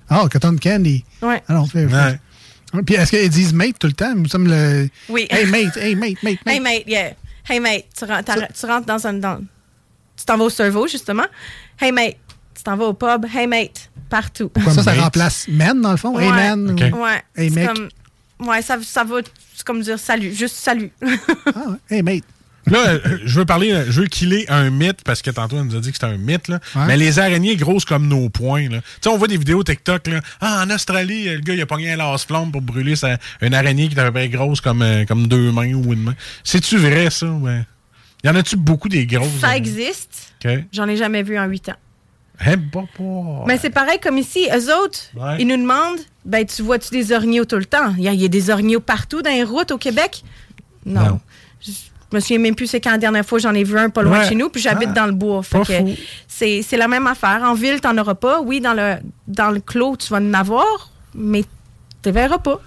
[0.09, 1.03] Ah, cotton candy.
[1.21, 1.41] Ouais.
[1.47, 2.19] Ah non, fait- Ouais.
[2.85, 4.13] Puis est-ce qu'ils disent mate tout le temps?
[4.15, 4.89] Nous sommes le.
[5.09, 5.27] Oui.
[5.29, 6.53] Hey mate, hey mate, mate, mate.
[6.55, 7.11] Hey mate, yeah.
[7.49, 9.13] Hey mate, tu rentres, t'arr- tu rentres dans un.
[9.13, 9.39] Dans,
[10.17, 11.25] tu t'en vas au cerveau, justement.
[11.81, 12.17] Hey mate,
[12.53, 13.25] tu t'en vas au pub.
[13.33, 14.51] Hey mate, partout.
[14.65, 14.99] ça, ça mate?
[15.03, 16.19] remplace man, dans le fond?
[16.19, 16.35] Hey Ouais.
[16.35, 16.71] man.
[16.71, 16.93] Ok.
[16.93, 17.23] ou- Ouais.
[17.37, 17.67] Hey mec.
[17.73, 17.87] comme.
[18.39, 19.17] Ouais, ça, ça va.
[19.55, 20.91] C'est comme dire salut, juste salut.
[21.01, 21.77] Ah, ouais.
[21.97, 22.23] Hey mate.
[22.67, 25.65] Là, euh, je veux parler, euh, je veux killer un mythe, parce que tantôt, on
[25.65, 26.59] nous a dit que c'était un mythe, là.
[26.75, 26.85] Ouais.
[26.87, 28.81] Mais les araignées grosses comme nos poings, là.
[28.81, 30.19] Tu sais, on voit des vidéos TikTok, là.
[30.41, 33.87] Ah, en Australie, le gars, il a pogné un lance-flamme pour brûler sa- une araignée
[33.87, 36.15] qui est à peu près grosse comme, euh, comme deux mains ou une main.
[36.43, 37.27] C'est-tu vrai, ça?
[37.27, 37.61] Ouais.
[38.23, 39.39] Y en a-tu beaucoup des grosses?
[39.39, 40.33] ça existe.
[40.73, 41.75] J'en ai jamais vu en huit ans.
[42.45, 42.55] Eh.
[43.47, 44.47] Mais c'est pareil comme ici.
[44.53, 45.37] Eux autres, Ouais.
[45.39, 47.93] ils nous demandent ben, tu vois-tu des orignaux tout le temps?
[47.97, 50.23] Il y, a- il y a des orignaux partout dans les routes au Québec?
[50.85, 51.01] Non.
[51.01, 51.19] Non.
[51.61, 51.71] Je
[52.17, 54.17] me souviens même plus c'est quand la dernière fois j'en ai vu un pas loin
[54.19, 54.23] Ouais.
[54.25, 55.01] de chez nous, puis j'habite Ah.
[55.01, 55.41] dans le bois.
[56.27, 57.41] C'est c'est la même affaire.
[57.43, 58.41] En ville, t'en auras pas.
[58.41, 58.95] Oui, dans le,
[59.27, 61.43] dans le clos, tu vas en avoir, mais
[62.03, 62.59] tu verras pas.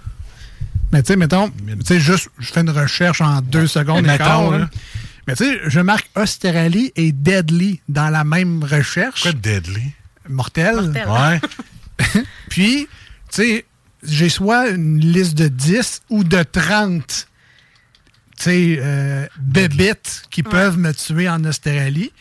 [0.91, 1.53] Mais tu sais, mettons, tu
[1.85, 4.69] sais, juste, je fais une recherche en deux secondes et Mettons, quart, là.
[5.29, 9.21] Mais tu sais, je marque Australie et Deadly dans la même recherche.
[9.21, 9.91] Quoi de deadly?
[10.27, 10.75] Mortel.
[10.75, 11.07] Mortel.
[11.07, 12.23] Ouais.
[12.49, 12.87] Puis,
[13.31, 13.65] tu sais,
[14.03, 17.27] j'ai soit une liste de 10 ou de 30
[18.37, 22.11] tu sais, euh, bébites qui peuvent me tuer en Australie.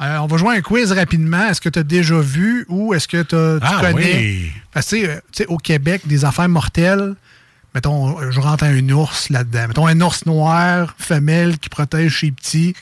[0.00, 1.48] Euh, on va jouer un quiz rapidement.
[1.48, 4.16] Est-ce que tu as déjà vu ou est-ce que t'as- tu Ah, connais?
[4.18, 4.52] oui.
[4.72, 7.16] Parce que, tu sais, euh, tu sais, au Québec, des affaires mortelles,
[7.76, 9.68] mettons, je rentre un ours là-dedans.
[9.68, 12.74] Mettons, un ours noir, femelle, qui protège ses petits,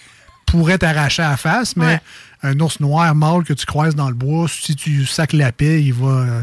[0.46, 2.00] pourrait t'arracher à la face, mais Ouais.
[2.44, 5.82] un ours noir mâle que tu croises dans le bois, si tu sacs la paix,
[5.82, 6.06] il va...
[6.06, 6.42] euh,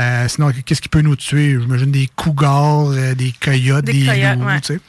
[0.00, 1.58] euh, sinon, qu'est-ce qui peut nous tuer?
[1.60, 4.60] J'imagine des cougars, euh, des coyotes, Des des, coyotes, loups, ouais.
[4.62, 4.80] tu sais.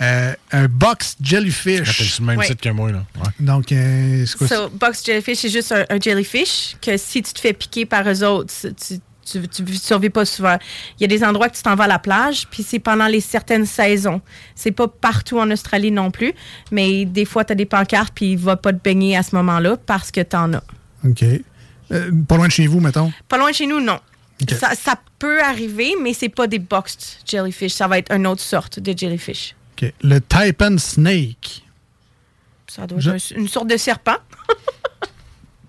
[0.00, 1.90] Euh, un box jellyfish.
[1.90, 2.46] sur le même Ouais.
[2.46, 3.04] site que moi, là?
[3.16, 3.30] Ouais.
[3.40, 4.54] Donc, euh, c'est quoi ça?
[4.56, 8.08] So, box jellyfish, c'est juste un, un jellyfish que si tu te fais piquer par
[8.08, 10.56] eux autres, tu, tu, tu survis pas souvent.
[10.98, 13.06] Il y a des endroits que tu t'en vas à la plage, puis c'est pendant
[13.06, 14.20] les certaines saisons.
[14.54, 16.32] C'est pas partout en Australie non plus,
[16.70, 19.34] mais des fois, tu as des pancartes, puis il va pas te baigner à ce
[19.36, 20.62] moment-là parce que tu en as.
[21.04, 21.24] OK.
[21.90, 23.12] Euh, pas loin de chez vous, mettons?
[23.28, 23.98] Pas loin de chez nous, non.
[24.42, 24.50] OK.
[24.52, 27.72] Ça, ça peut arriver, mais c'est pas des boxed jellyfish.
[27.72, 29.54] Ça va être une autre sorte de jellyfish.
[29.80, 29.92] OK.
[30.02, 31.62] Le Taipan Snake.
[32.66, 34.16] Ça doit Je- être un- une sorte de serpent.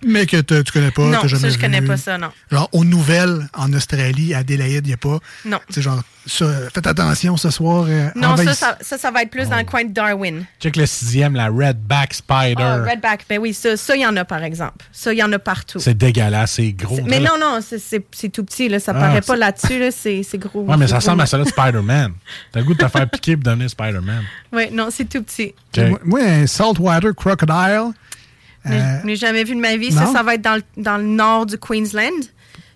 [0.06, 1.60] Mais que tu connais pas, non, jamais ça, je vu.
[1.62, 2.30] connais pas ça, non.
[2.52, 5.20] Genre, aux nouvelles, en Australie, à Adélaïde, il n'y a pas.
[5.46, 5.60] Non.
[5.68, 7.86] Tu sais, genre, ça, faites attention ce soir.
[7.90, 10.46] euh, Non, ça, ça, ça, ça va être plus dans le coin de Darwin.
[10.60, 12.56] Check le sixième, la Redback Spider.
[12.60, 14.86] Ah, Redback, ben oui, ça, ça, il y en a, par exemple.
[14.92, 15.80] Ça, il y en a partout.
[15.80, 17.00] C'est dégueulasse, c'est gros.
[17.06, 18.80] Mais non, non, c'est- c'est c'est tout petit, là.
[18.80, 19.90] Ça Ah, paraît c'est- pas là-dessus, là.
[19.92, 20.62] C'est c'est gros.
[20.64, 22.14] Ouais, mais c'est ça ressemble à ça là de Spider-Man.
[22.52, 24.24] T'as le goût de te faire piquer pour devenir Spider-Man.
[24.52, 25.54] Oui, non, c'est tout petit.
[25.78, 27.92] Moi, moi, un saltwater crocodile.
[28.66, 29.92] Mais euh, Je n'ai jamais vu de ma vie.
[29.92, 30.14] Ça, non?
[30.14, 32.12] ça va être dans le, dans le nord du Queensland.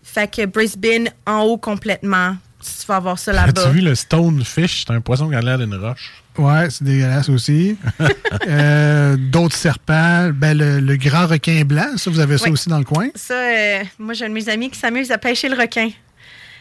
[0.04, 2.36] Fait que Brisbane, en haut complètement.
[2.62, 3.70] Tu vas avoir ça As-tu là-bas.
[3.72, 4.86] vu le stonefish?
[4.88, 6.14] C'est un poisson qui a l'air d'une roche.
[6.38, 7.78] Ouais, c'est dégueulasse aussi.
[8.48, 10.30] Euh, D'autres serpents.
[10.34, 12.52] Ben, le, le grand requin blanc, ça, vous avez ça Oui.
[12.52, 13.08] aussi dans le coin?
[13.16, 15.90] Ça, euh, moi, j'ai un de mes amis qui s'amuse à pêcher le requin.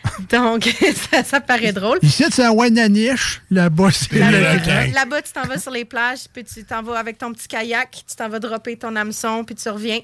[0.30, 0.64] Donc,
[1.10, 1.98] ça, ça paraît drôle.
[2.02, 3.40] Ici, c'est un Wananiche.
[3.50, 4.12] Là-bas, c'est.
[4.92, 8.04] Là-bas, tu t'en vas sur les plages, puis tu t'en vas avec ton petit kayak,
[8.08, 10.00] tu t'en vas dropper ton hameçon, puis tu reviens,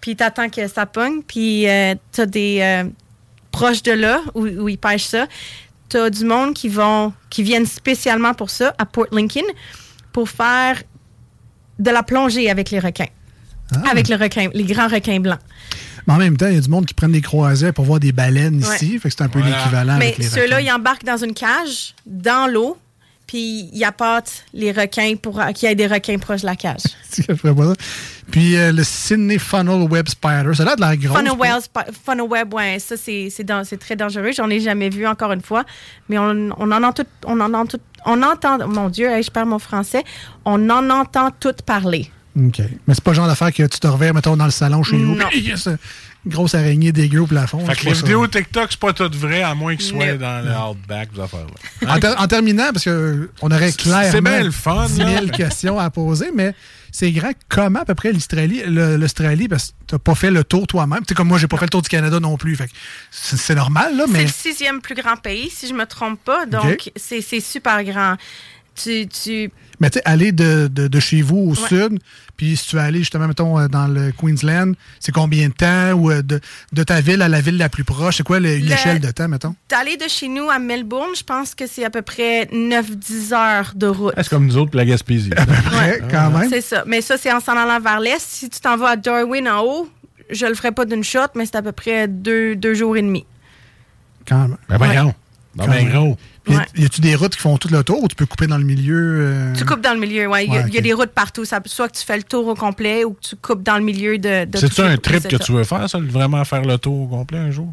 [0.00, 2.84] puis t'attends que ça pogne, puis euh, t'as des euh,
[3.52, 5.26] proches de là où, où ils pêchent ça.
[5.88, 9.44] T'as du monde qui vont, qui viennent spécialement pour ça à Port Lincoln
[10.12, 10.82] pour faire
[11.78, 13.06] de la plongée avec les requins,
[13.72, 13.90] Ah.
[13.90, 15.38] avec le requin, les grands requins blancs.
[16.06, 17.98] Mais en même temps, il y a du monde qui prennent des croisets pour voir
[18.00, 18.74] des baleines Ouais.
[18.76, 18.98] ici.
[18.98, 19.56] Fait que c'est un peu Voilà.
[19.58, 22.76] l'équivalent Mais avec les ceux-là, ils embarquent dans une cage, dans l'eau,
[23.26, 26.82] puis ils appâtent les requins pour qu'il y ait des requins proches de la cage.
[28.30, 31.16] Puis euh, le Sydney Funnel Web Spider, ça a l'air de la grosse.
[31.16, 31.62] Funnel Web,
[32.04, 34.30] Funnel Web, ouais, ça c'est c'est dan- c'est très dangereux.
[34.36, 35.64] J'en ai jamais vu encore une fois,
[36.08, 39.30] mais on, on en entend tout, on en entend tout, on entend, mon Dieu, je
[39.30, 40.02] perds mon français,
[40.44, 42.10] on en entend tout parler.
[42.38, 42.60] OK.
[42.86, 44.96] Mais c'est pas le genre d'affaire que tu te reviens, mettons, dans le salon chez
[44.98, 45.14] vous.
[45.14, 45.26] Non.
[45.30, 47.64] puis il y a ce- une grosse araignée dégueu au plafond.
[47.64, 48.00] Fait C'est que les ça.
[48.02, 51.94] vidéos TikTok, c'est pas toutes vraies, à moins qu'ils soient dans le Outback, ces affaires-là.
[51.94, 55.08] En, ter- en terminant, parce qu'on aurait C'est- clairement c'est bien le fun, 10 000
[55.08, 55.20] là.
[55.28, 56.52] questions à poser, mais
[56.92, 57.30] c'est grand.
[57.48, 61.00] Comment à peu près l'Australie, l'Australie, parce que t'as pas fait le tour toi-même.
[61.00, 62.56] Tu sais, comme moi, j'ai pas fait le tour du Canada non plus.
[62.56, 62.72] Fait que
[63.10, 66.18] c'est c'est normal, là, C'est mais le sixième plus grand pays, si je me trompe
[66.24, 68.16] pas, donc c'est c'est super grand.
[68.74, 69.50] Tu, tu,
[69.80, 71.68] Mais tu sais, aller de, de- de chez vous au Ouais.
[71.68, 71.98] sud,
[72.36, 75.92] puis si tu veux aller justement, mettons, euh, dans le Queensland, c'est combien de temps?
[75.92, 76.40] Ou euh, de,
[76.72, 79.10] de ta ville à la ville la plus proche, c'est quoi le- Le- l'échelle de
[79.10, 79.54] temps, mettons?
[79.68, 83.72] D'aller de chez nous à Melbourne, je pense que c'est à peu près 9-10 heures
[83.74, 84.14] de route.
[84.16, 85.30] C'est comme nous autres, la Gaspésie?
[85.78, 86.48] Ouais, quand même.
[86.48, 86.84] C'est ça.
[86.86, 88.20] Mais ça, c'est en s'en allant vers l'est.
[88.20, 89.88] Si tu t'en vas à Darwin en haut,
[90.30, 93.02] je le ferai pas d'une shot, mais c'est à peu près deux, deux jours et
[93.02, 93.24] demi.
[94.26, 94.56] Quand même.
[94.68, 95.04] Ben, ben,
[95.58, 95.66] Ouais.
[95.68, 96.16] ben, gros.
[96.48, 96.64] Ouais.
[96.76, 98.64] Y a-tu des routes qui font tout le tour ou tu peux couper dans le
[98.64, 99.18] milieu?
[99.20, 99.52] euh?
[99.54, 100.46] Tu coupes dans le milieu, ouais.
[100.46, 101.44] Il y, a- y des routes partout.
[101.44, 103.82] Ça, soit que tu fais le tour au complet ou que tu coupes dans le
[103.84, 104.44] milieu de.
[104.44, 107.38] de C'est-tu un trip que tu veux faire, ça, vraiment faire le tour au complet
[107.38, 107.72] un jour?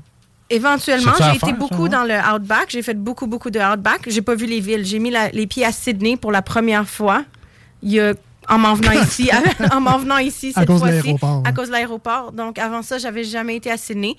[0.49, 2.65] Éventuellement, j'ai été beaucoup ça, dans le Outback.
[2.69, 4.01] J'ai fait beaucoup, beaucoup de Outback.
[4.07, 4.85] J'ai pas vu les villes.
[4.85, 7.23] J'ai mis la- les pieds à Sydney pour la première fois.
[7.81, 8.13] Il y a,
[8.49, 9.29] en m'en venant ici,
[9.71, 12.31] en m'en venant ici À cette cause de fois-ci, l'aéroport, à cause de l'aéroport.
[12.33, 14.15] Donc avant ça, j'avais jamais été à Sydney.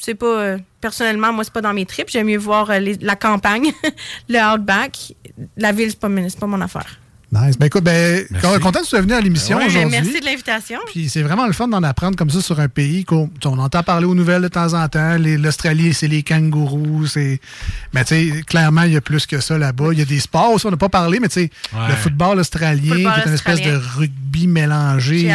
[0.00, 2.08] C'est pas euh, personnellement, moi c'est pas dans mes trips.
[2.10, 3.70] J'aime mieux voir euh, les- la campagne,
[4.28, 5.14] le Outback.
[5.56, 6.98] La ville, c'est pas, pas mon affaire.
[7.32, 7.56] Nice.
[7.56, 8.58] Ben écoute, ben, Merci.
[8.60, 9.88] content que tu sois venu à l'émission Ouais, aujourd'hui.
[9.88, 10.80] merci de l'invitation.
[10.86, 13.84] Puis c'est vraiment le fun d'en apprendre comme ça sur un pays qu'on on entend
[13.84, 15.16] parler aux nouvelles de temps en temps.
[15.16, 17.06] L'Australie, c'est les kangourous.
[17.06, 17.38] c'est
[17.94, 19.90] Mais tu sais, clairement, il y a plus que ça là-bas.
[19.92, 21.86] Il y a des sports aussi, on n'a pas parlé, mais tu sais, Ouais.
[21.90, 25.30] le football australien, Football qui est une espèce de rugby mélangé.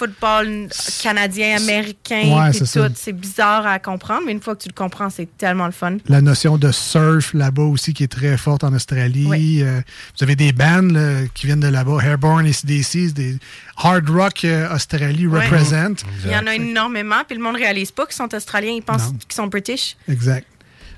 [0.00, 0.68] Football
[1.02, 2.88] canadien, américain, Ouais, c'est ça.
[2.88, 2.94] tout.
[2.96, 5.98] C'est bizarre à comprendre, mais une fois que tu le comprends, c'est tellement le fun.
[6.08, 9.26] La notion de surf là-bas aussi qui est très forte en Australie.
[9.28, 9.62] Oui.
[9.62, 9.80] Euh,
[10.16, 13.36] vous avez des bands là, qui viennent de là-bas, Airborne et CDC, des
[13.76, 15.44] Hard Rock euh, Australie Ouais.
[15.46, 15.96] represent.
[16.24, 18.82] Il y en a énormément, puis le monde ne réalise pas qu'ils sont australiens, ils
[18.82, 19.96] pensent qu'ils sont british.
[20.08, 20.46] Exact.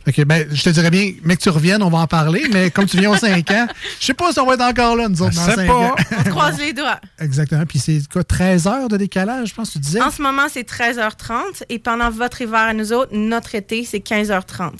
[0.06, 2.70] OK, ben, je te dirais bien, mais que tu reviennes, on va en parler, mais
[2.70, 3.66] comme tu viens aux 5 ans,
[4.00, 5.74] je sais pas si on va être encore là, nous autres, dans sais 5 pas.
[5.74, 5.94] ans.
[5.96, 7.00] On se croise les doigts.
[7.20, 7.64] Exactement.
[7.66, 10.02] Puis c'est quoi, 13 heures de décalage, je pense que tu disais?
[10.02, 13.98] En ce moment, c'est 13h30 et pendant votre hiver à nous autres, notre été, c'est
[13.98, 14.72] 15h30.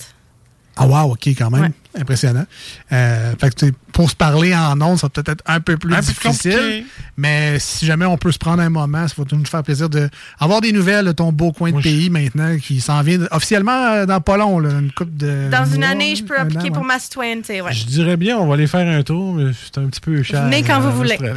[0.75, 1.71] Ah, wow, OK, quand même.
[1.95, 2.45] Impressionnant.
[2.91, 5.59] Euh, fait que, tu sais, pour se parler en ondes, ça va peut-être être un
[5.59, 6.85] peu plus Un difficile.
[7.17, 10.61] mais si jamais on peut se prendre un moment, ça va nous faire plaisir d'avoir
[10.61, 13.71] des nouvelles de ton beau coin de Moi, je- pays maintenant qui s'en vient officiellement
[13.71, 15.49] euh, dans pas long, là, une coupe de.
[15.51, 16.87] Dans une mois, année, je peux appliquer an, pour ouais.
[16.87, 17.61] ma citoyenneté.
[17.61, 17.71] Ouais.
[17.73, 20.45] Je dirais bien, on va aller faire un tour, mais c'est un petit peu cher.
[20.45, 21.17] Venez quand euh, vous en voulez.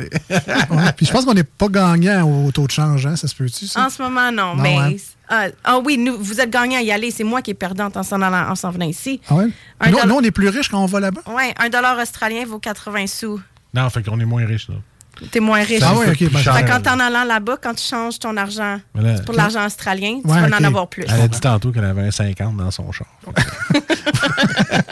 [0.71, 3.35] Ouais, Puis je pense qu'on n'est pas gagnant au taux de change, hein, ça se
[3.35, 3.85] peut-tu, ça?
[3.87, 4.57] En ce moment, non.
[4.57, 4.93] Non, mais hein?
[5.29, 7.11] ah, ah oui, nous, vous êtes gagnant à y aller.
[7.11, 9.21] C'est moi qui est perdante en s'en venant ici.
[9.29, 9.47] Ah ouais?
[9.81, 11.23] Un Nous, dollar- nous, on est plus riches quand on va là-bas?
[11.27, 13.41] Ouais, un dollar australien vaut 80 sous.
[13.75, 14.77] Non, fait qu'on est moins riche, là.
[15.31, 15.83] T'es moins riche.
[15.83, 16.55] Ah ouais, ok, Plus cher.
[16.55, 19.19] Fait qu'en t'en allant là-bas, quand tu changes ton argent Voilà.
[19.23, 21.05] pour l'argent australien, tu Ouais, vas en avoir plus.
[21.09, 23.07] Elle a dit tantôt qu'elle avait un 50 dans son char.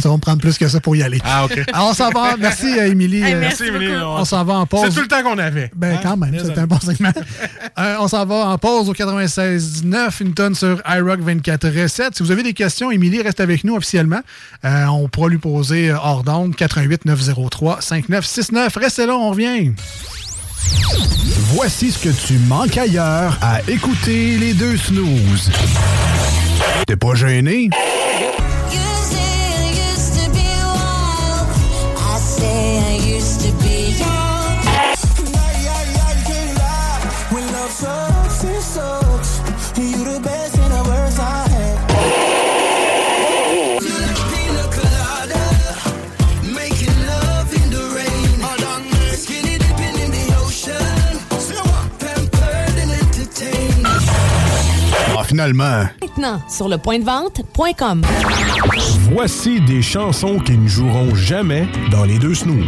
[0.00, 1.18] Je va me prendre plus que ça pour y aller.
[1.24, 1.58] Ah, OK.
[1.72, 2.36] Alors, on s'en va.
[2.38, 3.22] Merci, euh, Émilie.
[3.22, 3.92] Hey, Euh, merci, Émilie.
[3.96, 4.82] On s'en va en pause.
[4.88, 5.70] C'est tout le temps qu'on avait.
[5.74, 6.00] Ben, Hein?
[6.02, 7.12] quand même, c'est un bon segment.
[7.78, 12.16] Euh, on s'en va en pause au 96.9, une tonne sur iRock 24 recettes.
[12.16, 14.20] Si vous avez des questions, Émilie reste avec nous officiellement.
[14.64, 18.76] Euh, on pourra lui poser hors d'onde 88 903 5969.
[18.76, 19.72] Restez là, on revient.
[21.54, 25.50] Voici ce que tu manques ailleurs à écouter les deux snooze.
[26.86, 27.70] T'es pas gêné?
[55.32, 55.86] Finalement.
[56.02, 58.02] Maintenant, sur le point de vente.com.
[59.12, 62.66] Voici des chansons qui ne joueront jamais dans les deux snooze.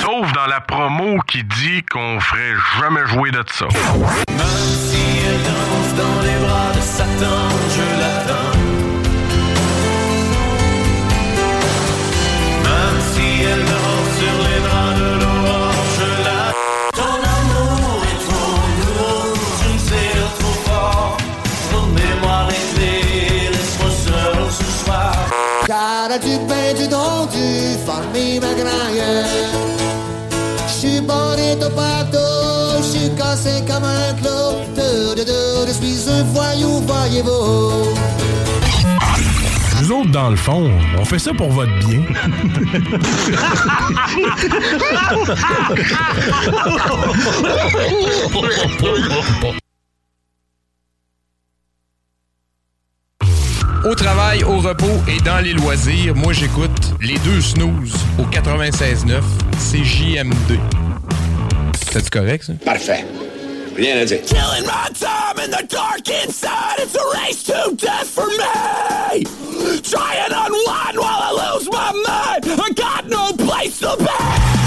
[0.00, 3.66] Sauf dans la promo qui dit qu'on ferait jamais jouer de ça.
[3.66, 8.61] Même si elle danse dans les bras de Satan, je l'attends.
[26.12, 29.24] Cara de peito donc tu fammi magraia
[30.66, 34.60] Je suis bonito partout, je suis cassé comme un clou.
[34.76, 37.94] De, de, de, Je suis un voyou, voyez-vous.
[39.80, 42.02] Nous autres, dans le fond, on fait ça pour votre bien.
[53.84, 59.20] Au travail, au repos et dans les loisirs, moi j'écoute les deux snooze au 96.9
[59.58, 60.58] CJMD.
[61.90, 62.52] C'est correct ça?
[62.64, 63.04] Parfait.
[63.76, 64.22] Rien à dire.
[64.22, 66.78] Killing my time in the dark inside.
[66.78, 69.24] It's a race to death for me.
[69.82, 72.60] Try and unwind while I lose my mind.
[72.60, 74.61] I got no place to be.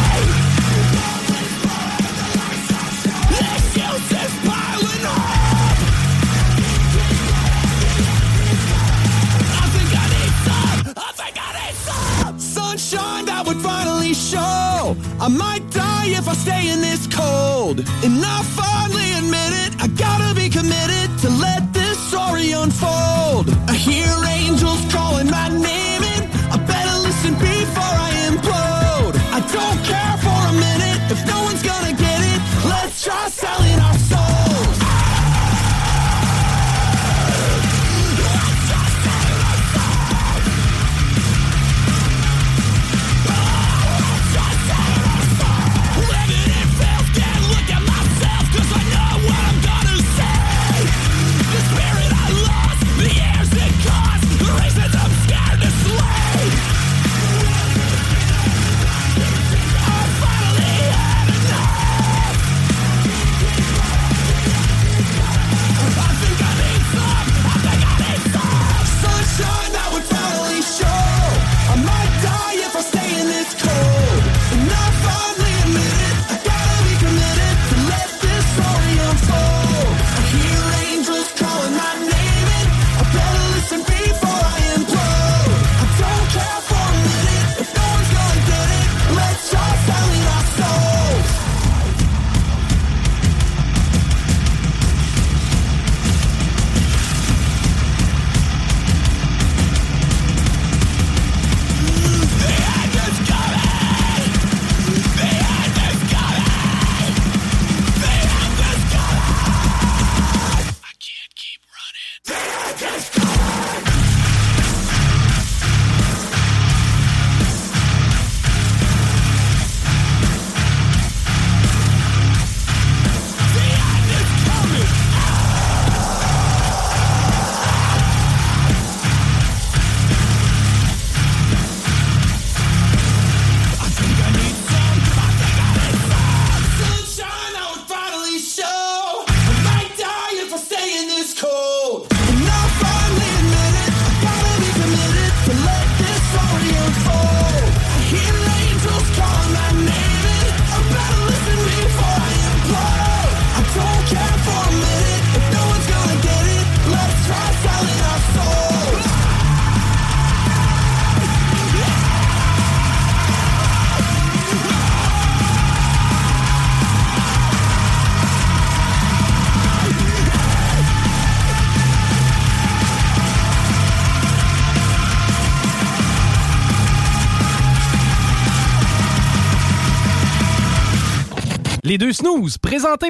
[13.46, 14.98] Would finally show.
[15.20, 17.80] I might die if I stay in this cold.
[18.04, 19.72] And I finally admit it.
[19.84, 23.50] I gotta be committed to let this story unfold.
[23.68, 25.95] I hear angels calling my name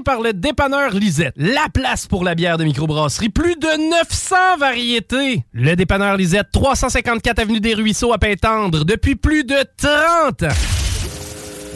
[0.03, 1.34] par le dépanneur Lisette.
[1.38, 3.30] La place pour la bière de microbrasserie.
[3.30, 5.45] Plus de 900 variétés.
[5.53, 10.56] Le dépanneur Lisette, 354 Avenue des Ruisseaux à Pintendre, depuis plus de 30 ans.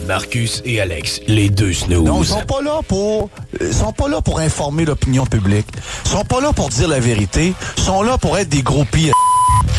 [0.06, 2.04] Marcus et Alex, les deux snooze.
[2.04, 3.30] Non, ils sont pas là pour
[3.60, 5.66] ils sont pas là pour informer l'opinion publique.
[6.06, 9.10] Ils sont pas là pour dire la vérité, ils sont là pour être des groupies.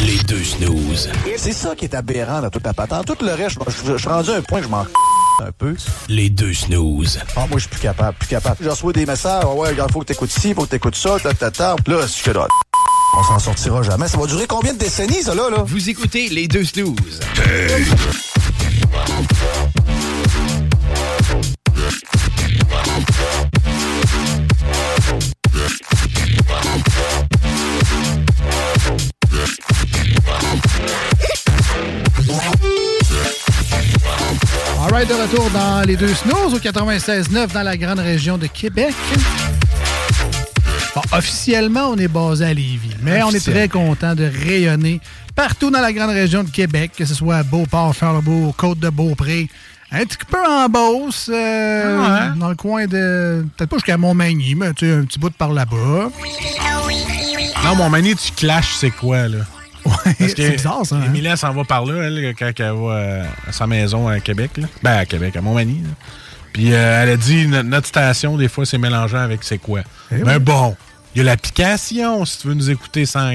[0.06, 1.10] Les deux snooze.
[1.38, 3.08] C'est ça qui est aberrant dans toute la patente.
[3.08, 4.86] Tout le reste, je suis rendu à un point que je m'en
[5.42, 5.76] un peu.
[6.08, 7.20] Les deux snooze.
[7.36, 8.58] Ah, moi, je suis plus capable, plus capable.
[8.62, 11.18] Je reçois des messages, Ah ouais, il faut que t'écoutes ci, faut que t'écoutes ça,
[11.20, 11.76] ta, ta, ta.
[11.88, 12.48] Là, c'est que là,
[13.18, 14.08] on s'en sortira jamais.
[14.08, 15.64] Ça va durer combien de décennies, ça, là, là?
[15.66, 17.20] Vous écoutez les deux snooze.
[18.94, 19.81] All
[34.92, 38.94] right, de retour dans les deux snooze au 96.9 dans la grande région de Québec.
[40.94, 45.00] Bon, officiellement, on est basé à Lévis, mais on est très content de rayonner
[45.34, 49.48] partout dans la grande région de Québec, que ce soit à Beauport, Charlebourg, Côte-de-Beaupré,
[49.92, 53.46] un petit peu en Beauce, euh, Ah dans le coin de...
[53.56, 56.10] Peut-être pas jusqu'à Montmagny, mais tu sais, un petit bout de par là-bas.
[57.64, 59.40] Non, mon manie, tu clashes, c'est quoi, là?
[60.20, 61.03] C'est bizarre, ça, hein?
[61.06, 64.52] Émilie, elle s'en va par là, elle, quand elle va à sa maison à Québec.
[64.58, 64.68] Là.
[64.84, 65.82] Ben, à Québec, à Montmagny.
[65.84, 65.90] là.
[66.53, 69.82] Puis euh, elle a dit, no- notre station, des fois, c'est mélangeant avec c'est quoi.
[70.12, 70.40] Eh Mais oui.
[70.40, 70.76] bon,
[71.16, 73.32] il y a l'application, si tu veux nous écouter sans,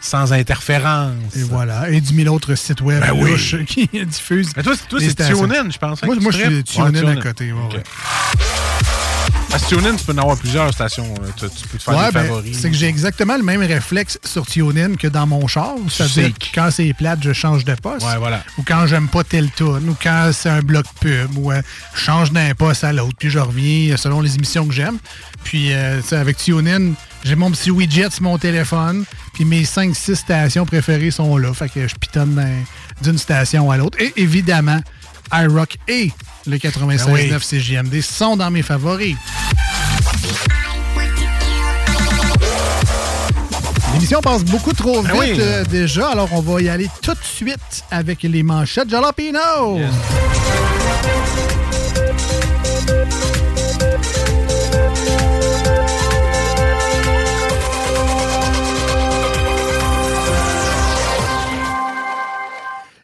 [0.00, 1.14] sans interférence.
[1.36, 1.90] Et voilà.
[1.90, 3.64] Et 10 000 autres sites web Ben oui.
[3.66, 4.52] qui diffusent.
[4.56, 5.00] Mais toi, c'est- toi.
[5.00, 6.46] TuneIn, je pense, hein, Moi, moi je suis?
[6.46, 6.62] Ouais,
[6.92, 7.52] TuneIn à côté.
[7.52, 7.82] ouais.
[9.50, 11.12] Parce que TuneIn, tu peux en avoir plusieurs stations.
[11.14, 11.28] là.
[11.36, 12.56] Tu, tu peux te faire Ouais, des ben, favoris.
[12.60, 15.74] c'est que j'ai exactement le même réflexe sur TuneIn que dans mon char.
[15.88, 18.06] C'est-à-dire que quand c'est plate, je change de poste.
[18.06, 18.44] Ouais, voilà.
[18.58, 21.60] Ou quand j'aime pas tel tune, ou quand c'est un bloc pub, ou euh,
[21.94, 24.98] je change d'un poste à l'autre, puis je reviens euh, selon les émissions que j'aime.
[25.42, 26.92] Puis, euh, avec TuneIn,
[27.24, 29.04] j'ai mon petit widget sur mon téléphone,
[29.34, 31.52] puis mes 5-6 stations préférées sont là.
[31.54, 32.62] Fait que je pitonne d'un-
[33.02, 33.98] d'une station à l'autre.
[34.00, 34.80] Et évidemment,
[35.32, 36.12] iRock et
[36.46, 37.30] le 96.9 Ben oui.
[37.60, 39.16] CJMD sont dans mes favoris.
[43.94, 45.36] L'émission passe beaucoup trop vite Ben oui.
[45.38, 49.78] euh, déjà, alors on va y aller tout de suite avec les manchettes Jalapino.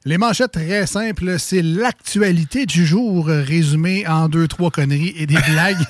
[0.09, 5.35] Les manchettes très simples, c'est l'actualité du jour résumée en deux, trois conneries et des
[5.51, 5.85] blagues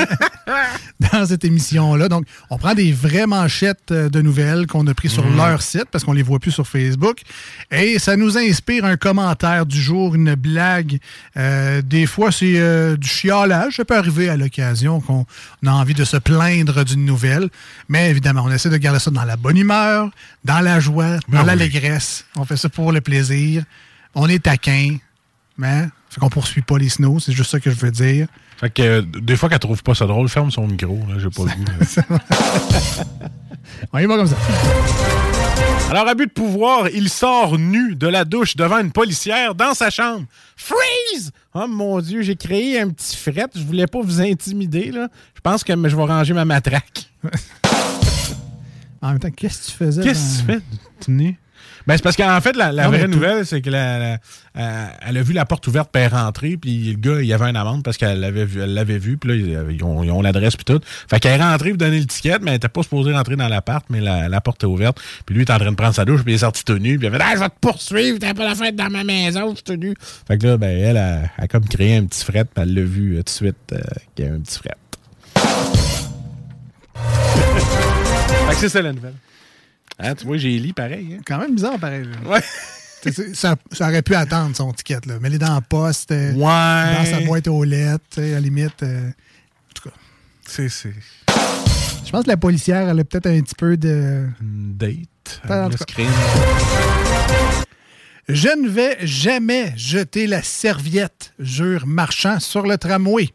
[1.13, 2.09] dans cette émission-là.
[2.09, 5.37] Donc, on prend des vraies manchettes euh, de nouvelles qu'on a pris sur Mhm.
[5.37, 7.19] leur site parce qu'on les voit plus sur Facebook.
[7.71, 10.99] Et ça nous inspire un commentaire du jour, une blague.
[11.37, 13.77] Euh, des fois, c'est euh, du chiolage.
[13.77, 15.27] Ça peut arriver à l'occasion qu'on
[15.67, 17.51] a envie de se plaindre d'une nouvelle.
[17.91, 20.09] Mais évidemment, on essaie de garder ça dans la bonne humeur,
[20.43, 21.47] dans la joie, dans Ben oui.
[21.49, 22.25] l'allégresse.
[22.37, 23.63] On fait ça pour le plaisir.
[24.17, 24.97] On est taquin.
[25.59, 28.27] Mais, fait qu'on poursuit pas les snows, c'est juste ça que je veux dire.
[28.59, 30.99] Fait que euh, des fois qu'elle trouve pas ça drôle, ferme son micro.
[31.09, 32.09] là, J'ai pas le goût.
[32.09, 32.19] là.
[33.93, 34.37] On y va comme ça.
[35.91, 39.91] Alors, abus de pouvoir, il sort nu de la douche devant une policière dans sa
[39.91, 40.25] chambre.
[40.57, 41.31] Freeze!
[41.55, 43.47] Oh mon Dieu, j'ai créé un petit fret.
[43.55, 44.91] Je voulais pas vous intimider.
[44.91, 45.09] là.
[45.35, 47.11] Je pense que je vais ranger ma matraque.
[49.03, 50.03] En même temps, qu'est-ce que tu faisais?
[50.03, 50.65] Qu'est-ce que dans- tu fais,
[51.05, 51.39] tu nez?
[51.87, 53.99] Ben, c'est parce qu'en fait, la, la Non, mais vraie tout- nouvelle, c'est que la-
[53.99, 54.19] la-
[54.59, 57.27] euh, elle a vu la porte ouverte puis elle est rentrée, puis le gars, il
[57.27, 60.03] y avait une amende parce qu'elle l'avait vu, elle l'avait vu, puis là, ils- ont,
[60.03, 60.81] ils ont l'adresse puis tout.
[61.09, 63.47] Fait qu'elle est rentrée pour donner le ticket, mais elle était pas supposée rentrer dans
[63.47, 64.99] l'appart, mais la, la porte est ouverte.
[65.27, 66.79] Puis lui, il est en train de prendre sa douche, puis il est sorti tout
[66.79, 68.91] nu, puis il a fait Ah, je vais te poursuivre, t'as pas la fête dans
[68.91, 69.95] ma maison, je suis tout nu.
[70.27, 72.83] Fait que là, ben, elle a, a comme créé un petit fret, puis elle l'a
[72.83, 73.79] vu euh, tout de suite euh,
[74.17, 74.75] qu'il y a un petit fret.
[78.49, 79.15] fait que c'est ça la nouvelle.
[79.99, 81.15] Hein, tu vois, j'ai lu pareil.
[81.17, 81.23] Hein?
[81.27, 82.05] Quand même bizarre, pareil.
[82.05, 82.31] là.
[82.31, 82.43] Ouais.
[83.35, 84.99] Ça, ça aurait pu attendre son ticket.
[85.07, 85.15] Là.
[85.21, 86.41] Mais il est dans la poste, euh, Ouais.
[86.97, 88.83] dans sa boîte aux lettres, à la limite.
[88.83, 89.95] euh, en tout cas.
[90.45, 90.67] C'est.
[90.69, 94.27] Je pense que la policière, elle a peut-être un petit peu de.
[94.41, 95.41] Date.
[95.49, 95.85] En le tout cas.
[95.89, 96.09] screen.
[98.29, 103.29] Je ne vais jamais jeter la serviette, jure marchand, sur le tramway.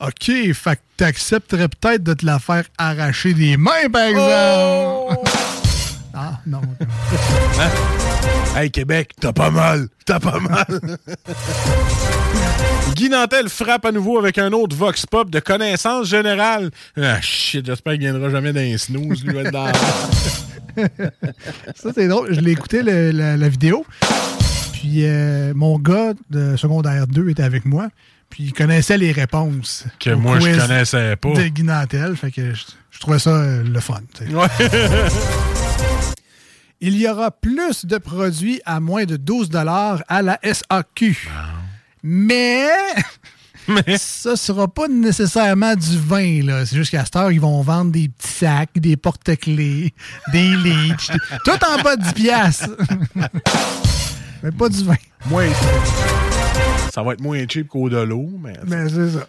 [0.00, 5.20] OK, fait que t'accepterais peut-être de te la faire arracher des mains, par exemple.
[5.26, 5.63] ah,
[6.46, 6.60] non.
[7.60, 7.70] Hein?
[8.56, 9.88] Hey, Québec, t'as pas mal.
[10.06, 10.66] T'as pas mal.
[12.94, 16.70] Guy Nantel frappe à nouveau avec un autre Vox Pop de connaissance générale.
[17.00, 19.72] Ah, shit, j'espère qu'il viendra jamais dans les snooze, lui, dans
[21.74, 22.32] Ça, c'est drôle.
[22.34, 23.84] Je l'ai écouté, le- la, la vidéo.
[24.72, 27.88] Puis euh, mon gars de secondaire 2 était avec moi.
[28.30, 29.84] Puis il connaissait les réponses.
[30.00, 31.30] Que moi, je connaissais pas.
[31.32, 32.16] De Guy Nantel.
[32.16, 34.00] Fait que je, je trouvais ça euh, le fun.
[34.30, 34.46] Ouais.
[36.86, 41.16] Il y aura plus de produits à moins de 12 à la SAQ.
[42.02, 42.68] Mais,
[43.96, 46.42] ça ne sera pas nécessairement du vin.
[46.42, 46.66] là.
[46.66, 49.94] C'est juste qu'à cette heure, ils vont vendre des petits sacs, des porte-clés,
[50.30, 51.10] des leads.
[51.46, 52.76] tout en bas de 10 piastres.
[54.42, 54.96] Mais pas du vin.
[55.24, 55.48] Moins.
[56.92, 58.58] Ça va être moins cheap qu'au de l'eau, mais.
[58.66, 59.26] Mais c'est ça.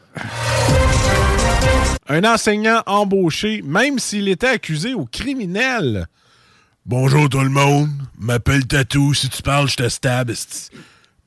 [2.10, 6.10] Un enseignant embauché, même s'il était accusé au criminel.
[6.88, 7.90] Bonjour tout le monde,
[8.20, 10.32] m'appelle Tatou, si tu parles, je te stab.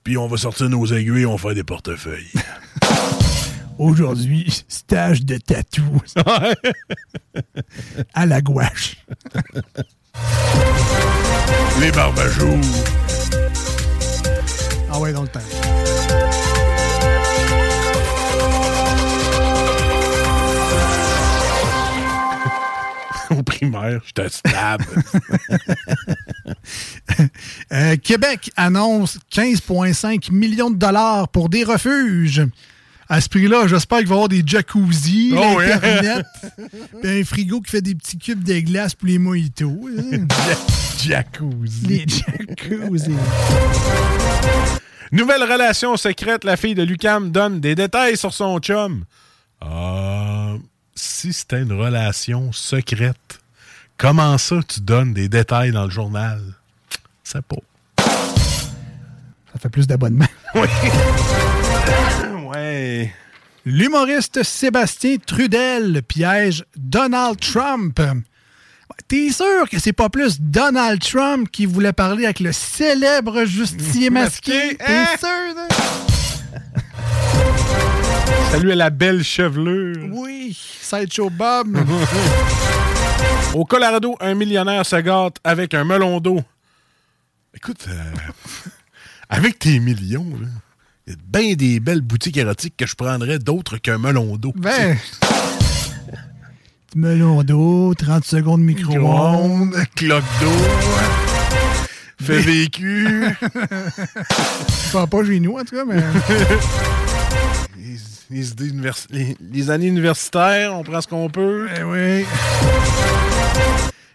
[0.05, 2.31] Puis on va sortir nos aiguilles, on va faire des portefeuilles.
[3.79, 6.01] Aujourd'hui, stage de tatou.
[8.15, 8.99] à la gouache.
[11.81, 12.61] Les barbajoux.
[14.93, 15.41] Ah ouais, dans le temps.
[23.39, 24.83] Au primaire, je te stab.
[27.73, 32.43] Euh, Québec annonce 15,5 millions de dollars pour des refuges.
[33.11, 35.75] À ce prix-là, j'espère qu'il va y avoir des jacuzzi, Oh, ouais.
[37.03, 39.73] puis un frigo qui fait des petits cubes de glace pour les mojitos.
[40.13, 40.27] hein.
[41.07, 41.87] Jacuzzi.
[41.87, 43.13] Les jacuzzi.
[45.13, 49.05] Nouvelle relation secrète, la fille de Lucam donne des détails sur son chum.
[49.61, 50.55] Ah,
[50.99, 53.39] si c'était une relation secrète,
[53.97, 56.41] comment ça tu donnes des détails dans le journal?
[57.23, 57.57] C'est pas.
[57.99, 60.27] Ça fait plus d'abonnements.
[60.55, 60.67] Oui.
[62.47, 63.13] ouais.
[63.67, 68.01] L'humoriste Sébastien Trudel piège Donald Trump.
[69.09, 74.09] T'es sûr que c'est pas plus Donald Trump qui voulait parler avec le célèbre justicier
[74.11, 74.77] masqué?
[74.79, 75.07] T'es hein?
[75.19, 75.55] sûr?
[75.55, 75.69] là?
[78.51, 80.09] Salut à la belle chevelure.
[80.11, 81.79] Oui, Sideshow Bob.
[83.55, 86.41] Au Colorado, un millionnaire se gâte avec un melon d'eau.
[87.55, 88.73] Écoute, euh,
[89.29, 90.27] avec tes millions,
[91.07, 94.53] il y a bien des belles boutiques érotiques que je prendrais d'autres qu'un melon d'eau.
[94.57, 94.97] Ben,
[96.97, 99.77] melon d'eau, 30 secondes micro-ondes.
[99.95, 101.87] Cloque d'eau.
[102.21, 103.07] Fait vécu.
[104.89, 106.03] Je parle pas chez nous, en tout cas, mais...
[107.77, 107.97] les,
[108.31, 111.69] les idées univers- les- les années universitaires, on prend ce qu'on peut.
[111.79, 112.25] Eh oui.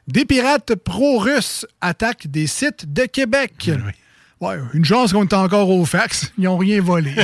[0.07, 3.72] Des pirates pro-russes attaquent des sites de Québec.
[4.41, 6.31] Ouais, une chance qu'on est encore au fax.
[6.38, 7.14] Ils n'ont rien volé.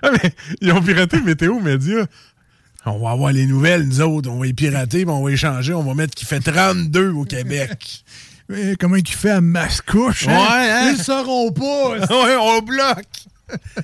[0.00, 2.06] Ah, mais ils ont piraté Météo Média.
[2.86, 4.30] On va avoir les nouvelles, nous autres.
[4.30, 5.74] On va les pirater, puis on va les changer.
[5.74, 8.04] On va mettre qu'il fait 32 au Québec.
[8.80, 10.26] Comment il fait à Mascouche?
[10.26, 10.90] Ouais, hein?
[10.92, 11.90] Ils le sauront pas.
[12.00, 13.04] ouais, on bloque.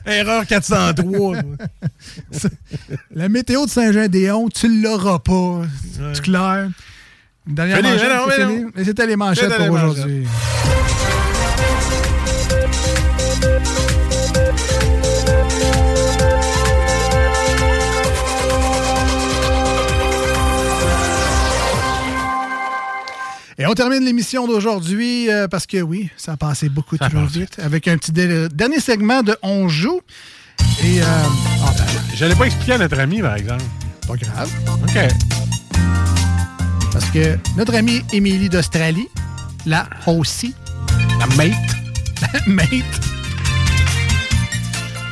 [0.07, 1.37] Erreur 403.
[3.15, 5.63] La météo de Saint-Jean-des-Hondes, tu l'auras pas.
[6.13, 6.69] C'est clair.
[7.47, 8.09] Une dernière les- manchette,
[8.39, 8.85] mais non, fini.
[8.85, 10.27] C'était les manchettes pour aujourd'hui.
[23.57, 27.59] Et on termine l'émission d'aujourd'hui euh, parce que oui, ça a passé beaucoup trop vite
[27.63, 30.01] avec un petit dernier segment de On joue.
[30.83, 31.05] Et euh,
[31.65, 31.85] ah, ben,
[32.17, 33.63] Je l'ai pas expliqué à notre ami, par exemple.
[34.09, 34.51] pas grave.
[34.83, 34.99] OK.
[36.93, 39.09] Parce que notre amie Émilie d'Australie,
[39.67, 40.53] la aussi,
[41.21, 41.55] la mate,
[42.23, 43.01] la mate,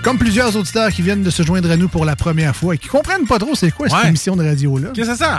[0.03, 2.79] comme plusieurs auditeurs qui viennent de se joindre à nous pour la première fois et
[2.79, 4.89] qui comprennent pas trop c'est quoi cette émission de radio-là.
[4.95, 5.39] Qu'est-ce que c'est ça?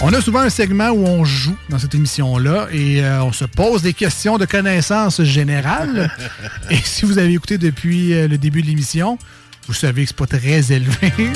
[0.00, 3.44] On a souvent un segment où on joue dans cette émission-là et euh, on se
[3.44, 6.10] pose des questions de connaissances générales.
[6.70, 9.18] et si vous avez écouté depuis euh, le début de l'émission,
[9.66, 11.12] vous savez que c'est pas très élevé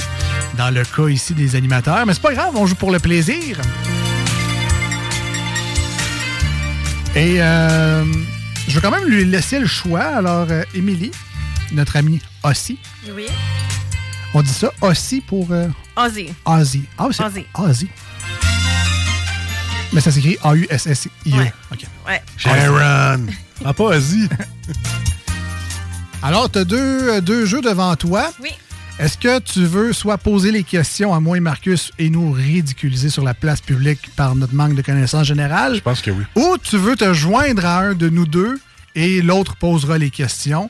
[0.57, 3.59] dans le cas ici des animateurs, mais c'est pas grave, on joue pour le plaisir.
[7.17, 8.05] Et euh,
[8.69, 10.03] je vais quand même lui laisser le choix.
[10.05, 11.11] Alors, euh, Émilie,
[11.73, 12.79] notre amie Ossie,
[13.15, 13.27] Oui.
[14.35, 15.67] on dit ça, Ossie pour euh,
[15.97, 16.33] Ozzy.
[16.47, 16.85] Ozzy.
[16.97, 17.45] Ah, c'est Ozzy.
[17.55, 17.89] Ozzy.
[19.93, 21.37] Mais ça s'écrit A-U-S-S-I-E.
[21.37, 21.53] Ouais.
[21.71, 21.85] OK.
[22.07, 22.23] Ouais.
[22.37, 23.27] Sharon.
[23.65, 24.29] Ah, pas Ozzy.
[26.23, 28.33] Alors, tu as deux, deux jeux devant toi.
[28.41, 28.51] Oui.
[28.99, 33.11] Est-ce que tu veux soit poser les questions à moi et Marcus et nous ridiculiser
[33.11, 35.77] sur la place publique par notre manque de connaissances générales?
[35.77, 36.25] Je pense que oui.
[36.37, 38.61] Ou tu veux te joindre à un de nous deux
[38.95, 40.69] et l'autre posera les questions?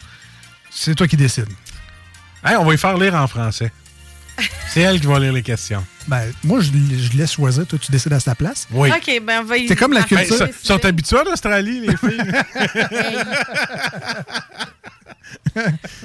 [0.71, 1.49] C'est toi qui décides.
[2.45, 3.71] Hey, on va y faire lire en français.
[4.69, 5.85] C'est elle qui va lire les questions.
[6.09, 7.67] Ben, moi, je, je laisse choisir.
[7.67, 8.67] Toi, tu décides à sa place.
[8.73, 8.91] Oui.
[8.91, 10.37] OK, ben, on va y C'est comme la culture.
[10.37, 10.47] ça.
[10.47, 12.21] Ils sont habitués à l'Australie, les filles?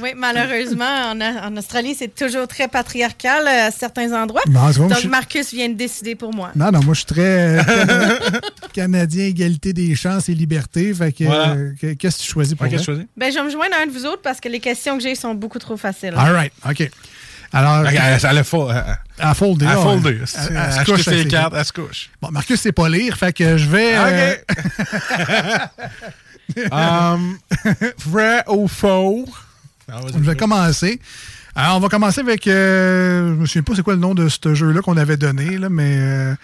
[0.01, 4.41] Oui, malheureusement, en, en Australie, c'est toujours très patriarcal euh, à certains endroits.
[4.49, 6.51] Non, Donc, je- Marcus vient de décider pour moi.
[6.55, 7.63] Non, non, moi, je suis très euh,
[8.73, 10.93] Cana- Canadien, égalité des chances et liberté.
[10.93, 11.51] Fait que, Voilà.
[11.51, 12.93] euh, que- qu'est-ce que tu choisis pour Ouais, qu'est-ce vrai?
[12.93, 13.07] que tu choisis?
[13.17, 15.03] Ben, je vais me joindre à un de vous autres parce que les questions que
[15.03, 16.13] j'ai sont beaucoup trop faciles.
[16.17, 16.89] All right, OK.
[17.53, 19.65] Alors, Ok, elle, elle a fo- elle- à folder.
[19.65, 20.09] elle a foldé.
[20.09, 22.09] Elle, Elle- elle elle se couche ses cartes, elle se couche.
[22.21, 23.91] Bon, Marcus sait pas lire, fait que je vais...
[23.95, 24.35] euh,
[26.71, 27.37] Um,
[28.05, 29.25] vrai ou faux?
[29.91, 30.37] Ah, vais Fred.
[30.37, 30.99] commencer.
[31.55, 32.47] Alors, on va commencer avec...
[32.47, 35.57] euh, je me souviens pas c'est quoi le nom de ce jeu-là qu'on avait donné,
[35.57, 35.97] là, mais...
[35.99, 36.35] Euh,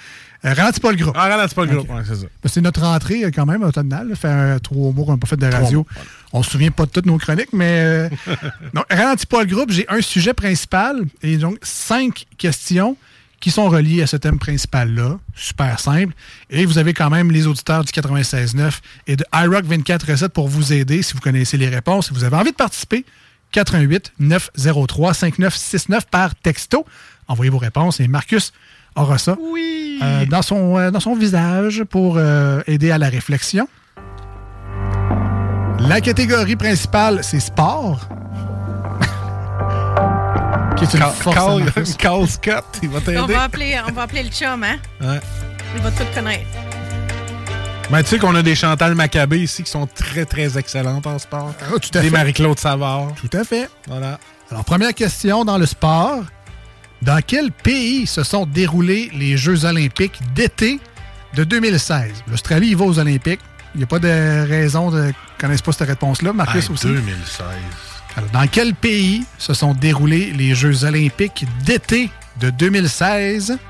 [0.44, 1.16] ralentis pas le groupe.
[1.18, 2.26] Ah, ralentis pas le groupe, ouais, c'est ça.
[2.46, 4.10] C'est notre rentrée euh, quand même au total.
[4.10, 5.86] Ça fait euh, trois mois qu'on n'a pas fait de radio.
[6.34, 8.10] On se souvient pas de toutes nos chroniques, mais euh,
[8.74, 9.72] non, ralentis pas le groupe.
[9.72, 12.98] J'ai un sujet principal et donc cinq questions
[13.40, 15.18] qui sont reliées à ce thème principal-là.
[15.36, 16.14] Super simple.
[16.50, 20.72] Et vous avez quand même les auditeurs du 96.9 et de iRock 24.7 pour vous
[20.72, 22.08] aider si vous connaissez les réponses.
[22.08, 23.06] Si vous avez envie de participer,
[23.52, 26.86] 88 903 5969 par texto.
[27.28, 28.54] Envoyez vos réponses et Marcus
[28.96, 29.36] aura ça
[30.02, 33.68] euh, dans, son, euh, dans son visage pour euh, aider à la réflexion.
[35.80, 38.08] La catégorie principale, c'est sport.
[40.78, 41.00] Qui est une
[41.34, 41.64] Carl-
[41.98, 43.34] Carl- Scott, il va On t'aider.
[43.34, 44.78] va, appeler, on va appeler le chum, hein?
[45.02, 45.20] Ouais.
[45.76, 46.46] Il va tout connaître.
[47.92, 51.20] Mais tu sais qu'on a des Chantal Maccabé ici qui sont très, très excellentes en
[51.20, 51.54] sport.
[51.62, 52.14] Ah, tout à des fait.
[52.18, 53.08] Marie-Claude Savard.
[53.16, 53.70] Tout à fait.
[53.88, 54.20] Voilà.
[54.50, 56.24] Alors, première question dans le sport.
[57.04, 60.80] Dans quel pays se sont déroulés les Jeux olympiques d'été
[61.36, 62.24] de 2016?
[62.30, 63.42] L'Australie, il va aux Olympiques.
[63.76, 66.32] Il n'y a pas de raison de connaisse pas cette réponse-là.
[66.32, 66.88] Marcus Ah, aussi?
[66.88, 67.46] 2016.
[68.16, 72.10] Alors, dans quel pays se sont déroulés les Jeux olympiques d'été
[72.40, 73.58] de 2016?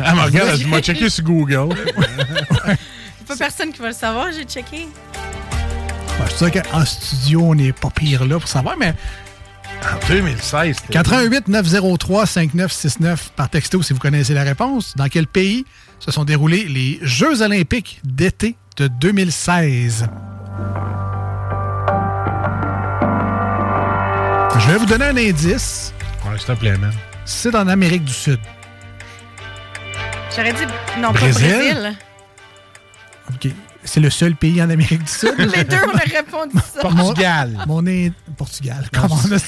[0.00, 1.74] Ah, mais regarde, je m'ai checké sur Google.
[1.88, 4.86] Il n'y a pas personne qui va le savoir, j'ai checké.
[5.12, 8.94] Ben, je sais qu'en studio, on n'est pas pire là pour savoir, mais
[9.82, 10.76] En 2016.
[10.76, 14.94] c'était- 88 903 5969 par texto si vous connaissez la réponse.
[14.96, 15.64] Dans quel pays
[15.98, 20.06] se sont déroulés les Jeux olympiques d'été de 2016?
[24.60, 25.92] Je vais vous donner un indice.
[26.26, 26.92] Ouais, s'il te plaît, man.
[27.24, 28.40] C'est en Amérique du Sud.
[30.34, 30.64] J'aurais dit,
[31.00, 31.48] non, Brésil?
[31.48, 31.98] pas Brésil.
[33.30, 33.52] OK.
[33.90, 35.32] C'est le seul pays en Amérique du Sud.
[35.38, 36.80] Les deux, on a répondu ça.
[36.82, 37.56] Portugal.
[37.66, 38.84] Mon, est Portugal.
[38.92, 39.38] Comment on a-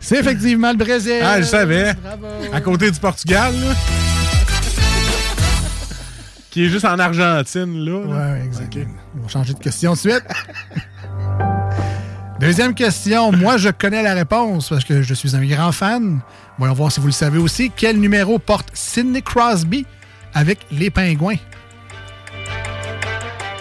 [0.00, 1.20] C'est effectivement le Brésil.
[1.22, 1.94] Ah, je savais.
[1.94, 2.26] Bravo.
[2.52, 3.74] À côté du Portugal, là.
[6.50, 8.00] Qui est juste en Argentine, là.
[8.04, 8.32] là.
[8.36, 8.94] Ouais, exactement.
[9.18, 10.22] On va changer de question de suite.
[12.38, 13.32] Deuxième question.
[13.32, 16.20] Moi, je connais la réponse parce que je suis un grand fan.
[16.58, 17.72] Voyons voir si vous le savez aussi.
[17.74, 19.86] Quel numéro porte Sidney Crosby?
[20.34, 21.36] Avec les Pingouins?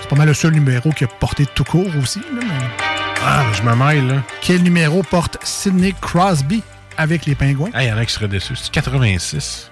[0.02, 2.20] C'est pas mal le seul numéro qu'il a porté tout court aussi.
[2.20, 2.86] là, mais-
[3.26, 4.24] Ah, mais je me mêle, là.
[4.42, 6.62] Quel numéro porte Sidney Crosby
[6.98, 7.70] avec les Pingouins?
[7.74, 8.56] Ah, il y en a qui seraient déçus.
[8.58, 9.70] C'est 86.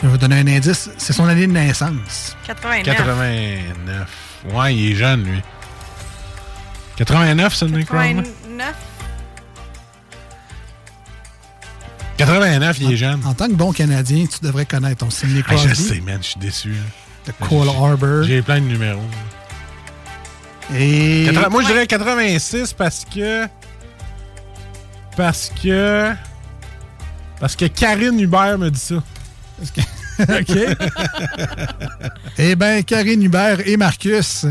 [0.00, 0.90] Je vais vous donner un indice.
[0.96, 2.36] C'est son année de naissance.
[2.46, 2.96] 89.
[2.96, 4.08] 89.
[4.52, 5.42] Ouais, il est jeune, lui.
[6.96, 8.14] 89, Sidney Crosby?
[8.14, 8.74] 89.
[12.16, 13.20] 89, il est jeune.
[13.24, 15.68] En tant que bon Canadien, tu devrais connaître ton Sidney Ah, Crosby.
[15.70, 16.72] je sais, man, je suis déçu.
[16.74, 16.90] hein.
[17.26, 18.22] de Cole Harbour.
[18.24, 19.00] J'ai plein de numéros.
[20.74, 21.24] Et...
[21.26, 23.46] 80 moi, je dirais 86 parce que.
[25.16, 26.12] Parce que.
[27.40, 28.94] Parce que Karine Hubert me dit ça.
[30.20, 30.56] OK.
[32.38, 34.46] eh bien, Karine Hubert et Marcus.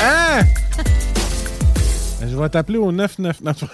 [0.00, 0.42] Hein?
[2.20, 3.68] Je vais t'appeler au 999.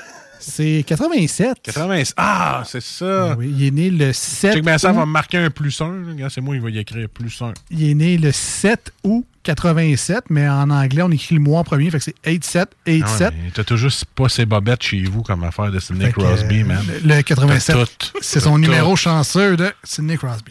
[0.47, 1.59] C'est 87.
[1.63, 2.03] 80.
[2.17, 3.35] Ah, c'est ça.
[3.39, 6.11] Oui, il est né le 7 Check bien ça, va marquer un plus 1.
[6.11, 7.53] Regarde, c'est moi, il va y écrire plus 1.
[7.71, 11.65] Il est né le 7 août 87, mais en anglais, on écrit le mois en
[11.65, 13.29] premier, fait que c'est 87, 87.
[13.33, 16.85] Ah T'as toujours pas ces bobettes chez vous comme affaire de Sidney Crosby, euh, man.
[17.05, 18.19] Le, le 87, T'as tout.
[18.23, 20.45] c'est son numéro chanceux de Sidney Crosby.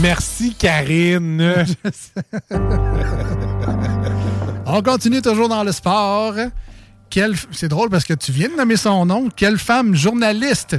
[0.00, 1.64] Merci, Karine.
[4.66, 6.34] On continue toujours dans le sport.
[7.12, 9.28] Quelle- C'est drôle parce que tu viens de nommer son nom.
[9.36, 10.76] Quelle femme journaliste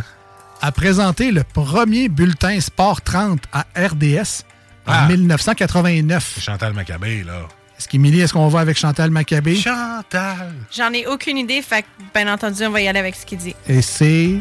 [0.61, 4.43] a présenté le premier bulletin Sport 30 à RDS
[4.87, 5.07] en Ah.
[5.07, 6.39] 1989?
[6.41, 7.41] Chantal Maccabé, là.
[7.77, 9.55] Est-ce qu'Émilie, est-ce qu'on va avec Chantal Maccabé?
[9.55, 10.53] Chantal.
[10.75, 11.87] J'en ai aucune idée, fait que,
[12.19, 13.55] bien entendu, on va y aller avec ce qu'il dit.
[13.67, 14.31] Et c'est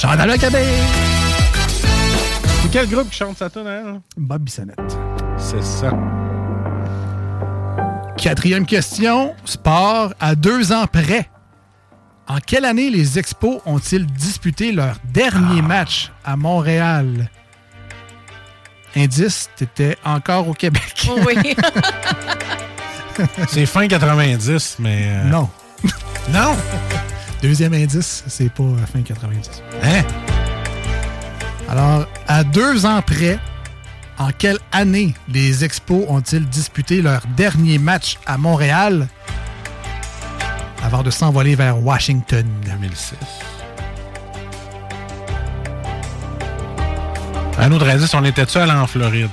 [0.00, 0.64] Chantal Maccabé!
[2.62, 4.00] C'est quel groupe qui chante ça, toi, hein?
[4.16, 4.78] Bob Bissonnette.
[5.38, 5.92] C'est ça.
[8.18, 11.28] Quatrième question, sport à deux ans près.
[12.26, 17.30] En quelle année les Expos ont-ils disputé leur dernier match à Montréal?
[18.96, 21.08] Indice, t'étais encore au Québec.
[21.26, 21.54] Oui.
[23.48, 25.04] C'est fin 90, mais.
[25.08, 25.48] euh, Non.
[26.32, 26.56] Non?
[27.42, 29.62] Deuxième indice, c'est pas fin 90.
[29.84, 30.02] Hein?
[31.68, 33.38] Alors, à deux ans près,
[34.18, 39.06] en quelle année les Expos ont-ils disputé leur dernier match à Montréal?
[40.82, 42.46] Avant de s'envoler vers Washington?
[42.64, 43.14] 2006.
[47.58, 49.28] Un autre indice, on était-tu en Floride?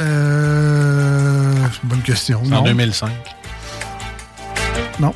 [0.00, 1.54] Euh.
[1.72, 2.42] c'est une bonne question.
[2.44, 2.58] Non.
[2.58, 3.10] en 2005.
[4.98, 5.14] Non.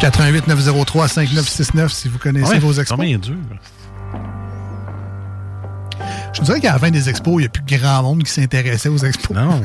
[0.00, 2.96] 88 903 5969 si vous connaissez Ouais, vos expos.
[2.96, 3.36] combien dur.
[6.34, 8.88] Je dirais qu'à la fin des expos, il n'y a plus grand monde qui s'intéressait
[8.88, 9.36] aux expos.
[9.36, 9.62] Non,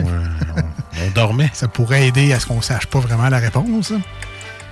[1.02, 1.50] on dormait.
[1.54, 3.92] Ça pourrait aider à ce qu'on ne sache pas vraiment la réponse.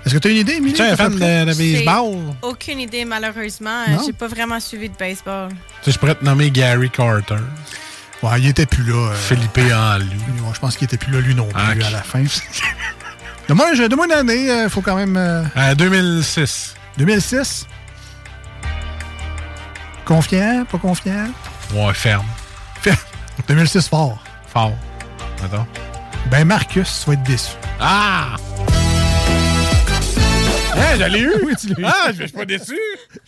[0.05, 0.73] Est-ce que tu as une idée, Émilie?
[0.73, 2.35] Tu es un fan de, baseball?
[2.41, 3.83] Aucune idée, malheureusement.
[3.89, 4.01] Non?
[4.05, 5.49] J'ai pas vraiment suivi de baseball.
[5.49, 7.35] Tu sais, je pourrais te nommer Gary Carter.
[8.23, 9.11] Ouais, il était plus là.
[9.11, 10.05] euh, Philippe Anlou.
[10.05, 12.23] ouais, je pense qu'il était plus là, lui non plus, Ah, à la fin.
[13.47, 15.15] Donne-moi je- donne-moi une année, il faut quand même...
[15.17, 16.75] euh, Euh, 2006.
[16.97, 17.65] 2006?
[20.05, 21.27] Confiant, pas confiant?
[21.73, 22.25] Ouais, ferme.
[23.47, 24.21] 2006 fort.
[24.47, 24.73] Fort.
[25.43, 25.67] Attends.
[26.31, 27.51] Ben Marcus, tu vas être déçu.
[27.79, 28.35] Ah!
[30.79, 31.33] Hein, je l'ai eu!
[31.43, 31.83] Oui, tu l'as eu.
[31.85, 32.77] Ah, je suis pas déçu!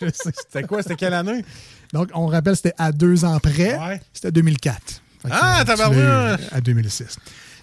[0.00, 0.82] C'était quoi?
[0.84, 1.44] C'était quelle année?
[1.92, 3.76] Donc, on rappelle, c'était à deux ans près.
[4.12, 4.76] C'était 2004.
[5.22, 7.18] Fait Ah, euh, eu À 2006.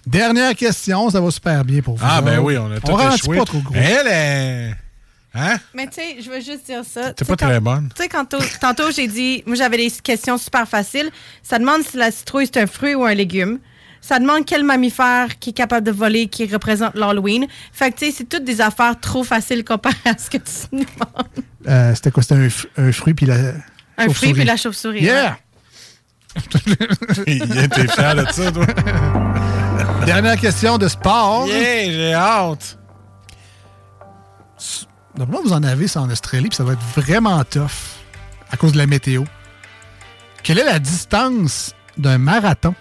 [0.06, 2.04] Dernière question, ça va super bien pour vous.
[2.06, 3.38] Ah, ben oui, on a tout On échoué.
[3.38, 3.76] pas trop gros.
[3.76, 4.76] Elle est...
[5.38, 5.58] Hein?
[5.74, 7.14] Mais tu sais, je veux juste dire ça.
[7.14, 7.90] T'es Tu sais, pas quand- très bonne.
[7.96, 11.10] Tu sais, tantôt, tantôt, j'ai dit, moi j'avais des questions super faciles.
[11.44, 13.60] Ça demande si la citrouille c'est un fruit ou un légume.
[14.02, 17.46] Ça demande quel mammifère qui est capable de voler, qui représente l'Halloween.
[17.74, 20.52] Fait que tu sais, c'est toutes des affaires trop faciles comparé à ce que tu
[20.72, 21.28] nous demandes.
[21.68, 22.24] Euh, c'était quoi?
[22.24, 22.48] C'était
[22.78, 23.36] un, fruit puis la.
[23.98, 25.02] Un fruit puis la chauve-souris.
[25.04, 25.38] Yeah!
[27.26, 28.66] Yeah, t'es fier de ça, toi?
[30.06, 31.48] Dernière question de sport.
[31.48, 32.78] Yeah, j'ai hâte!
[35.18, 37.70] Normalement, vous en avez ça en Australie, puis ça va être vraiment tough
[38.52, 39.24] à cause de la météo.
[40.44, 42.76] Quelle est la distance d'un marathon?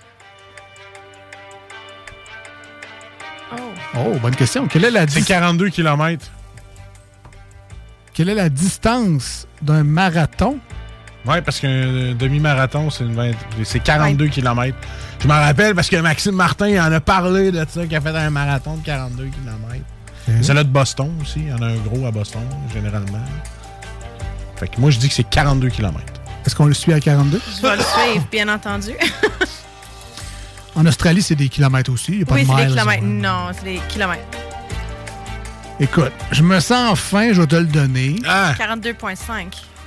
[3.99, 4.67] Oh, bonne question.
[4.69, 6.27] Quelle est la C'est dis- 42 km.
[8.13, 10.59] Quelle est la distance d'un marathon?
[11.25, 13.33] Ouais, parce qu'un demi-marathon, c'est une vingt-
[13.65, 14.77] c'est 42 km.
[15.21, 18.01] Je m'en rappelle parce que Maxime Martin il en a parlé de ça, qu'il a
[18.01, 19.85] fait un marathon de 42 km.
[20.43, 21.41] C'est là de Boston aussi.
[21.41, 22.43] Il y en a un gros à Boston,
[22.73, 23.21] généralement.
[24.57, 26.01] Fait que moi, je dis que c'est 42 km.
[26.45, 27.41] Est-ce qu'on le suit à 42?
[27.57, 28.93] Je vais le suivre, bien entendu.
[30.75, 32.13] En Australie, c'est des kilomètres aussi.
[32.13, 32.73] Il y a pas oui, de c'est des miles.
[32.73, 33.03] kilomètres.
[33.05, 34.23] Non, c'est des kilomètres.
[35.81, 38.17] Écoute, je me sens fin, je vais te le donner.
[38.27, 38.53] Ah!
[38.59, 39.17] 42,5.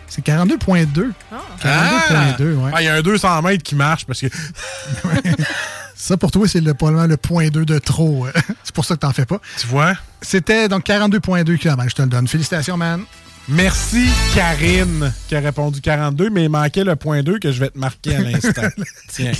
[0.10, 1.12] C'est 42.2.
[1.32, 2.36] Ah.
[2.38, 2.72] 42.2, ouais.
[2.74, 4.28] Ah, il y a un 200 mètres qui marche parce que.
[5.96, 8.26] Ça, pour toi, c'est le, probablement le point 2 de trop.
[8.26, 8.32] euh.
[8.64, 9.40] c'est pour ça que t'en fais pas.
[9.60, 9.94] Tu vois?
[10.22, 12.26] C'était donc 42.2 km, je te le donne.
[12.28, 13.04] Félicitations, man.
[13.50, 17.70] Merci, Karine, qui a répondu 42, mais il manquait le point 2 que je vais
[17.70, 18.62] te marquer à l'instant.
[19.10, 19.32] Tiens.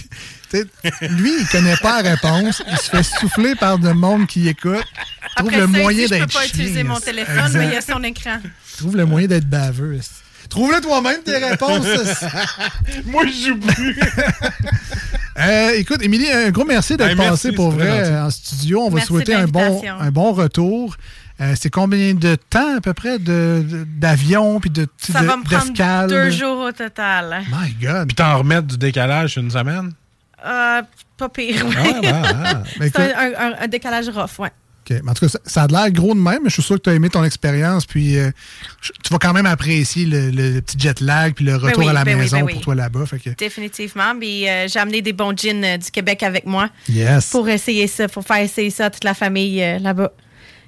[0.50, 0.66] T'sais,
[1.10, 2.62] lui, il connaît pas la réponse.
[2.70, 4.84] Il se fait souffler par de monde qui écoute.
[4.84, 7.38] Il trouve Après le ça, moyen ici, je peux d'être pas chien, utiliser mon téléphone,
[7.38, 7.60] Exact.
[7.60, 8.40] mais il y a son écran.
[8.44, 10.00] Il trouve le moyen d'être baveux.
[10.50, 11.86] Trouve-le toi-même, tes réponses.
[13.06, 14.00] Moi, je joue plus.
[15.42, 18.18] Euh, écoute, Émilie, un gros merci d'être Hey, merci, passée pour vrai gentil.
[18.18, 18.82] en studio.
[18.82, 20.98] On va Merci souhaiter de un bon, un bon retour.
[21.40, 25.26] Euh, c'est combien de temps à peu près de- de- d'avion puis de Ça de-
[25.28, 26.10] va me prendre d'escale?
[26.10, 27.44] deux jours au total.
[27.50, 28.08] My God.
[28.08, 29.94] Puis t'en remettre du décalage une semaine?
[30.46, 30.82] Euh,
[31.16, 31.76] pas pire, oui.
[31.78, 32.54] Ah, bah, ah.
[32.54, 34.52] Ben, c'est écoute- un, un- un décalage rough, ouais.
[34.90, 35.02] OK.
[35.04, 36.76] Mais En tout cas, ça, ça a l'air gros de même, mais je suis sûr
[36.78, 37.86] que tu as aimé ton expérience.
[37.86, 38.32] Puis euh,
[39.04, 41.90] tu vas quand même apprécier le, le petit jet lag puis le Ben retour oui,
[41.90, 43.06] à la ben oui, maison ben pour toi là-bas.
[43.06, 44.16] Fait que, Définitivement.
[44.20, 46.70] Puis euh, j'ai amené des bons jeans euh, du Québec avec moi.
[46.90, 47.28] Yes.
[47.30, 50.12] Pour essayer ça, pour faire essayer ça à toute la famille là-bas.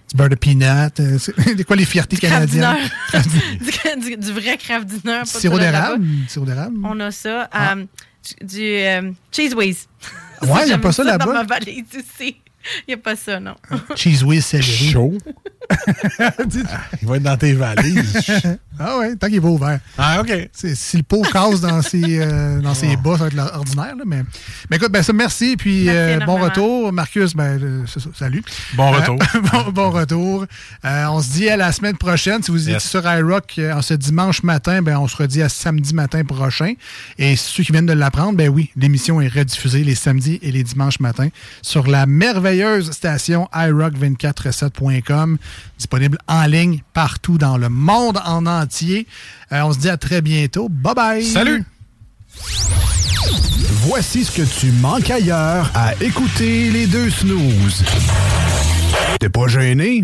[0.10, 0.92] du beurre de peanut.
[1.20, 2.76] c'est quoi les fiertés canadiennes?
[4.02, 5.22] du, du vrai craft dinner.
[5.26, 6.04] Sirop d'érable?
[6.28, 6.76] Sirop d'érable?
[6.84, 7.50] On a ça.
[7.56, 7.86] euh,
[8.44, 9.88] du cheese whiz.
[10.44, 11.34] Ouais, y a J'aime pas ça dans là-bas?
[11.34, 12.36] ma valise aussi.
[12.88, 13.56] Il n'y a pas ça, non.
[13.96, 14.92] Cheese whiz céleri.
[14.92, 15.18] Chaud.
[17.02, 18.42] Il va être dans tes valises.
[18.80, 19.80] Ah ouais, tant qu'il est pas ouvert.
[19.98, 20.32] Ah, OK.
[20.54, 23.96] C'est- Si le pot casse dans ses, euh, dans ses bas, ça va être l'ordinaire.
[23.98, 24.24] là, Mais,
[24.70, 25.56] mais écoute, ben ça, merci.
[25.58, 26.92] Puis Merci euh, bon retour.
[26.94, 28.44] Marcus, ben, euh, ça, salut.
[28.76, 29.18] Bon Euh, retour.
[29.52, 30.46] bon, bon retour.
[30.86, 32.42] Euh, on se dit à la semaine prochaine.
[32.42, 32.90] Si vous êtes Yes.
[32.90, 36.74] sur iRock euh, en ce dimanche matin, ben, on se redit à samedi matin prochain.
[37.18, 40.64] Et ceux qui viennent de l'apprendre, ben oui, l'émission est rediffusée les samedis et les
[40.64, 41.30] dimanches matins
[41.62, 45.38] sur la merveilleuse station iRock247.com,
[45.78, 49.08] disponible en ligne partout dans le monde en entier.
[49.52, 50.70] Euh, on se dit à très bientôt.
[50.70, 51.26] Bye bye.
[51.26, 51.64] Salut.
[53.84, 57.84] Voici ce que tu manques ailleurs à écouter les deux snooze.
[59.20, 60.04] T'es pas gêné?